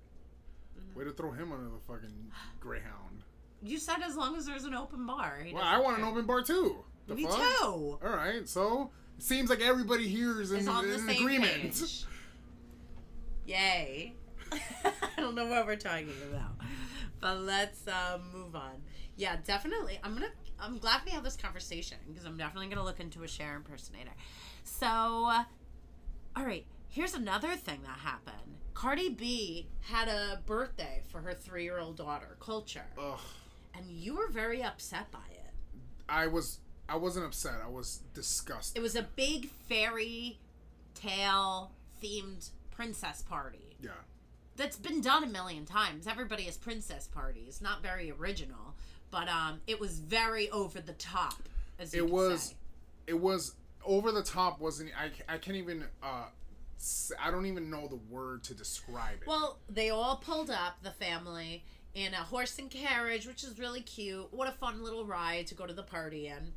[0.79, 0.99] Mm-hmm.
[0.99, 3.23] Way to throw him under the fucking Greyhound.
[3.63, 5.39] You said as long as there's an open bar.
[5.53, 6.77] Well, I want an open bar too.
[7.07, 7.37] The Me fuck?
[7.37, 7.43] too.
[7.65, 11.53] All right, so it seems like everybody here is in, Is on in agreement.
[11.63, 12.05] page.
[13.47, 14.15] Yay.
[14.53, 16.53] I don't know what we're talking about.
[17.21, 18.83] But let's uh, move on.
[19.17, 19.99] Yeah, definitely.
[20.03, 20.29] I'm gonna.
[20.61, 24.13] I'm glad we had this conversation because I'm definitely gonna look into a Cher impersonator.
[24.65, 25.45] So, uh,
[26.37, 26.65] all right.
[26.89, 28.57] Here's another thing that happened.
[28.75, 33.19] Cardi B had a birthday for her three-year-old daughter, Culture, Ugh,
[33.75, 35.53] and you were very upset by it.
[36.09, 36.59] I was.
[36.89, 37.55] I wasn't upset.
[37.65, 38.77] I was disgusted.
[38.77, 40.39] It was a big fairy
[40.95, 41.71] tale
[42.03, 43.77] themed princess party.
[43.81, 43.91] yeah.
[44.57, 46.07] That's been done a million times.
[46.07, 47.61] Everybody has princess parties.
[47.63, 48.75] Not very original,
[49.11, 51.43] but um, it was very over the top.
[51.79, 52.55] As It was- say.
[53.07, 53.55] It was
[53.85, 54.61] over the top.
[54.61, 55.11] Wasn't I?
[55.35, 55.85] I can't even.
[56.03, 56.27] uh
[57.23, 59.27] I don't even know the word to describe it.
[59.27, 61.63] Well, they all pulled up the family
[61.95, 64.33] in a horse and carriage, which is really cute.
[64.33, 66.53] What a fun little ride to go to the party in.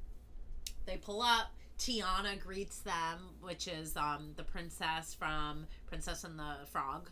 [0.85, 1.47] They pull up.
[1.79, 7.09] Tiana greets them, which is um, the princess from Princess and the Frog.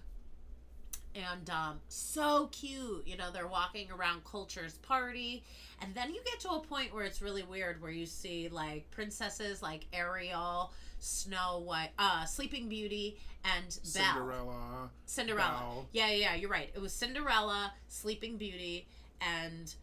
[1.16, 3.04] And um, so cute.
[3.06, 5.44] You know, they're walking around Culture's party.
[5.82, 8.90] And then you get to a point where it's really weird where you see like
[8.92, 14.14] princesses like Ariel, Snow White, uh, Sleeping Beauty, and Belle.
[14.14, 15.60] Cinderella, Cinderella.
[15.60, 15.88] Belle.
[15.92, 16.70] Yeah, yeah, you're right.
[16.74, 18.88] It was Cinderella, Sleeping Beauty,
[19.20, 19.74] and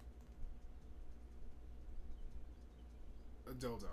[3.49, 3.87] a dildo.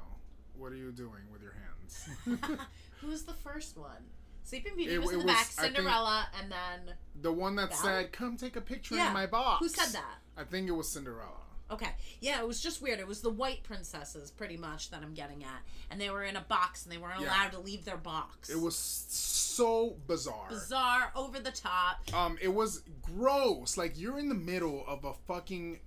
[0.57, 2.09] What are you doing with your hands?
[3.01, 4.03] who was the first one?
[4.45, 5.45] Sleeping Beauty It- was in the was- back.
[5.47, 7.77] Cinderella, and then the one that Belle?
[7.79, 10.19] said, "Come take a picture Yeah, in my box." who said that?
[10.37, 11.41] I think it was Cinderella.
[11.71, 12.99] Okay, yeah, it was just weird.
[12.99, 16.35] It was the white princesses, pretty much, that I'm getting at, and they were in
[16.35, 17.27] a box, and they weren't Yeah.
[17.27, 18.51] allowed to leave their box.
[18.51, 20.47] It was so bizarre.
[20.47, 22.13] bizarre, over the top.
[22.13, 23.77] Um, it was gross.
[23.77, 25.79] Like you're in the middle of a fucking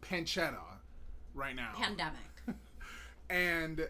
[0.00, 0.78] pancetta
[1.34, 2.22] right now, Pandemic.
[3.28, 3.86] and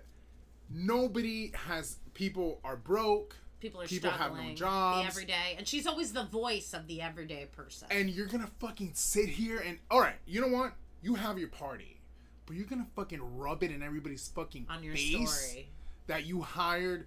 [0.68, 1.98] nobody has.
[2.14, 4.56] People are broke, People are People have no struggling.
[4.56, 5.02] jobs.
[5.02, 7.88] The everyday, and she's always the voice of the everyday person.
[7.90, 10.16] and you're gonna fucking sit here and all right.
[10.26, 10.74] You know what?
[11.02, 12.00] You have your party,
[12.46, 15.68] but you're gonna fucking rub it in everybody's fucking on your face story,
[16.06, 17.06] that you hired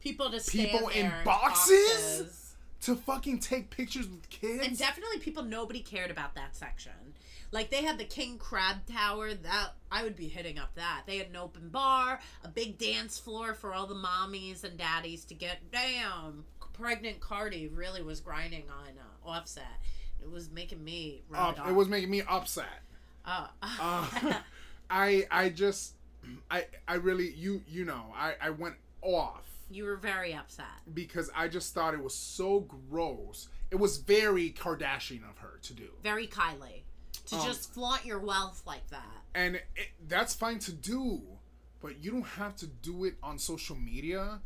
[0.00, 2.42] people to stand People in there boxes?
[2.82, 4.64] to fucking take pictures with kids.
[4.66, 6.92] and definitely people nobody cared about that section.
[7.52, 11.02] Like they had the King Crab Tower that I would be hitting up that.
[11.06, 15.24] They had an open bar, a big dance floor for all the mommies and daddies
[15.26, 16.44] to get down.
[16.72, 19.64] Pregnant Cardi really was grinding on uh, Offset.
[20.20, 22.82] It was making me Up- it, it was making me upset.
[23.24, 24.34] Uh, Uh,
[24.90, 25.94] I I just
[26.50, 30.66] I I really you you know I I went off You were very upset.
[30.92, 33.48] because I just thought it was so gross.
[33.70, 35.88] It was very Kardashian of her to do.
[36.02, 36.82] Very Kylie.
[37.26, 39.04] To Um, just flaunt your wealth like that.
[39.34, 41.22] and it, that's fine to do
[41.80, 44.40] but you don't have to do it on social media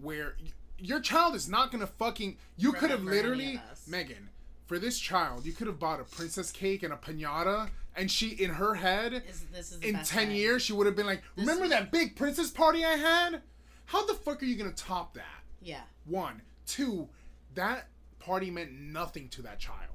[0.00, 4.30] where y- your child is not gonna fucking you could have literally megan
[4.66, 8.28] for this child you could have bought a princess cake and a piñata and she
[8.30, 10.36] in her head Is this is in 10 day.
[10.36, 13.42] years she would have been like remember is- that big princess party i had
[13.86, 15.82] how the fuck are you gonna top that Yeah.
[16.06, 17.08] one two
[17.54, 17.88] that
[18.20, 19.90] party meant nothing to that child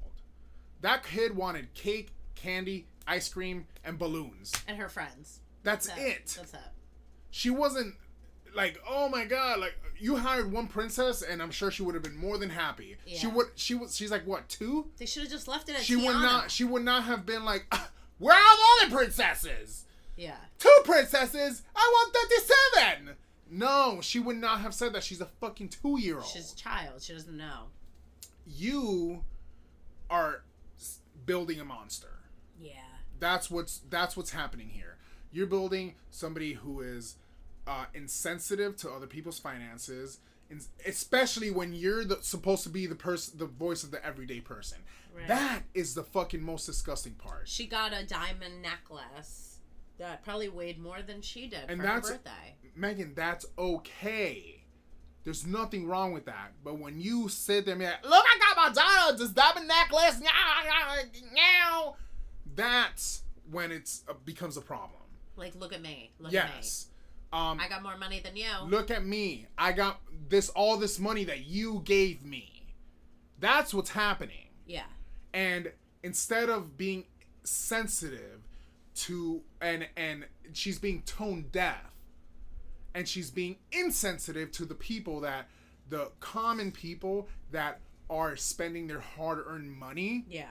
[0.81, 5.39] that kid wanted cake candy ice cream and balloons And her friends.
[5.63, 6.33] that's That's it.
[6.37, 6.59] That's it.
[7.31, 7.95] She wasn't
[8.55, 12.03] like, oh my god, like you hired one princess, and I'm sure she would have
[12.03, 12.97] been more than happy.
[13.05, 13.47] She would.
[13.55, 13.95] She was.
[13.95, 14.87] She's like what two?
[14.97, 16.05] They should have just left it at She Tiana.
[16.05, 16.51] would not.
[16.51, 19.85] She would not have been like, "Ah, where are all the princesses?
[20.17, 20.37] Yeah.
[20.59, 21.63] Two princesses.
[21.75, 23.15] I want thirty-seven.
[23.51, 25.03] No, she would not have said that.
[25.03, 26.25] She's a fucking two-year-old.
[26.25, 27.01] She's a child.
[27.01, 27.67] She doesn't know.
[28.47, 29.23] you
[30.09, 30.43] are
[31.25, 32.14] building a monster.
[32.59, 32.73] Yeah.
[33.19, 34.97] that's what's that's what's happening here.
[35.31, 37.15] You're building somebody who is
[37.67, 40.19] uh, insensitive to other people's finances,
[40.85, 44.77] especially when you're the, supposed to be the person, the voice of the everyday person.
[45.15, 45.27] Right.
[45.27, 47.47] That is the fucking most disgusting part.
[47.47, 49.59] She got a diamond necklace
[49.97, 52.55] that probably weighed more than she did And for that's- her birthday.
[52.75, 54.63] Megan, that's okay.
[55.23, 56.51] There's nothing wrong with that.
[56.63, 59.67] But when you sit there and be like, look, I got my daughter this diamond
[59.67, 60.29] necklace, now,
[61.33, 61.95] now,
[62.55, 65.01] that's when it's uh, becomes a problem.
[65.35, 66.11] Like, look at me.
[66.19, 66.87] Look yes.
[67.33, 67.63] Um, at me.
[67.65, 68.45] I got more money than you.
[68.67, 69.99] look at me i got
[70.29, 72.67] this all this money that you gave me
[73.39, 74.83] that's what's happening yeah.
[75.33, 75.71] and
[76.03, 77.03] instead of being
[77.43, 78.47] sensitive
[78.95, 81.93] to and and she's being tone deaf
[82.93, 85.47] and she's being insensitive to the people that
[85.89, 87.79] the common people that
[88.09, 90.45] are spending their hard-earned money Yeah.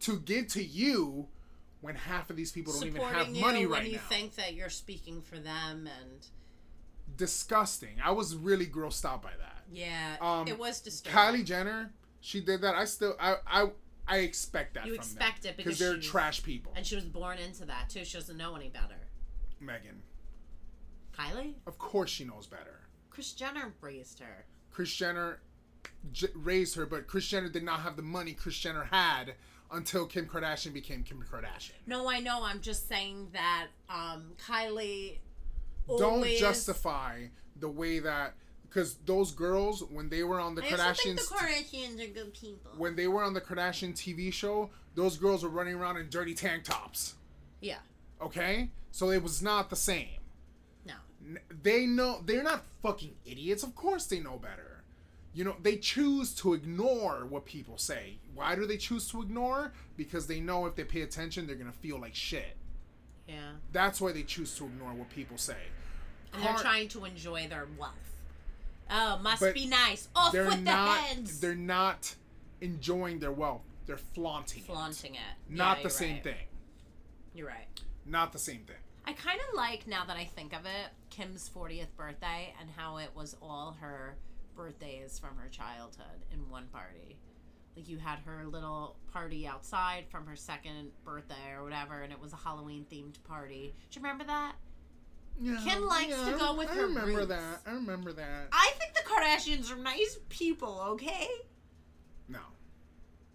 [0.00, 1.28] To give to you
[1.80, 4.54] when half of these people don't even have money when right you now think that
[4.54, 6.26] you're speaking for them and
[7.16, 11.42] disgusting i was really grossed out by that yeah, Um, it was disturbing.
[11.42, 12.74] Kylie Jenner, she did that.
[12.74, 13.70] I still, I, I,
[14.06, 14.86] I expect that.
[14.86, 16.72] You expect them, it because they're trash people.
[16.76, 18.04] and she was born into that too.
[18.04, 18.98] She doesn't know any better.
[19.60, 20.02] Megan,
[21.16, 22.80] Kylie, of course she knows better.
[23.10, 24.46] Kris Jenner raised her.
[24.70, 25.40] Kris Jenner
[26.10, 29.34] j- raised her, but Kris Jenner did not have the money Kris Jenner had
[29.72, 31.72] until Kim Kardashian became Kim Kardashian.
[31.86, 32.40] No, I know.
[32.42, 35.18] I'm just saying that um, Kylie.
[35.98, 37.24] Don't justify
[37.58, 38.34] the way that
[38.68, 41.16] because those girls when they were on the I Kardashians.
[41.16, 42.70] the Kardashians are good people.
[42.76, 46.34] when they were on the Kardashian TV show, those girls were running around in dirty
[46.34, 47.14] tank tops.
[47.60, 47.78] yeah.
[48.22, 48.68] Okay?
[48.92, 50.08] So it was not the same.
[50.84, 50.94] No.
[51.26, 54.69] N- they know they're not fucking idiots of course they know better
[55.32, 59.72] you know they choose to ignore what people say why do they choose to ignore
[59.96, 62.56] because they know if they pay attention they're gonna feel like shit
[63.28, 63.52] Yeah.
[63.72, 65.62] that's why they choose to ignore what people say
[66.32, 67.94] And they're trying to enjoy their wealth.
[68.92, 70.08] Oh, must But be nice.
[70.16, 71.40] Off they're with not the heads.
[71.40, 72.14] they're not
[72.60, 75.18] enjoying their wealth they're flaunting Flaunting it.
[75.48, 76.24] it not Yeah, the same right.
[76.24, 76.46] thing
[77.34, 77.66] You're right.
[78.04, 81.48] not the same thing I kind of like now that I think of it, Kim's
[81.48, 84.16] 40th birthday and how it was all her
[84.64, 87.16] birthdays from her childhood in one party.
[87.76, 92.20] Like you had her little party outside from her second birthday or whatever, and it
[92.20, 93.74] was a Halloween themed party.
[93.90, 94.54] Do you remember that?
[95.40, 97.28] yeah, Kim likes to go with I her I remember roots.
[97.28, 101.28] that i remember that I think the Kardashians are nice people, okay?
[102.28, 102.40] no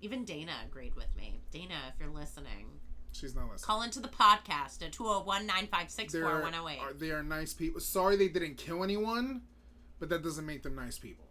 [0.02, 1.40] Even Dana agreed with me.
[1.52, 2.68] Dana, if you're listening,
[3.14, 7.00] she's not listening call into the podcast at 201 956 4108.
[7.00, 7.80] they are nice people.
[7.80, 9.42] Sorry they didn't kill anyone,
[10.06, 11.26] but that doesn't make them nice people.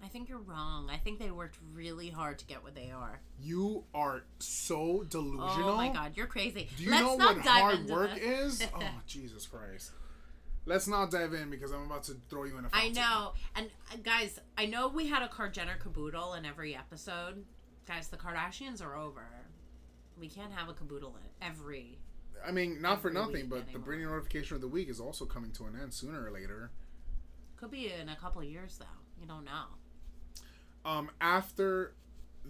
[0.00, 0.88] I think you're wrong.
[0.88, 3.20] I think they worked really hard to get what they are.
[3.42, 5.70] You are so delusional.
[5.70, 6.68] Oh my god, you're crazy.
[6.76, 8.60] Do you Let's know what hard work this.
[8.60, 8.68] is?
[8.76, 9.90] Oh, Jesus Christ.
[10.66, 12.96] Let's not dive in because I'm about to throw you in a fountain.
[12.96, 13.32] I know.
[13.56, 17.44] And uh, guys, I know we had a Jenner caboodle in every episode.
[17.88, 19.26] Guys, the Kardashians are over.
[20.16, 21.98] We can't have a caboodle in every.
[22.46, 23.88] I mean, not for nothing, but the anymore.
[23.88, 26.70] Britney notification of the week is also coming to an end sooner or later.
[27.58, 28.84] Could be in a couple of years, though.
[29.20, 29.64] You don't know.
[30.84, 31.94] Um, after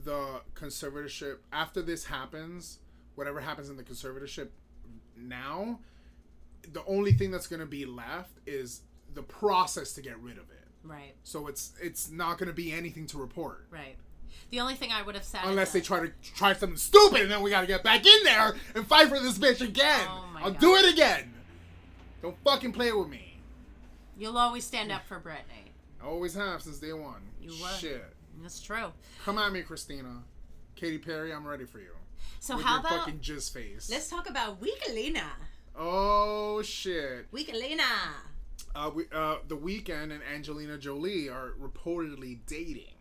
[0.05, 2.81] the conservatorship, after this happens,
[3.15, 4.49] whatever happens in the conservatorship
[5.17, 5.79] now,
[6.73, 8.83] the only thing that's going to be left is
[9.15, 10.67] the process to get rid of it.
[10.85, 13.97] Right, So it's it's not going to be anything to report right.
[14.51, 15.43] The only thing I would have said.
[15.43, 18.07] is unless they try to try something stupid, and then we got to get back
[18.07, 20.07] in there and fight for this bitch again.
[20.09, 20.61] Oh I'll God.
[20.61, 21.33] do it again.
[22.23, 23.26] Don't fucking play with me.
[24.17, 25.71] You'll always stand up for Britney.
[26.05, 27.23] Always have since day one.
[27.41, 27.69] You were.
[27.79, 28.05] Shit.
[28.43, 28.93] That's true.
[29.25, 30.23] Come at me, Christina.
[30.75, 31.93] Katy Perry, I'm ready for you.
[32.41, 33.89] So With how about fucking jizz face.
[33.91, 35.25] let's talk about Weekalina.
[35.77, 37.31] Oh shit.
[37.33, 37.81] Weekalina.
[38.75, 42.93] Uh, we, uh, the Weeknd and Angelina Jolie are reportedly dating.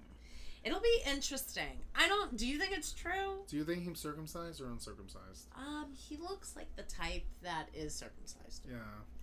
[0.63, 1.82] It'll be interesting.
[1.95, 2.36] I don't.
[2.38, 3.43] Do you think it's true?
[3.47, 5.47] Do you think he's circumcised or uncircumcised?
[5.55, 8.66] Um, he looks like the type that is circumcised.
[8.68, 8.78] Yeah,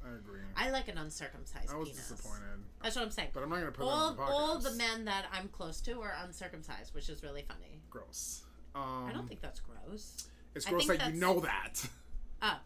[0.05, 0.41] I agree.
[0.57, 2.09] I like an uncircumcised I was penis.
[2.09, 2.43] disappointed,
[2.83, 3.29] That's what I'm saying.
[3.33, 6.15] but I'm not gonna put all, the all the men that I'm close to are
[6.25, 7.81] uncircumcised, which is really funny.
[7.91, 8.43] gross.
[8.75, 10.29] Um, I don't think that's gross.
[10.55, 11.89] it's gross that you know that.
[12.45, 12.59] Oh,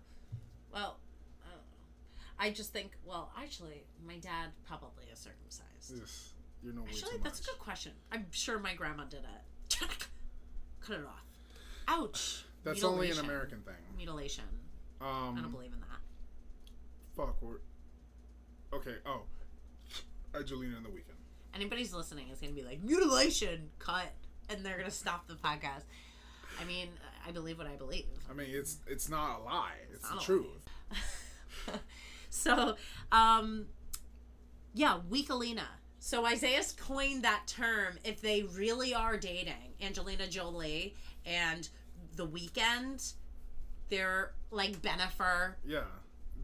[0.73, 0.97] well,
[2.39, 2.47] I.
[2.47, 2.93] I just think.
[3.05, 5.93] Well, actually, my dad probably is circumcised.
[6.03, 6.09] Ugh,
[6.63, 7.93] you know Actually, that's a good question.
[8.11, 9.79] I'm sure my grandma did it.
[10.81, 11.25] Cut it off.
[11.89, 12.45] Ouch.
[12.65, 13.75] That's only an American thing.
[13.99, 14.45] Mutilation.
[15.01, 15.86] I don't Um, believe in that.
[17.17, 17.37] Fuck.
[17.41, 17.57] We're,
[18.75, 18.97] okay.
[19.07, 19.23] Oh,
[20.35, 21.15] Angelina in the Weeknd.
[21.55, 24.13] Anybody's listening is gonna be like mutilation, cut,
[24.51, 25.85] and they're gonna stop the podcast.
[26.61, 26.89] I mean,
[27.27, 28.07] I believe what I believe.
[28.31, 29.73] I mean, it's it's not a lie.
[29.93, 30.47] It's, not the truth.
[32.31, 32.77] so,
[33.11, 33.67] um,
[34.75, 35.65] yeah, Weekalina.
[35.99, 37.99] So Isaiah's coined that term.
[38.05, 40.95] If they really are dating, Angelina Jolie
[41.25, 41.69] and
[42.15, 43.15] The Weeknd,
[43.89, 45.81] they're like Bennifer, Yeah,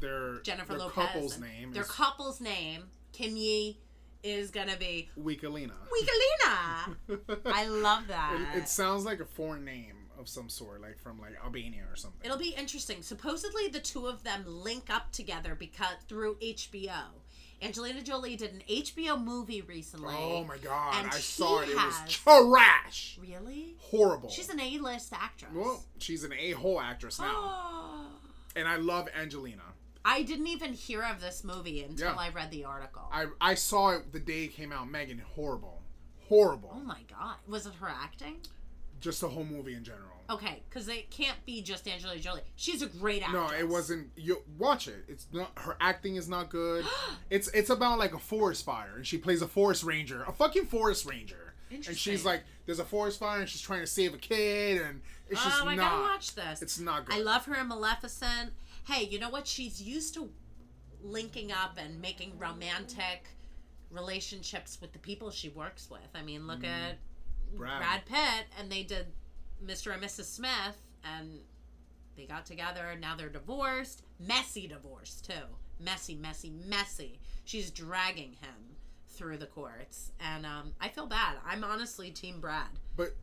[0.03, 0.95] their Jennifer their Lopez.
[1.07, 3.79] couple's name Their is couple's name, Kim Yi,
[4.23, 5.73] is gonna be Weekalina.
[5.89, 7.41] Weekalina.
[7.47, 8.39] I love that.
[8.55, 11.97] It, it sounds like a foreign name of some sort, like from like Albania or
[11.97, 12.21] something.
[12.23, 13.03] It'll be interesting.
[13.03, 16.93] Supposedly, the two of them link up together because through HBO.
[17.61, 20.15] Angelina Jolie did an HBO movie recently.
[20.19, 21.69] oh my god, And I saw it.
[21.69, 23.17] It was trash.
[23.21, 23.77] Really?
[23.79, 24.31] Horrible.
[24.31, 25.53] She's an A-list actress.
[25.55, 28.07] well, she's an a-hole actress now,
[28.57, 29.63] and I love Angelina.
[30.05, 32.17] I didn't even hear of this movie until Yeah.
[32.19, 33.09] I read the article.
[33.13, 34.91] I I saw it the day it came out.
[34.91, 35.83] Megan, horrible,
[36.29, 36.73] horrible.
[36.75, 37.37] oh my god.
[37.47, 38.37] Was it her acting?
[39.01, 40.09] Just the whole movie in general.
[40.31, 42.41] Okay, because it can't be just Angelina Jolie.
[42.55, 43.37] She's a great actor.
[43.37, 44.11] No, it wasn't.
[44.17, 45.05] You watch it.
[45.09, 45.51] It's not.
[45.57, 46.85] Her acting is not good.
[47.31, 50.67] it's it's about like a forest fire, and she plays a forest ranger, a fucking
[50.67, 51.55] forest ranger.
[51.71, 55.01] And she's like, there's a forest fire, and she's trying to save a kid, and
[55.31, 55.91] it's oh just Oh, I not.
[55.91, 56.61] gotta watch this.
[56.63, 57.17] It's not good.
[57.17, 58.53] I love her in Maleficent.
[58.85, 59.47] Hey, you know what?
[59.47, 60.31] She's used to
[61.03, 63.27] linking up and making romantic
[63.91, 66.01] relationships with the people she works with.
[66.15, 66.95] I mean, look at
[67.53, 67.57] Mm.
[67.59, 67.79] Brad.
[67.81, 69.07] Brad Pitt, and they did
[69.63, 69.93] Mr.
[69.93, 70.25] and Mrs.
[70.25, 71.41] Smith, and
[72.17, 74.03] they got together, and now they're divorced.
[74.19, 75.45] Messy divorce, too.
[75.79, 77.21] Messy, messy, messy.
[77.45, 78.77] She's dragging him
[79.09, 81.37] through the courts, and um, I feel bad.
[81.45, 82.69] I'm honestly Team Brad.
[82.97, 83.15] But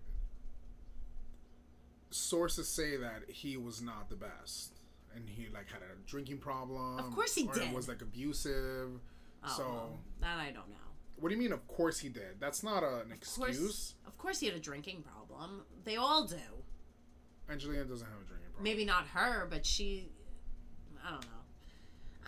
[2.11, 4.78] sources say that he was not the best,
[5.19, 6.99] and he like had a drinking problem.
[6.99, 7.73] Of course he or did.
[7.73, 8.89] Was like abusive.
[9.43, 10.75] Oh, so well, that I don't know.
[11.17, 11.51] what do you mean?
[11.53, 12.39] Of course he did.
[12.39, 13.95] That's not a, an Of course, excuse.
[14.05, 15.61] of course, he had a drinking problem.
[15.85, 16.35] They all do.
[17.49, 18.63] Angelina doesn't have a drinking problem.
[18.63, 20.09] Maybe not her, but she.
[21.05, 21.27] I don't know.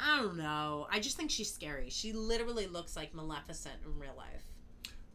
[0.03, 0.87] I don't know.
[0.89, 1.89] I just think she's scary.
[1.89, 4.43] She literally looks like Maleficent in real life.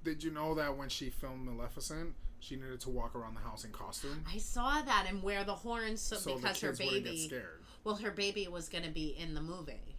[0.04, 3.64] Did you know that when she filmed Maleficent, she needed to walk around the house
[3.64, 4.22] in costume?
[4.32, 7.26] I saw that and wear the horns so, so the because her wouldn't get baby.
[7.26, 7.62] scared.
[7.86, 9.94] Well, her baby was going to be in the movie,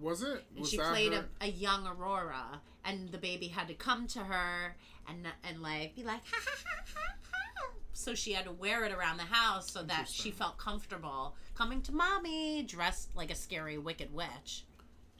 [0.00, 0.44] Was it?
[0.52, 4.20] and Was she played a, a young Aurora, and the baby had to come to
[4.20, 4.76] her
[5.08, 7.72] and and like be like ha ha ha ha ha.
[7.94, 11.82] So she had to wear it around the house so that she felt comfortable coming
[11.82, 14.64] to mommy dressed like a scary wicked witch.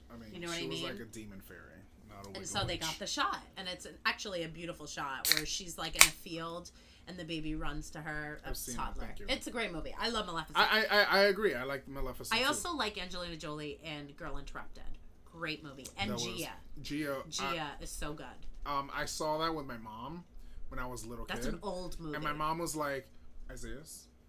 [0.09, 0.89] I mean, you know what she I was mean?
[0.91, 1.59] like a demon fairy,
[2.09, 2.37] not a witch.
[2.37, 5.77] And so they got the shot, and it's an, actually a beautiful shot where she's
[5.77, 6.71] like in a field,
[7.07, 9.05] and the baby runs to her, a I've seen it, toddler.
[9.07, 9.25] thank you.
[9.29, 9.95] It's a great movie.
[9.99, 10.57] I love Maleficent.
[10.57, 11.53] I, I I I agree.
[11.55, 12.37] I like Maleficent.
[12.39, 12.47] I too.
[12.49, 14.83] also like Angelina Jolie and Girl Interrupted.
[15.25, 15.87] Great movie.
[15.97, 16.49] And That was- Gia.
[16.81, 17.23] Gia.
[17.29, 18.25] Gia is so good.
[18.65, 20.23] I, um, I saw that with my mom
[20.69, 22.15] when I was a little That's kid, an old movie.
[22.15, 23.07] and my mom was like,
[23.51, 23.81] "Isaiah,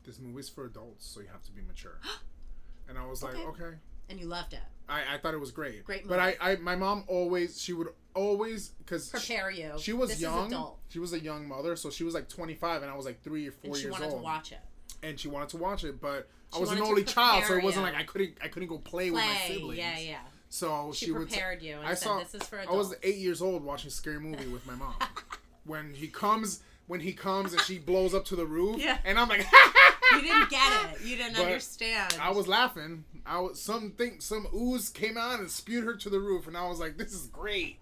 [0.04, 2.00] this movie's for adults, so you have to be mature."
[2.88, 3.62] and I was like, Okay.
[3.64, 3.76] "Okay."
[4.08, 4.60] And you loved it.
[4.88, 5.84] I, I thought it was great.
[5.84, 6.36] Great But I.
[6.40, 9.72] I my mom always she would always because Prepare you.
[9.78, 10.72] She was this young.
[10.90, 13.48] She was a young mother, so she was like 25, and I was like three
[13.48, 14.18] or four And she years wanted old.
[14.18, 14.58] to watch it.
[15.02, 17.86] and she wanted to watch it, but I was an only child, so it wasn't
[17.86, 17.92] you.
[17.92, 19.78] like I couldn't I couldn't go play, with my siblings.
[19.78, 20.18] Yeah, yeah.
[20.50, 21.28] So She, she, would.
[21.28, 22.18] prepared you and I said, saw.
[22.20, 24.94] "This is for I was eight years old watching Scary Movie with my mom.
[25.64, 28.98] when he comes, when he comes, and she blows up to the roof, Yeah.
[29.04, 29.44] and I'm like,
[30.12, 31.00] You didn't get it.
[31.04, 32.16] You didn't But understand.
[32.20, 33.04] I was laughing.
[33.26, 36.68] I was something some ooze came out and spewed her to the roof, and I
[36.68, 37.78] was like, this is great.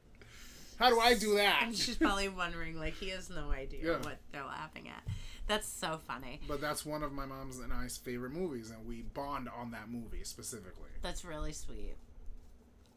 [0.79, 1.63] How do I do that?
[1.65, 3.99] And she's probably wondering, like, he has no idea Yeah.
[3.99, 5.03] what they're laughing at.
[5.49, 6.41] That's so funny.
[6.49, 9.91] But that's one of my mom's and I's favorite movies, and we bond on that
[9.91, 10.91] movie specifically.
[11.03, 11.97] That's really sweet.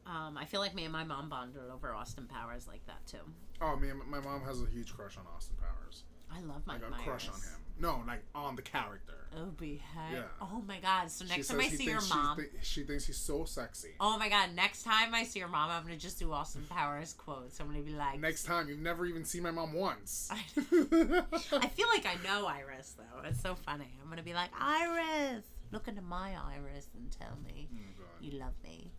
[0.05, 3.17] Um, I feel like me and my mom bonded over Austin Powers like that too.
[3.59, 6.03] Oh man, my mom has a huge crush on Austin Powers.
[6.31, 7.03] I love Mike Like a Myers.
[7.03, 7.59] crush on him.
[7.79, 9.13] No, like on the character.
[9.37, 9.81] Oh, behead.
[10.13, 10.23] Yeah.
[10.41, 11.11] Oh my god.
[11.11, 12.37] So next she time I see your mom.
[12.37, 13.89] thi- she thinks he's so sexy.
[13.99, 17.11] Oh my god, next time I see your mom, I'm gonna just do Austin Powers
[17.13, 17.59] quotes.
[17.59, 20.29] I'm gonna be like Next time, you've never even seen my mom once.
[20.31, 23.27] I feel like I know Iris though.
[23.27, 23.89] It's so funny.
[24.01, 28.53] I'm gonna be like, Iris, look into my iris and tell me Oh, you love
[28.63, 28.91] me.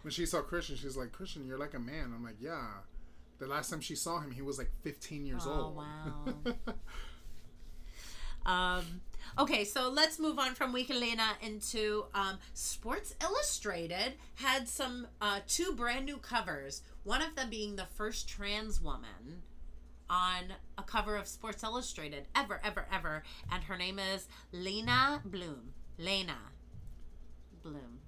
[0.00, 2.12] When she saw Christian, she's like, Christian, you're like a man.
[2.14, 2.68] I'm like, yeah.
[3.38, 5.76] The last time she saw him, he was like 15 years Oh, old.
[5.76, 6.54] wow.
[8.46, 9.02] Um,
[9.38, 15.72] okay, so let's move on from Weekalina into um, Sports Illustrated had some uh, two
[15.74, 16.82] brand new covers.
[17.04, 19.42] One of them being the first trans woman
[20.10, 23.22] on a cover of Sports Illustrated ever, ever, ever,
[23.52, 25.74] and her name is Leyna Bloom.
[25.98, 26.38] Leyna
[27.62, 28.00] Bloom,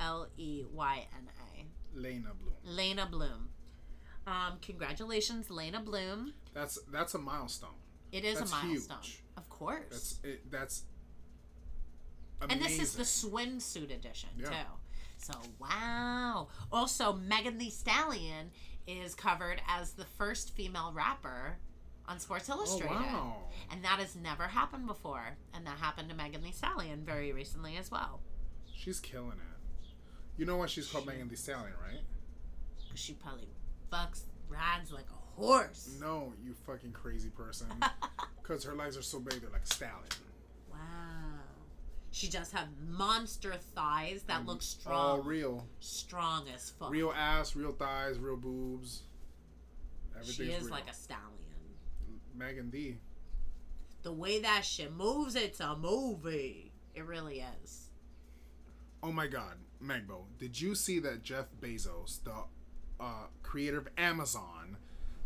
[0.00, 1.98] L E Y N A.
[1.98, 2.54] Leyna Bloom.
[2.64, 3.48] Leyna Bloom.
[4.26, 6.32] Um, congratulations, Leyna Bloom.
[6.54, 7.70] That's that's a milestone.
[8.12, 9.23] It is That's a milestone, huge.
[9.36, 9.84] Of course.
[9.90, 10.84] That's it, that's.
[12.48, 14.48] and this is the swimsuit edition Yeah.
[14.48, 14.54] too.
[15.18, 16.48] So wow.
[16.70, 18.50] Also, Megan Thee Stallion
[18.86, 21.56] is covered as the first female rapper
[22.06, 22.90] on Sports Oh Illustrated.
[22.94, 23.36] wow!
[23.70, 25.38] And that has never happened before.
[25.54, 28.20] And that happened to Megan Thee Stallion very recently as well.
[28.74, 29.88] She's killing it.
[30.36, 32.00] You know why she's called Megan Thee Stallion, right?
[32.96, 33.48] she probably
[33.92, 35.96] fucks, rides like a horse.
[36.00, 37.66] No, you fucking crazy person.
[38.42, 40.04] Because her legs are so big, they're like stallion.
[40.70, 40.78] Wow.
[42.10, 44.94] She does have monster thighs that look strong.
[44.94, 46.90] All real, strong as fuck.
[46.90, 49.04] real ass, real thighs, real boobs.
[50.22, 50.74] she Everything's is real.
[50.74, 51.22] like a stallion.
[52.36, 52.98] Megan D.
[54.02, 56.70] The way that shit moves, it's a movie.
[56.94, 57.88] It really is.
[59.02, 62.44] Oh my God, Megbo, did you see that Jeff Bezos, the
[63.00, 64.76] uh, creator of Amazon,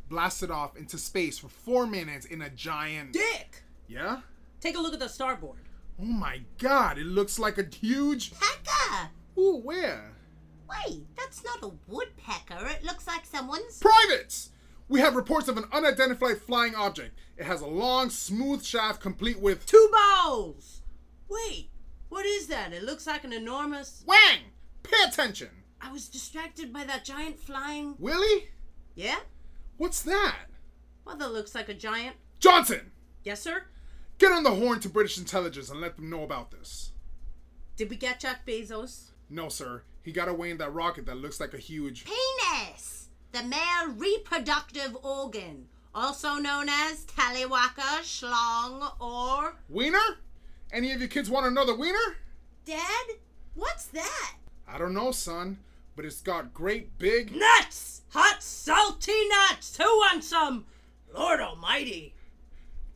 [0.09, 3.13] blasted off into space for four minutes in a giant?
[3.13, 3.63] Dick!
[3.87, 4.21] Yeah.
[4.61, 5.61] Take a look at the starboard.
[6.01, 8.33] Oh my God, it looks like a huge.
[8.33, 9.11] Pecker!
[9.39, 10.13] Ooh, where?
[10.69, 12.67] Wait, that's not a woodpecker.
[12.67, 13.79] It looks like someone's.
[13.81, 14.51] Privates!
[14.89, 17.19] We have reports of an unidentified flying object.
[17.37, 19.67] It has a long, smooth shaft complete with.
[19.67, 20.83] Two balls!
[21.29, 21.71] Wait,
[22.09, 22.73] what is that?
[22.73, 24.03] It looks like an enormous.
[24.07, 24.39] Wang!
[24.83, 25.51] Pay attention!
[25.81, 27.95] I was distracted by that giant flying.
[27.99, 28.49] Willie?
[28.95, 29.19] Yeah?
[29.79, 30.47] What's that?
[31.05, 32.17] Well, that looks like a giant.
[32.41, 32.91] Johnson!
[33.23, 33.63] Yes, sir?
[34.19, 36.91] Get on the horn to British intelligence and let them know about this.
[37.77, 39.11] Did we get Jack Bezos?
[39.31, 39.85] No, sir.
[40.03, 42.05] He got away in that rocket that looks like a huge.
[42.05, 43.09] Penis!
[43.31, 49.55] The male reproductive organ, also known as tallywhacker, schlong, or.
[49.69, 50.19] Wiener?
[50.73, 52.17] Any of you kids want another wiener?
[52.65, 53.07] Dad?
[53.55, 54.35] What's that?
[54.67, 55.59] I don't know, son,
[55.99, 57.35] but it's got great big.
[57.35, 58.03] Nuts!
[58.11, 59.77] Hot, salty nuts!
[59.79, 60.65] Who wants some?
[61.13, 62.15] Lord Almighty!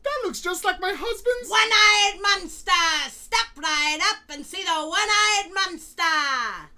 [0.03, 1.49] That looks just like my husband's.
[1.49, 3.09] One eyed monster!
[3.09, 6.01] Step right up and see the one eyed monster!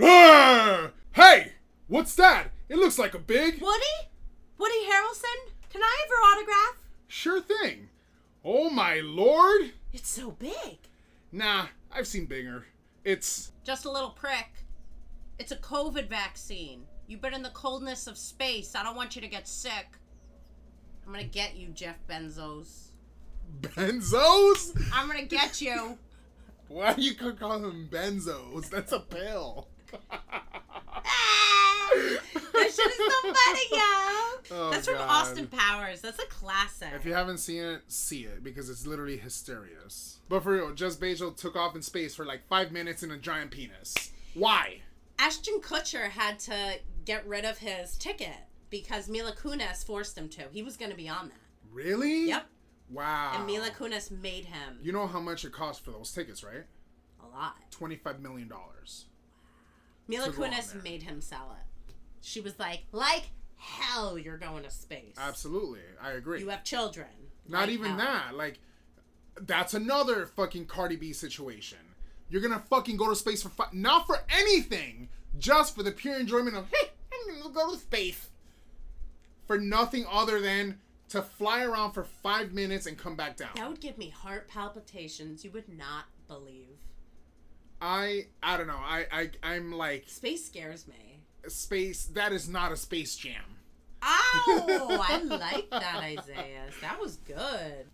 [0.01, 0.89] Ah!
[1.11, 1.53] Hey!
[1.86, 2.49] What's that?
[2.69, 3.61] It looks like a big.
[3.61, 4.09] Woody?
[4.57, 5.51] Woody Harrelson?
[5.69, 6.84] Can I have your autograph?
[7.07, 7.89] Sure thing.
[8.43, 9.73] Oh my lord!
[9.93, 10.80] It's so big.
[11.32, 12.65] Nah, I've seen bigger.
[13.03, 13.51] It's.
[13.63, 14.64] Just a little prick.
[15.38, 16.83] It's a COVID vaccine.
[17.07, 18.75] You've been in the coldness of space.
[18.75, 19.88] I don't want you to get sick.
[21.05, 22.88] I'm gonna get you, Jeff Benzos.
[23.61, 24.89] Benzos?
[24.93, 25.97] I'm gonna get you.
[26.67, 28.69] Why you call them benzos?
[28.71, 29.67] That's a pill.
[30.11, 31.89] Ah!
[32.53, 34.57] that shit is so funny, yo.
[34.57, 35.09] Oh, That's from God.
[35.09, 36.01] Austin Powers.
[36.01, 36.89] That's a classic.
[36.95, 40.20] If you haven't seen it, see it because it's literally hysterious.
[40.28, 43.17] But for real, Just Bezos took off in space for like five minutes in a
[43.17, 44.12] giant penis.
[44.33, 44.79] Why?
[45.20, 48.36] Ashton Kutcher had to get rid of his ticket
[48.70, 50.43] because Mila Kunis forced him to.
[50.51, 51.37] He was going to be on that.
[51.71, 52.28] Really?
[52.28, 52.46] Yep.
[52.92, 53.33] Wow.
[53.36, 56.63] And Mila Kunis made him You know how much it cost for those tickets, right?
[57.24, 57.55] a lot.
[57.71, 59.05] Twenty-five million dollars.
[60.08, 61.93] Mila To go on Kunis made him sell it.
[62.21, 65.16] She was like, like hell, you're going to space.
[65.17, 66.39] Absolutely, I agree.
[66.39, 67.08] You have children.
[67.47, 67.97] Not Like even hell.
[67.97, 68.36] that.
[68.36, 68.59] Like,
[69.42, 71.79] that's another fucking Cardi B situation.
[72.29, 76.19] You're gonna fucking go to space for fi- not for anything, just for the pure
[76.19, 78.29] enjoyment of hey, I'm gonna go to space.
[79.47, 80.79] For nothing other than
[81.09, 83.49] to fly around for five minutes and come back down.
[83.55, 85.45] That would give me heart palpitations.
[85.45, 86.77] You would not believe.
[87.81, 88.73] I I don't know.
[88.79, 91.19] I I I'm like Space scares me.
[91.47, 92.05] space.
[92.05, 93.43] That is not a space jam.
[94.07, 96.65] Oh, I like that, Isaiah.
[96.81, 97.85] That was good.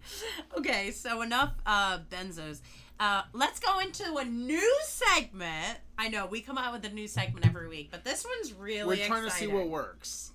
[0.58, 2.60] Okay, so enough uh, benzos.
[3.02, 5.80] Uh, let's go into a new segment.
[5.98, 9.00] I know we come out with a new segment every week, but this one's really
[9.00, 10.30] We're trying to see what works.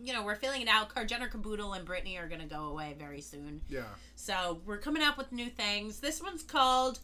[0.00, 0.90] You know, we're feeling it out.
[1.06, 3.60] Jenner Caboodle and Britney are going to go away very soon.
[3.68, 3.82] Yeah.
[4.16, 6.00] So we're coming up with new things.
[6.00, 6.98] This one's called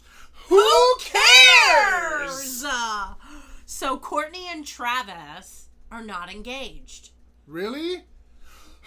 [0.48, 2.64] Who Cares?
[2.66, 3.14] Uh,
[3.66, 7.10] so Courtney and Travis are not engaged.
[7.46, 8.02] Really?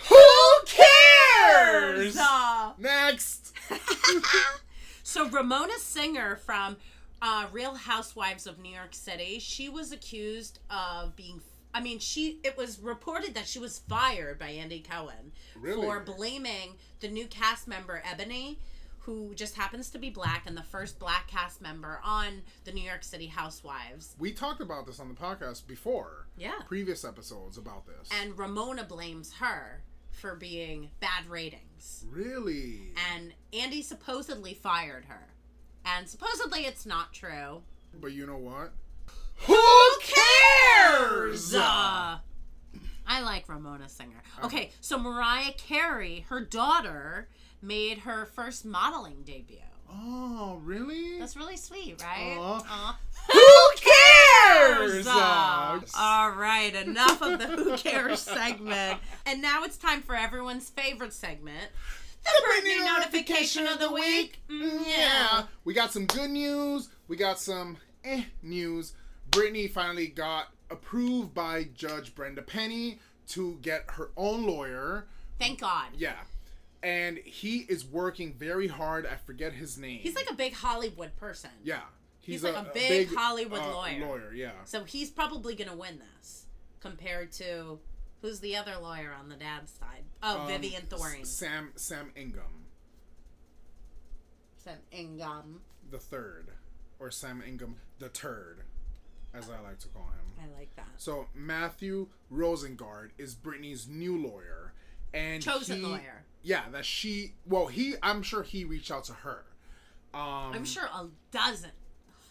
[0.09, 2.17] Who cares?
[2.19, 3.53] Uh, Next.
[5.07, 6.75] So Ramona Singer from
[7.21, 11.39] uh, Real Housewives of New York City, she was accused of being.
[11.73, 12.41] I mean, she.
[12.43, 15.81] It was reported that she was fired by Andy Cohen Really?
[15.81, 18.59] for blaming the new cast member Ebony,
[18.99, 22.83] who just happens to be black and the first black cast member on the New
[22.83, 24.13] York City Housewives.
[24.19, 26.27] We talked about this on the podcast before.
[26.37, 26.59] Yeah.
[26.67, 28.09] Previous episodes about this.
[28.21, 31.66] And Ramona blames her for being bad ratings.
[32.09, 32.93] Really?
[33.13, 35.27] And Andy supposedly fired her.
[35.85, 37.63] And supposedly it's not true.
[37.99, 38.73] But you know what?
[39.45, 39.57] Who
[40.01, 41.53] cares?
[41.53, 42.17] Uh,
[43.07, 44.21] I like Ramona Singer.
[44.43, 47.29] Okay, so Mariah Carey, her daughter,
[47.61, 49.57] made her first modeling debut.
[49.89, 51.17] Oh, really?
[51.19, 52.35] That's really sweet, right?
[52.37, 52.63] Aw.
[52.67, 52.99] Aw.
[53.31, 55.07] Who cares?
[55.07, 58.99] Uh, all right, enough of the Who Cares segment.
[59.25, 61.71] And now it's time for everyone's favorite segment
[62.27, 64.41] the Britney notification of the week.
[64.49, 65.43] Mm, yeah.
[65.63, 66.89] We got some good news.
[67.07, 68.93] We got some eh news.
[69.31, 72.99] Britney finally got approved by Judge Brenda Penny
[73.29, 75.05] to get her own lawyer.
[75.39, 75.87] Thank God.
[75.97, 76.15] Yeah.
[76.83, 79.05] And he is working very hard.
[79.05, 79.99] I forget his name.
[79.99, 81.49] He's like a big Hollywood person.
[81.63, 81.81] yeah.
[82.27, 84.05] He's like a big Hollywood uh, lawyer.
[84.05, 84.51] Lawyer, yeah.
[84.65, 86.45] So he's probably going to win this
[86.81, 87.79] compared to
[88.21, 90.03] who's the other lawyer on the dad's side?
[90.21, 91.21] Oh, Um, Vivian Thoreen.
[91.21, 92.65] S- Sam Sam Ingham
[94.57, 95.61] Sam Ingham.
[95.89, 96.49] the third,
[96.99, 98.63] or Sam Ingham the third,
[99.33, 100.43] as I like to call him.
[100.53, 100.89] I like that.
[100.97, 104.73] So Matthew Rosengart is Britney's new lawyer,
[105.13, 106.23] and Chosen he- lawyer.
[106.43, 107.33] Yeah, that she.
[107.45, 107.95] Well, he.
[108.03, 109.43] I'm sure he reached out to her.
[110.13, 111.71] Um, I'm sure a dozen,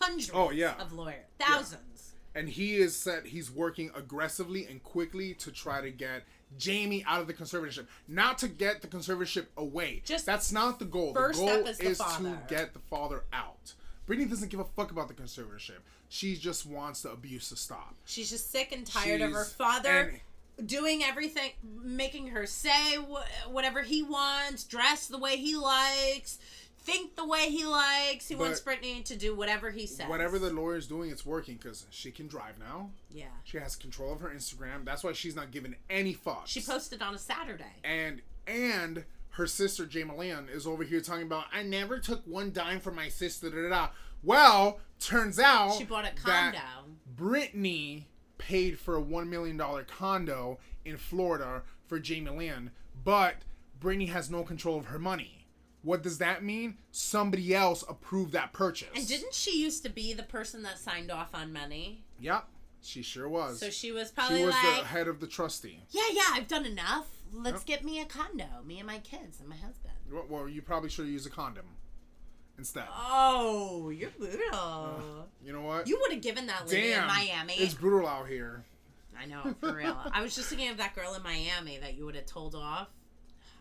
[0.01, 0.75] hundreds Oh, yeah.
[0.81, 2.13] of lawyers, thousands.
[2.35, 6.25] and he is said he's working aggressively and quickly to try to get
[6.59, 7.87] Jamie out of the conservatorship.
[8.09, 10.03] Not to get the conservatorship away.
[10.05, 11.13] Just that's not the goal.
[11.15, 13.75] first the goal step is the is to get the father out.
[14.09, 15.79] Britney doesn't give a fuck about the conservatorship.
[16.09, 17.97] She just wants the abuse to stop.
[18.05, 20.21] She's just sick and tired of her father
[20.65, 21.51] doing everything,
[21.83, 26.39] making her say wh- whatever he wants, dress the way he likes,
[26.87, 28.29] think the way he likes.
[28.29, 30.09] He But- wants Britney to do whatever he says.
[30.09, 32.93] Whatever the lawyer's doing, it's working because she can drive now.
[33.11, 33.27] yeah.
[33.45, 34.85] She has control of her Instagram.
[34.85, 36.47] That's why she's not giving any fucks.
[36.47, 37.75] She posted on a Saturday.
[37.85, 42.53] and and her sister Jamie Lynn is over here talking about I never took one
[42.53, 43.51] dime from my sister.
[43.51, 43.89] Da, da, da.
[44.23, 46.59] Well, turns out She bought a condo.
[47.15, 48.05] Britney
[48.39, 52.71] paid for a one million dollar condo in Florida for Jamie Lynn,
[53.05, 53.37] but
[53.81, 55.36] Britney has no control of her money.
[55.83, 56.79] What does that mean?
[56.91, 58.89] Somebody else approved that purchase.
[58.95, 62.05] And didn't she used to be the person that signed off on money?
[62.21, 62.49] Yep,
[62.83, 63.61] she sure was.
[63.61, 65.83] So she was probably she was like, the head of the trustee.
[65.91, 67.07] yeah, yeah, I've done enough.
[67.33, 69.95] Let's get me a condo, me and my kids and my husband.
[70.11, 71.67] Well, Well, you probably should use a condom
[72.59, 72.87] instead.
[72.97, 74.55] Oh, you're brutal.
[74.55, 75.87] Uh, you know what?
[75.89, 77.55] You would have given that lady Damn, in Miami.
[77.55, 78.65] It's brutal out here.
[79.19, 79.97] I know, for real.
[80.13, 82.89] I was just thinking of that girl in Miami that you would have told off.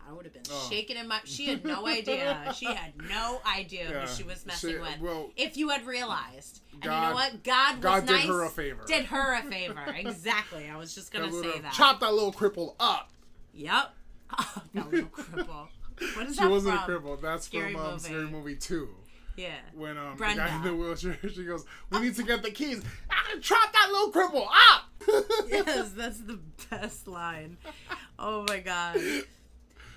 [0.08, 0.66] I would have been Oh.
[0.70, 1.20] shaking in my.
[1.24, 2.52] She had no idea.
[2.56, 4.00] She had no idea Yeah.
[4.06, 5.00] who she was messing She- with.
[5.00, 8.26] well, if you had realized, and you know what, God was God did nice.
[8.26, 8.84] her a favor.
[8.86, 9.84] Did her a favor.
[9.96, 10.68] exactly.
[10.68, 11.72] I was just gonna That say that.
[11.72, 13.10] Chop that little cripple up.
[13.54, 13.94] Yep.
[14.38, 15.68] Oh, that little cripple.
[16.16, 16.94] What is She that wasn't from?
[16.94, 17.20] a cripple.
[17.20, 17.98] That's Scary from um, movie.
[18.04, 18.88] Scary Movie 2.
[19.36, 19.48] Yeah.
[19.74, 22.82] When um, the guy in the wheelchair, she goes, We need to get the keys.
[23.10, 24.82] Ah, chop that little cripple up!
[25.48, 26.38] yes, that's the
[26.70, 27.56] best line.
[28.18, 28.98] Oh my god.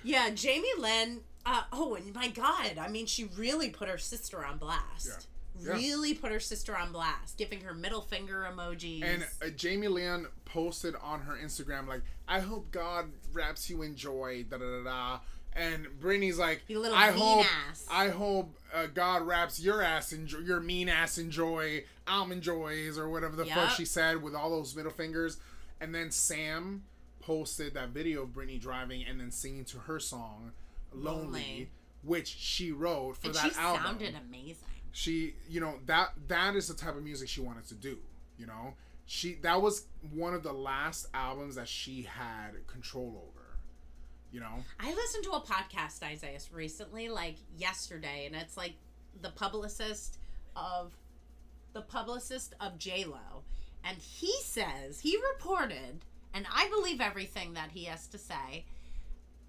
[0.02, 1.20] Yeah, Jamie Lynn.
[1.46, 5.06] Uh, oh, and my god, I mean, she really put her sister on blast.
[5.06, 5.14] Yeah.
[5.62, 5.72] Yeah.
[5.72, 9.02] Really put her sister on blast, giving her middle finger emojis.
[9.04, 13.94] And uh, Jamie Lynn posted on her Instagram, like, I hope God wraps you in
[13.94, 15.18] joy, da da da da.
[15.52, 19.82] And Brittany's like, You little I mean hope, ass." I hope uh, God wraps your
[19.82, 23.84] ass in jo- your mean ass in joy, almond joys, or whatever the fuck she
[23.84, 25.38] said with all those middle fingers.
[25.80, 26.84] And then Sam
[27.20, 30.52] posted that video of Britney driving and then singing to her song,
[30.92, 31.70] Lonely, Lonely.
[32.02, 34.56] which she wrote for and that she album sounded amazing.
[34.92, 37.98] she you know that that is the type of music she wanted to do
[38.38, 38.74] you know
[39.06, 43.46] she that was one of the last albums that she had control over
[44.32, 48.74] you know I listened to a podcast, Isaiah, recently, like yesterday, and it's like
[49.20, 50.18] the publicist
[50.56, 50.92] of
[51.72, 53.42] the publicist of J Lo,
[53.84, 56.04] and he says he reported,
[56.34, 58.64] and I believe everything that he has to say.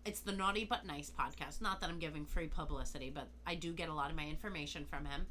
[0.04, 1.62] It's the Naughty But Nice podcast.
[1.62, 4.86] Not that I'm giving free publicity, but I do get a lot of my information
[4.90, 5.28] from him.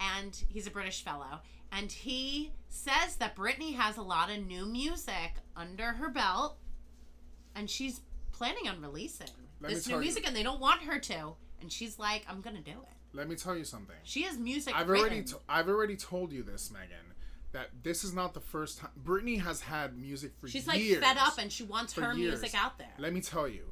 [0.00, 1.40] And he's a British fellow.
[1.70, 6.56] And he says that Britney has a lot of new music under her belt,
[7.54, 8.00] and she's
[8.32, 9.28] planning on releasing
[9.60, 11.34] Let this new tell you- music, and they don't want her to.
[11.60, 12.88] And she's like, I'm gonna do it.
[13.16, 13.96] Let me tell you something.
[14.04, 14.74] She has music.
[14.74, 15.06] I've written.
[15.06, 17.13] already t- I've already told you this, Megan,
[17.54, 18.90] that this is not the first time.
[19.02, 21.02] Britney has had music for She's like years.
[21.02, 22.40] fed up and she wants her years.
[22.40, 22.92] music out there.
[22.98, 23.66] Let me tell you,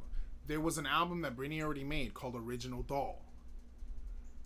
[0.46, 3.20] there was an album that Britney already made called Original Doll.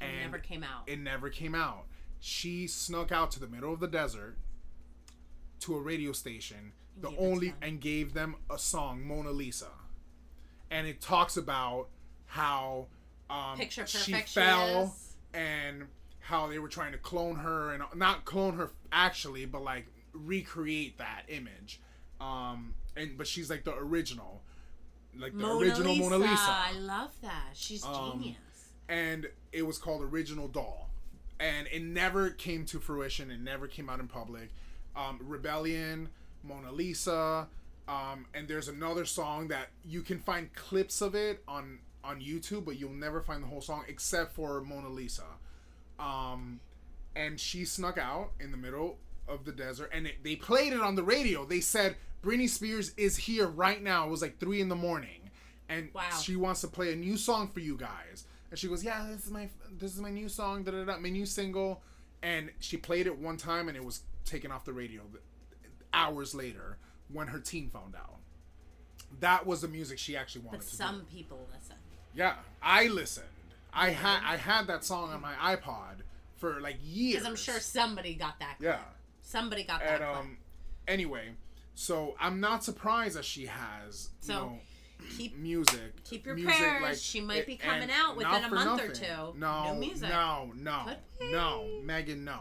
[0.01, 0.85] And it never came out.
[0.87, 1.85] It never came out.
[2.19, 4.39] She snuck out to the middle of the desert
[5.61, 9.69] to a radio station, the it to only and gave them a song, Mona Lisa.
[10.71, 11.89] And it talks about
[12.25, 12.87] how
[13.29, 14.97] um, Picture she fell
[15.35, 15.85] and
[16.27, 20.99] how they were trying to clone her and not clone her actually, but like recreate
[20.99, 21.81] that image.
[22.21, 24.43] Um, and but she's like the original,
[25.17, 26.03] like the Mona original Lisa.
[26.03, 27.51] Mona Lisa I love that.
[27.55, 28.37] She's Um, genius.
[28.89, 30.91] and it was called Original Doll,
[31.39, 33.31] and it never came to fruition.
[33.31, 34.51] It never came out in public.
[34.97, 36.09] Um, Rebellion,
[36.43, 37.49] Mona Lisa,
[37.87, 42.65] um, and there's another song that you can find clips of it on on YouTube,
[42.65, 45.25] but you'll never find the whole song except for Mona Lisa.
[45.99, 46.61] Um,
[47.15, 48.99] and she snuck out in the middle
[49.29, 51.45] of the desert, and it, they played it on the radio.
[51.45, 54.07] They said Britney Spears is here right now.
[54.07, 55.31] It was like three in the morning,
[55.69, 56.03] and Wow.
[56.23, 58.25] she wants to play a new song for you guys.
[58.51, 59.49] And she goes, "Yeah, this is my
[59.79, 61.83] this is my new song, da da da, my new single."
[62.23, 65.03] And she played it one time, and it was taken off the radio
[65.95, 66.77] hours later
[67.13, 68.17] when her team found out.
[69.21, 71.17] That was the music she actually wanted But to some do.
[71.17, 71.77] people listen.
[72.15, 73.27] Yeah, I listened.
[73.77, 75.99] I had I had that song on my iPod
[76.37, 77.15] for like years.
[77.17, 78.57] Because I'm sure somebody got that.
[78.61, 78.79] Yeah.
[79.23, 80.01] Somebody got that.
[80.01, 80.17] And clip.
[80.17, 80.37] um,
[80.89, 81.31] anyway,
[81.75, 84.59] so I'm not surprised that she has you So, know
[85.17, 86.03] keep music.
[86.05, 87.03] keep your music, prayers.
[87.03, 89.35] She might be coming out within a month or two.
[89.37, 90.09] No, New music.
[90.09, 90.87] no, no,
[91.31, 91.81] no.
[91.85, 92.39] Megan, no,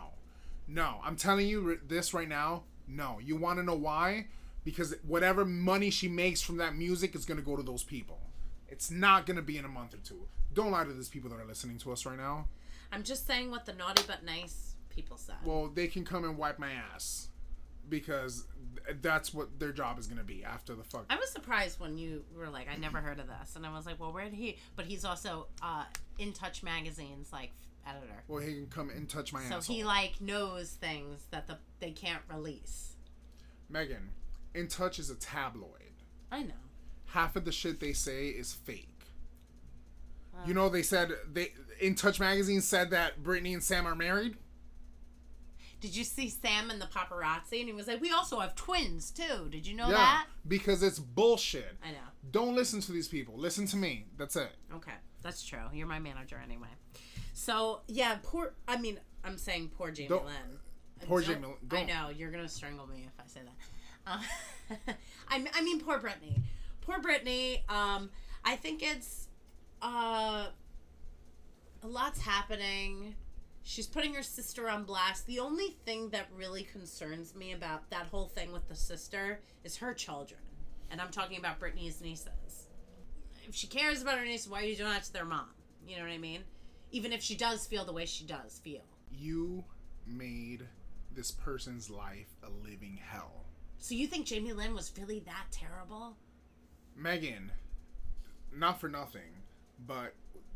[0.68, 1.00] no.
[1.04, 2.64] I'm telling you this right now.
[2.88, 4.28] No, you want to know why?
[4.64, 8.20] Because whatever money she makes from that music is gonna go to those people.
[8.68, 10.28] It's not gonna be in a month or two.
[10.56, 12.48] Don't lie to these people that are listening to us right now.
[12.92, 15.36] I'm just saying what the naughty but nice people said.
[15.44, 17.28] Well, they can come and wipe my ass
[17.90, 18.46] because
[18.86, 21.06] th- that's what their job is gonna be after the fuck.
[21.10, 23.86] I was surprised when you were like, I never heard of this, and I was
[23.86, 24.58] like, well, where did he?
[24.76, 25.84] But he's also uh,
[26.18, 27.52] in Touch Magazine's like
[27.88, 29.50] editor, Well, he can come and touch my ass.
[29.50, 29.76] so asshole.
[29.76, 32.94] he like knows things that the they can't release.
[33.70, 34.10] Megan,
[34.54, 35.70] In Touch is a tabloid.
[36.32, 36.54] I know.
[37.08, 38.90] Half of the shit they say is fake.
[40.46, 44.36] You know, they said they In Touch magazine said that Britney and Sam are married.
[45.82, 47.60] Did you see Sam and the paparazzi?
[47.60, 49.48] And he was like, we also have twins too.
[49.50, 50.28] Did you know yeah, that?
[50.48, 51.78] because it's bullshit.
[51.84, 51.98] I know.
[52.32, 53.36] Don't listen to these people.
[53.38, 54.06] Listen to me.
[54.18, 54.52] That's it.
[54.74, 55.60] Okay, that's true.
[55.74, 56.70] You're my manager anyway.
[57.34, 58.54] So yeah, poor.
[58.68, 60.60] I mean, I'm saying poor Jamie Don't- Lynn.
[61.08, 61.88] poor Don't- Jamie Lynn, I don't.
[61.88, 63.56] know you're gonna strangle me if I say that.
[64.08, 64.94] Uh,
[65.30, 66.42] I, I mean, poor Britney.
[66.82, 67.70] Poor Britney.
[67.70, 68.10] Um,
[68.44, 69.28] I think it's
[69.86, 70.48] uh,
[71.84, 73.16] a lot's happening.
[73.64, 75.28] She's putting her sister on blast.
[75.28, 79.78] The only thing that really concerns me about that whole thing with the sister is
[79.78, 80.40] her children.
[80.92, 82.68] And I'm talking about Britney's nieces.
[83.48, 85.50] If she cares about her nieces, why are you doing that to their mom?
[85.88, 86.44] You know what I mean?
[86.92, 88.84] Even if she does feel the way she does feel.
[89.12, 89.64] You
[90.08, 90.64] made
[91.14, 93.46] this person's life a living hell.
[93.78, 96.18] So you think Jamie Lynn was really that terrible?
[96.96, 97.52] Megan,
[98.56, 99.35] not for nothing,
[99.88, 100.14] but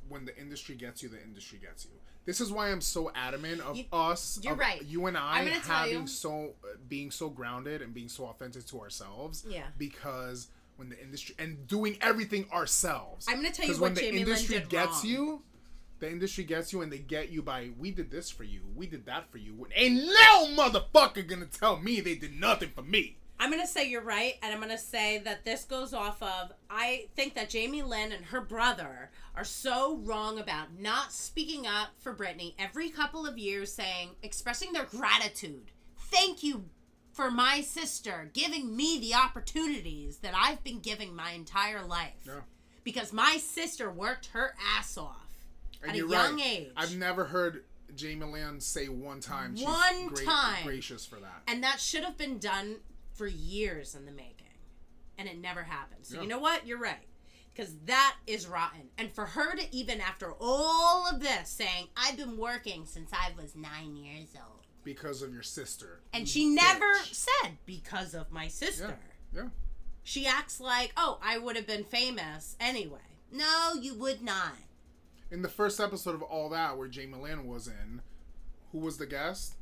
[0.07, 1.91] when the industry gets you, the industry gets you.
[2.25, 4.83] This is why I'm so adamant of You- us, you're of right.
[4.85, 6.53] you and I I'm gonna tell having so
[6.87, 9.45] being so grounded and being so authentic to ourselves.
[9.47, 9.67] Yeah.
[9.77, 13.25] Because when the industry and doing everything ourselves.
[13.27, 15.05] I'm gonna tell you what when the Jamie industry gets wrong.
[15.05, 15.41] you,
[15.99, 18.87] the industry gets you, and they get you by we did this for you, we
[18.87, 19.67] did that for you.
[19.75, 23.17] Ain't no motherfucker gonna tell me they did nothing for me.
[23.39, 27.07] I'm gonna say you're right, and I'm gonna say that this goes off of I
[27.15, 32.13] think that Jamie Lynn and her brother are so wrong about not speaking up for
[32.13, 35.71] Britney every couple of years, saying expressing their gratitude.
[36.11, 36.65] Thank you
[37.13, 42.13] for my sister giving me the opportunities that I've been giving my entire life.
[42.25, 42.41] Yeah.
[42.83, 45.27] Because my sister worked her ass off
[45.81, 46.45] And at a young right.
[46.45, 46.71] age.
[46.77, 47.63] I've never heard
[47.95, 50.63] Jamie Lynn say one time she's One great, time.
[50.65, 51.43] gracious for that.
[51.47, 52.77] And that should have been done
[53.19, 54.47] for years in the making.
[55.17, 56.05] And it never happened.
[56.05, 56.21] So Yeah.
[56.21, 56.65] you know what?
[56.65, 57.05] You're right.
[57.53, 58.89] Because that is rotten.
[58.97, 63.33] And for her to even after all of this saying, I've been working since I
[63.39, 64.55] was nine years old.
[64.85, 65.99] because of your sister.
[66.13, 68.49] And you she never said because of my Yeah.
[68.49, 68.99] sister.
[69.35, 69.49] Yeah.
[70.03, 73.01] She acts like, oh, I would have been famous anyway.
[73.29, 74.53] No, you would not.
[75.29, 78.01] In the first episode of all that, where Jamie Lynn was in,
[78.71, 79.55] who was the guest?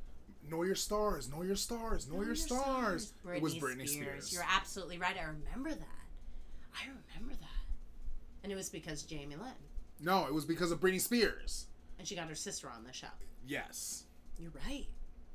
[0.50, 1.30] Know your stars.
[1.30, 2.08] Know your stars.
[2.10, 3.14] Know, your, stars.
[3.36, 4.32] it was Britney Spears.
[4.34, 5.16] You're absolutely right.
[5.20, 6.06] I remember that.
[6.76, 8.44] I remember that.
[8.44, 9.52] And it was because Jamie Lynn.
[10.00, 11.66] No, it was because of Britney Spears.
[12.00, 13.08] And she got her sister on the show.
[13.46, 14.04] Yes.
[14.40, 14.86] You're right.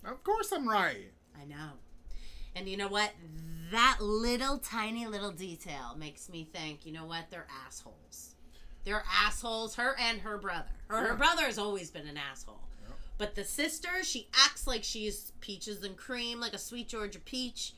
[0.05, 1.11] Of course I'm right.
[1.41, 1.73] I know.
[2.55, 3.11] And you know what?
[3.71, 7.25] That little tiny little detail makes me think, you know what?
[7.31, 8.35] They're assholes.
[8.85, 10.67] They're assholes, her and her brother.
[10.89, 11.15] Her Yeah.
[11.15, 12.61] brother has always been an asshole.
[13.23, 17.73] But the sister, she acts like she's peaches and cream, like a sweet Georgia peach.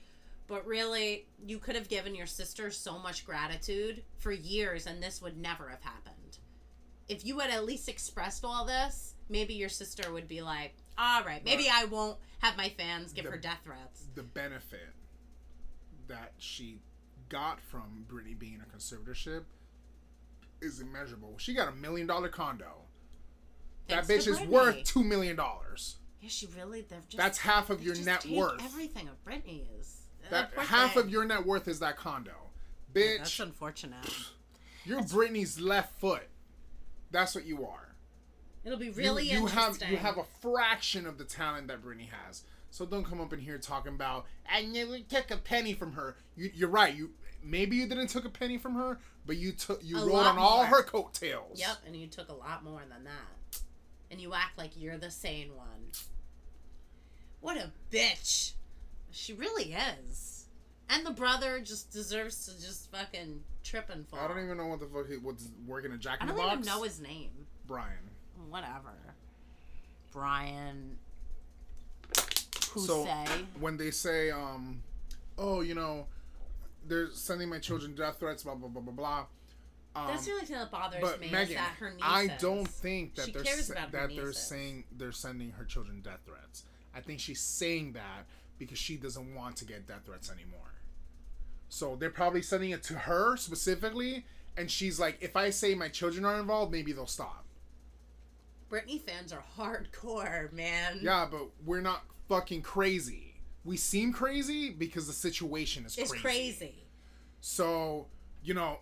[0.47, 5.21] But really, you could have given your sister so much gratitude for years, and this
[5.21, 6.39] would never have happened.
[7.11, 11.23] If you had at least expressed all this, maybe your sister would be like, all
[11.25, 14.07] right, maybe I won't have my fans give The- her death threats.
[14.15, 14.95] The benefit
[16.07, 16.79] that she
[17.29, 19.45] got from Britney being in a conservatorship
[20.63, 21.35] is immeasurable.
[21.37, 22.87] She got a million dollar condo.
[23.89, 25.97] Thanks that bitch is worth two million dollars.
[26.21, 26.83] Yeah, she really.
[26.83, 28.63] They're just, That's half of your net worth.
[28.65, 30.01] Everything of Britney is
[30.31, 31.03] That Uh, half thing.
[31.05, 32.51] of your net worth is that condo.
[32.95, 33.19] Bitch.
[33.19, 34.07] That's unfortunate.
[34.85, 36.29] you're Britney's left foot.
[37.11, 37.95] That's what you are.
[38.65, 39.91] It'll be really you, have interesting.
[39.91, 42.45] you have a fraction of the talent that Britney has.
[42.71, 46.17] So don't come up in here talking about I never took a penny from her.
[46.35, 46.95] You, you're right.
[46.95, 47.11] You
[47.43, 50.39] maybe you didn't took a penny from her, but you took you A rode on
[50.39, 51.61] all her coattails.
[51.61, 53.13] Yep, and you took a lot more than that.
[54.15, 55.91] And you act like you're the sane one.
[57.41, 58.53] What a bitch.
[59.11, 60.45] She really is.
[60.89, 64.21] And the brother just deserves to just fucking trip and fall.
[64.21, 66.45] I don't even know what the fuck he what's working a Jack in the Box.
[66.47, 67.31] I don't even know his name.
[67.67, 67.89] Brian.
[68.49, 68.93] Whatever.
[70.13, 70.97] Brian.
[72.71, 73.25] Who So say?
[73.59, 74.81] when they say, um,
[75.39, 76.07] oh, you know,
[76.87, 79.25] they're sending my children death threats, blah blah blah blah blah.
[79.97, 82.03] Um, That's the only thing that bothers me is that her nieces.
[82.03, 85.65] I don't think that they're cares sa- about her that they're saying they're sending her
[85.65, 86.65] children death threats.
[86.95, 88.27] I think she's saying that
[88.59, 90.61] because she doesn't want to get death threats anymore.
[91.69, 94.27] So they're probably sending it to her specifically,
[94.57, 97.45] and she's like, if I say my children are involved, maybe they'll stop.
[98.71, 100.99] Britney fans are hardcore, man.
[101.03, 103.35] Yeah, but we're not fucking crazy.
[103.65, 106.23] We seem crazy because the situation is It's crazy.
[106.23, 106.75] crazy.
[107.41, 108.07] So,
[108.45, 108.79] you know,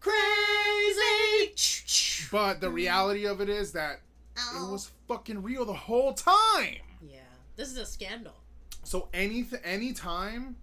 [0.00, 2.28] Crazy.
[2.30, 4.00] but the reality of it is that
[4.36, 4.68] Oh.
[4.68, 6.78] it was fucking real the whole time.
[7.02, 7.20] Yeah,
[7.56, 8.34] this is a scandal.
[8.82, 10.56] So any any time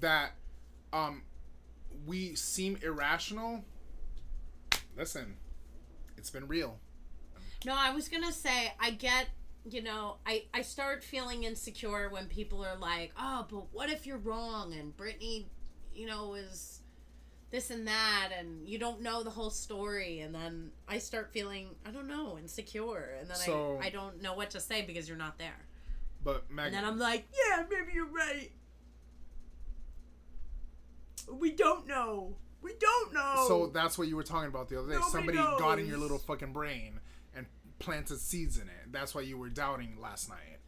[0.00, 0.32] that
[0.92, 1.22] um
[2.06, 3.64] we seem irrational,
[4.96, 5.36] listen,
[6.16, 6.78] it's been real.
[7.64, 9.28] No, I was gonna say I get.
[9.66, 14.06] You know, I I start feeling insecure when people are like, "Oh, but what if
[14.06, 15.46] you're wrong?" And Britney,
[15.94, 16.80] you know, is
[17.50, 21.68] this and that, and you don't know the whole story, and then I start feeling
[21.86, 25.08] I don't know insecure, and then So- I I don't know what to say because
[25.08, 25.66] you're not there,
[26.22, 28.50] But and then I'm like, "Yeah, maybe you're right."
[31.30, 32.36] We don't know.
[32.60, 33.44] We don't know.
[33.46, 34.94] so that's what you were talking about the other day.
[34.94, 37.00] Nobody Somebody got in your little fucking brain
[37.34, 37.46] and
[37.78, 38.90] planted seeds in it.
[38.90, 40.58] That's why you were doubting last night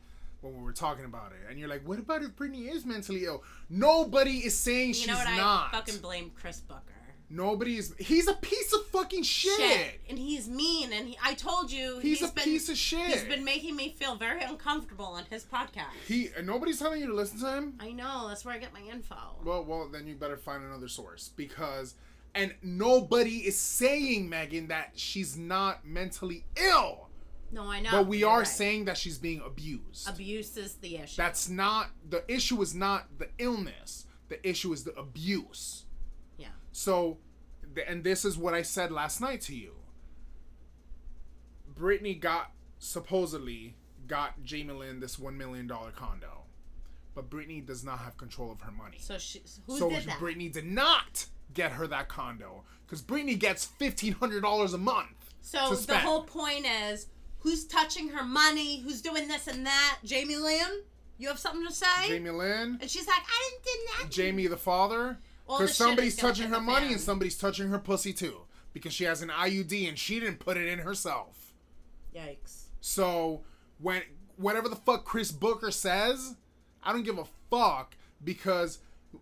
[0.46, 1.50] when we were talking about it.
[1.50, 3.42] And you're like, what about if Britney is mentally ill?
[3.68, 5.36] Nobody is saying you she's know what?
[5.36, 5.68] not.
[5.72, 6.82] I fucking blame Chris Booker.
[7.28, 7.92] Nobody is.
[7.98, 10.00] He's a piece of fucking shit.
[10.08, 13.00] and he's mean and he, I told you He's, a been, piece of shit.
[13.08, 15.90] He's been making me feel very uncomfortable on his podcast.
[16.06, 17.74] He and nobody's telling you to listen to him.
[17.80, 19.16] I know that's where I get my info.
[19.44, 21.94] Well, well, then you better find another source because,
[22.32, 27.05] and nobody is saying Megan that she's not mentally ill,
[27.52, 27.90] no, I know.
[27.90, 28.46] but we You're are right.
[28.46, 30.08] saying that she's being abused.
[30.08, 31.16] abuse is the issue.
[31.16, 32.60] That's not the issue.
[32.62, 34.06] Is not the illness.
[34.28, 35.84] The issue is the abuse.
[36.36, 36.48] yeah.
[36.72, 37.18] So,
[37.86, 39.72] and this is what I said last night to you.
[41.78, 43.76] Britney got supposedly
[44.08, 46.44] got Jamie Lynn this one million dollar condo,
[47.14, 48.98] but Britney does not have control of her money.
[49.00, 50.18] So she who so did that?
[50.18, 55.34] Britney did not get her that condo because Britney gets fifteen hundred dollars a month.
[55.42, 57.06] so the whole point is
[57.46, 58.80] who's touching her money?
[58.80, 59.98] Who's doing this and that?
[60.04, 60.82] Jamie Lynn?
[61.16, 62.08] You have something to say?
[62.08, 64.10] Jamie Lynn, and she's like, I didn't do nothing.
[64.10, 68.40] Jamie the father, because somebody's touching her money and somebody's touching her pussy too
[68.72, 71.54] because she has an IUD and she didn't put it in herself.
[72.14, 72.64] Yikes.
[72.80, 73.42] So
[73.78, 74.02] when
[74.36, 76.34] whatever the fuck Chris Booker says,
[76.82, 78.80] I don't give a fuck because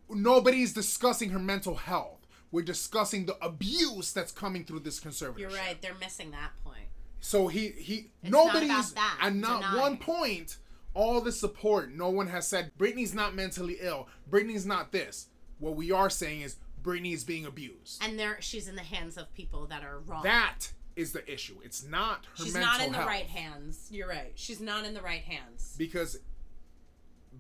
[0.09, 2.27] nobody's discussing her mental health.
[2.51, 5.51] We're discussing the abuse that's coming through this conservative.
[5.51, 5.81] You're right.
[5.83, 6.84] They're missing that point.
[7.25, 9.19] So he he It's not nobody's that.
[9.23, 10.59] at not Denying one point
[10.93, 11.91] all the support.
[11.91, 14.09] No one has said Britney's not mentally ill.
[14.31, 15.29] Britney's not this.
[15.59, 18.05] What we are saying is Britney is being abused.
[18.05, 20.23] And there, she's in the hands of people that are wrong.
[20.25, 21.57] that is the issue.
[21.65, 23.09] It's not her she's not in the health.
[23.09, 23.89] right hands.
[23.91, 24.33] You're right.
[24.35, 25.75] She's not in the right hands.
[25.79, 26.19] because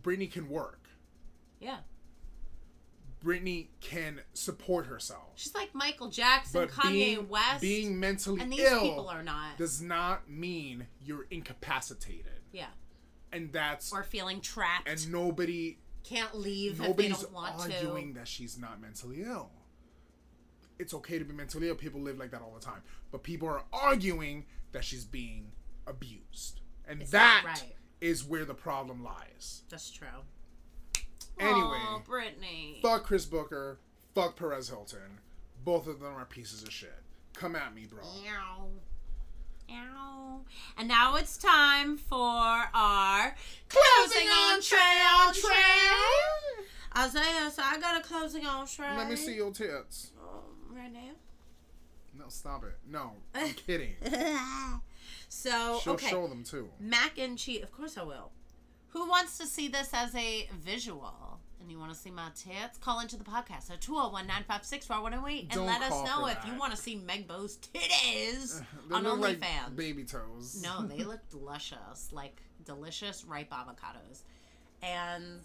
[0.03, 0.89] Britney can work.
[1.61, 1.81] Yeah.
[3.25, 5.33] Britney can support herself.
[5.37, 7.61] She's like Michael Jackson, But Kanye being, West.
[7.63, 9.57] being mentally and these ill people are not.
[9.57, 12.41] does not mean you're incapacitated.
[12.53, 12.67] yeah.
[13.33, 14.89] And that's Or feeling trapped.
[14.89, 18.21] and nobody can't leave if they nobody's don't want arguing to.
[18.21, 19.51] that she's not mentally ill.
[20.79, 21.75] It's okay to be mentally ill.
[21.75, 22.83] People live like that all the time.
[23.11, 25.53] But people are arguing that she's being
[25.87, 26.61] abused.
[26.87, 27.75] And It's that not right.
[28.01, 29.63] is where the problem lies.
[29.69, 30.09] That's true.
[31.39, 32.81] Anyway, oh, Britney.
[32.81, 33.79] fuck Chris Booker,
[34.15, 35.19] fuck Perez Hilton.
[35.65, 36.95] Both of them are pieces of shit.
[37.35, 38.03] Come at me, bro.
[38.03, 38.67] Ow.
[39.73, 40.41] Ow.
[40.79, 43.35] And now it's time for our
[43.69, 46.65] closing on tray on tray.
[46.97, 48.97] Isaiah, so I got a closing on tray.
[48.97, 50.13] Let me see your tits.
[50.23, 51.01] Um, right now.
[52.17, 52.77] No, stop it.
[52.89, 53.95] No, I'm kidding.
[55.29, 56.71] So She'll okay, show them too.
[56.79, 57.65] mac and cheese.
[57.65, 58.31] Of course I will.
[58.95, 61.41] Who wants to see this as a visual?
[61.61, 62.79] And you want to see my tits?
[62.79, 66.71] Call into the podcast at 201 956 4108 and let us know if you want
[66.73, 69.75] to see Meg Bo's titties They on look like OnlyFans.
[69.77, 70.63] baby toes.
[70.63, 74.21] No, they look luscious, like delicious ripe avocados.
[74.83, 75.41] And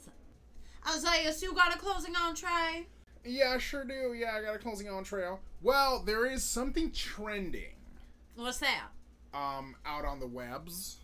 [0.88, 2.86] Isaiah, so you got a closing entree?
[3.26, 4.14] Yeah, I sure do.
[4.16, 5.40] Yeah, I got a closing on trail.
[5.62, 7.74] Well, there is something trending
[8.36, 8.90] What's that?
[9.34, 10.98] um out on the webs,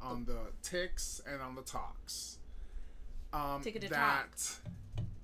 [0.00, 2.38] on the ticks and on the talks.
[3.32, 4.26] Um Tick it to that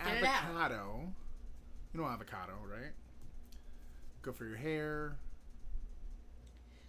[0.01, 0.06] out.
[0.06, 1.12] avocado.
[1.92, 2.92] You know avocado, right?
[4.22, 5.16] Good for your hair.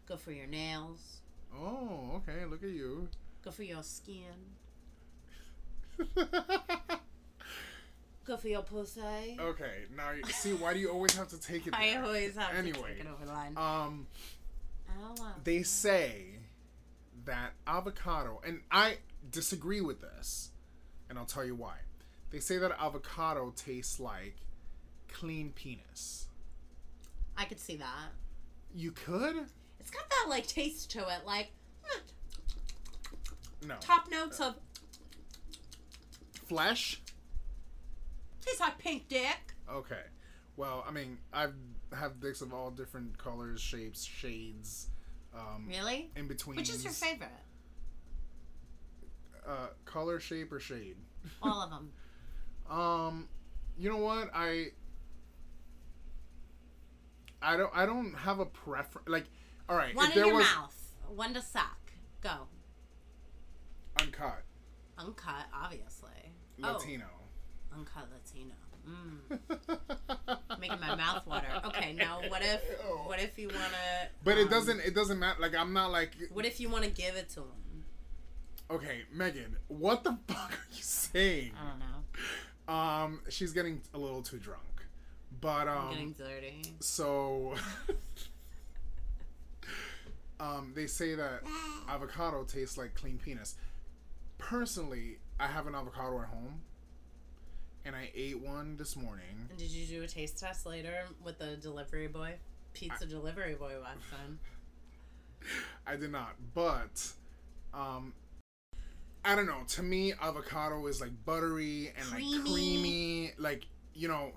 [0.07, 1.21] Good for your nails.
[1.57, 2.45] Oh, okay.
[2.45, 3.07] Look at you.
[3.43, 4.55] Good for your skin.
[8.25, 9.37] Good for your pussy.
[9.39, 11.73] okay, now you see why do you always have to take it?
[11.77, 12.03] I there?
[12.03, 13.53] always have Anyway, to take it over the line.
[13.55, 14.07] Um,
[14.89, 15.33] oh, wow.
[15.43, 16.34] they say
[17.25, 18.97] that avocado, and I
[19.31, 20.51] disagree with this,
[21.09, 21.75] and I'll tell you why.
[22.31, 24.35] They say that avocado tastes like
[25.07, 26.27] clean penis.
[27.37, 28.09] I could see that.
[28.73, 29.35] You could?
[29.79, 31.51] It's got that like taste to it, like
[33.65, 33.75] No.
[33.79, 34.55] top notes of
[36.47, 37.01] Flesh?
[38.41, 39.53] tastes like pink dick.
[39.71, 40.01] Okay.
[40.57, 41.47] Well, I mean, I
[41.97, 44.89] have dicks of all different colors, shapes, shades,
[45.35, 46.11] um, Really?
[46.15, 46.55] in between.
[46.57, 47.29] Which is your favorite?
[49.47, 50.95] Uh, color, shape, or shade?
[51.41, 51.91] All of them.
[52.69, 53.29] Um,
[53.77, 54.29] you know what?
[54.33, 54.67] I
[57.41, 59.07] I don't I don't have a preference.
[59.07, 59.25] Like,
[59.69, 61.91] all right, One if in there your was mouth, one to suck.
[62.21, 62.47] Go.
[64.01, 64.43] uncut
[64.97, 66.09] Uncut, obviously.
[66.57, 67.05] Latino.
[67.73, 68.55] Oh, uncut Latino.
[68.87, 69.39] Mm.
[70.59, 71.47] Making my mouth water.
[71.65, 72.61] Okay, now what if
[73.05, 74.09] what if you wanna?
[74.23, 75.41] but it um, doesn't it doesn't matter.
[75.41, 77.83] Like I'm not like What if you want to give it to him?
[78.71, 79.57] okay, Megan.
[79.67, 81.51] What the fuck are you saying?
[81.59, 82.73] I don't know.
[82.73, 84.61] Um, she's getting a little too drunk,
[85.41, 86.61] but I'm um, getting dirty.
[86.79, 87.55] so.
[90.39, 91.41] um, they say that
[91.87, 93.55] avocado tastes like clean penis.
[94.37, 96.61] Personally, I have an avocado at home,
[97.85, 99.47] and I ate one this morning.
[99.49, 102.35] And did you do a taste test later with the delivery boy?
[102.73, 104.39] Pizza delivery boy Watson.
[105.87, 107.07] I did not, but
[107.73, 108.13] um,
[109.23, 109.61] I don't know.
[109.69, 112.51] To me, avocado is like buttery and like Creamy.
[112.51, 114.31] creamy, like you know,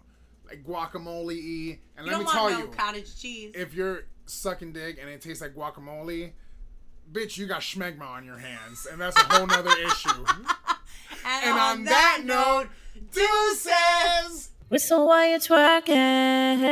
[0.46, 1.78] like guacamole.
[1.96, 3.52] And You let me tell no you, cottage cheese.
[3.54, 6.32] if you're sucking dick and it tastes like guacamole,
[7.10, 10.24] bitch, you got schmegma on your hands, and that's a whole nother issue.
[11.24, 12.68] And on that note,
[13.12, 14.50] deuces.
[14.68, 16.68] Whistle while you're twerking.